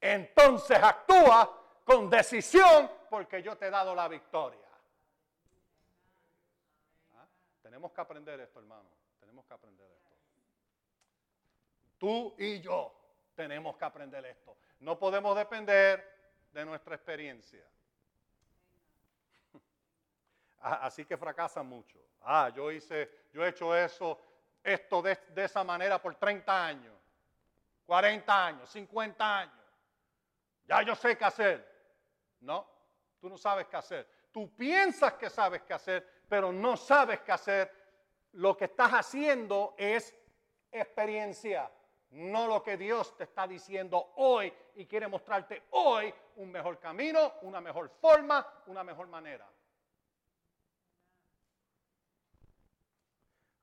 entonces 0.00 0.82
actúa 0.82 1.80
con 1.84 2.10
decisión 2.10 2.90
porque 3.08 3.40
yo 3.40 3.56
te 3.56 3.68
he 3.68 3.70
dado 3.70 3.94
la 3.94 4.08
victoria. 4.08 4.68
¿Ah? 7.14 7.26
Tenemos 7.62 7.92
que 7.92 8.00
aprender 8.00 8.40
esto, 8.40 8.58
hermano. 8.58 8.97
Que 9.48 9.54
aprender 9.54 9.90
esto. 9.90 10.16
Tú 11.96 12.34
y 12.38 12.60
yo 12.60 12.94
tenemos 13.34 13.76
que 13.78 13.84
aprender 13.84 14.24
esto. 14.26 14.56
No 14.80 14.98
podemos 14.98 15.34
depender 15.34 16.04
de 16.52 16.64
nuestra 16.66 16.94
experiencia. 16.94 17.66
Así 20.60 21.06
que 21.06 21.16
fracasan 21.16 21.66
mucho. 21.66 21.98
Ah, 22.20 22.50
yo 22.54 22.70
hice, 22.70 23.28
yo 23.32 23.44
he 23.44 23.48
hecho 23.48 23.74
eso, 23.74 24.20
esto 24.62 25.00
de, 25.00 25.18
de 25.30 25.44
esa 25.44 25.64
manera 25.64 26.00
por 26.00 26.14
30 26.14 26.66
años, 26.66 26.94
40 27.86 28.46
años, 28.46 28.70
50 28.70 29.38
años. 29.38 29.54
Ya 30.66 30.82
yo 30.82 30.94
sé 30.94 31.16
qué 31.16 31.24
hacer. 31.24 31.78
No, 32.40 32.68
tú 33.18 33.30
no 33.30 33.38
sabes 33.38 33.66
qué 33.66 33.76
hacer. 33.76 34.06
Tú 34.30 34.54
piensas 34.54 35.14
que 35.14 35.30
sabes 35.30 35.62
qué 35.62 35.72
hacer, 35.72 36.24
pero 36.28 36.52
no 36.52 36.76
sabes 36.76 37.20
qué 37.20 37.32
hacer 37.32 37.77
lo 38.32 38.56
que 38.56 38.66
estás 38.66 38.92
haciendo 38.92 39.74
es 39.76 40.14
experiencia, 40.70 41.70
no 42.10 42.46
lo 42.46 42.62
que 42.62 42.76
Dios 42.76 43.16
te 43.16 43.24
está 43.24 43.46
diciendo 43.46 44.12
hoy 44.16 44.52
y 44.76 44.86
quiere 44.86 45.08
mostrarte 45.08 45.64
hoy 45.70 46.12
un 46.36 46.50
mejor 46.50 46.78
camino, 46.78 47.34
una 47.42 47.60
mejor 47.60 47.88
forma, 47.88 48.46
una 48.66 48.84
mejor 48.84 49.08
manera. 49.08 49.48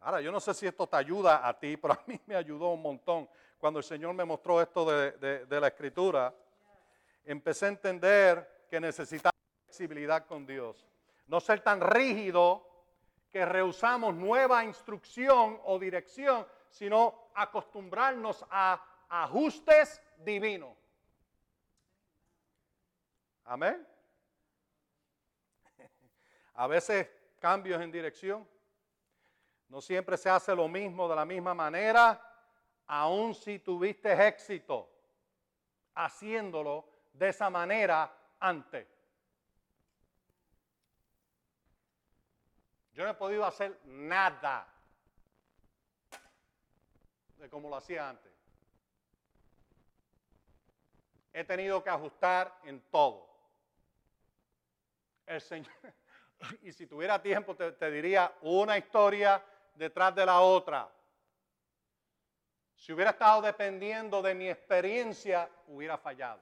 Ahora, 0.06 0.22
yo 0.22 0.32
no 0.32 0.40
sé 0.40 0.54
si 0.54 0.68
esto 0.68 0.86
te 0.86 0.98
ayuda 0.98 1.48
a 1.48 1.58
ti, 1.58 1.78
pero 1.78 1.96
a 1.96 2.04
mí 2.06 2.20
me 2.28 2.36
ayudó 2.36 2.70
un 2.70 2.82
montón. 2.82 3.28
Cuando 3.58 3.80
el 3.80 3.84
Señor 3.84 4.14
me 4.14 4.24
mostró 4.24 4.62
esto 4.62 4.86
de, 4.86 5.48
la 5.50 5.68
escritura, 5.68 6.32
empecé 7.24 7.66
a 7.66 7.70
entender 7.70 8.66
que 8.70 8.80
necesitaba 8.80 9.34
flexibilidad 9.66 10.28
con 10.28 10.46
Dios. 10.46 10.86
No 11.26 11.40
ser 11.40 11.62
tan 11.62 11.82
rígido 11.82 12.75
que 13.36 13.44
rehusamos 13.44 14.16
nueva 14.16 14.64
instrucción 14.64 15.60
o 15.66 15.78
dirección, 15.78 16.48
sino 16.70 17.32
acostumbrarnos 17.36 18.46
a 18.50 18.82
ajustes 19.10 20.02
divinos. 20.20 20.78
Amén. 23.44 23.86
A 26.54 26.66
veces 26.68 27.10
cambios 27.38 27.82
en 27.82 27.92
dirección, 27.92 28.48
No 29.68 29.82
siempre 29.82 30.16
se 30.16 30.30
hace 30.30 30.56
lo 30.56 30.70
mismo 30.70 31.10
de 31.10 31.18
la 31.18 31.26
misma 31.26 31.54
manera, 31.54 32.18
aun 32.88 33.36
si 33.36 33.60
tuviste 33.60 34.14
éxito 34.14 34.90
haciéndolo 35.94 36.88
de 37.12 37.28
esa 37.28 37.50
manera 37.50 38.18
antes. 38.40 38.88
Yo 42.96 43.04
no 43.04 43.12
he 43.12 43.16
podido 43.16 43.46
hacer 43.46 43.78
nada 43.84 44.66
de 47.38 47.50
como 47.50 47.70
lo 47.70 47.76
hacía 47.76 48.10
antes. 48.10 48.32
He 51.34 51.44
tenido 51.44 51.84
que 51.84 51.90
ajustar 51.90 52.58
en 52.64 52.80
todo. 52.90 53.28
El 55.26 55.42
Señor, 55.42 55.74
y 56.62 56.72
si 56.72 56.88
tuviera 56.88 57.22
tiempo 57.22 57.54
te, 57.54 57.74
te 57.74 57.92
diría 57.92 58.34
una 58.42 58.78
historia 58.78 59.44
detrás 59.74 60.16
de 60.16 60.26
la 60.26 60.40
otra. 60.40 60.90
Si 62.78 62.94
hubiera 62.94 63.12
estado 63.12 63.42
dependiendo 63.42 64.22
de 64.22 64.34
mi 64.34 64.50
experiencia, 64.50 65.50
hubiera 65.68 65.98
fallado. 65.98 66.42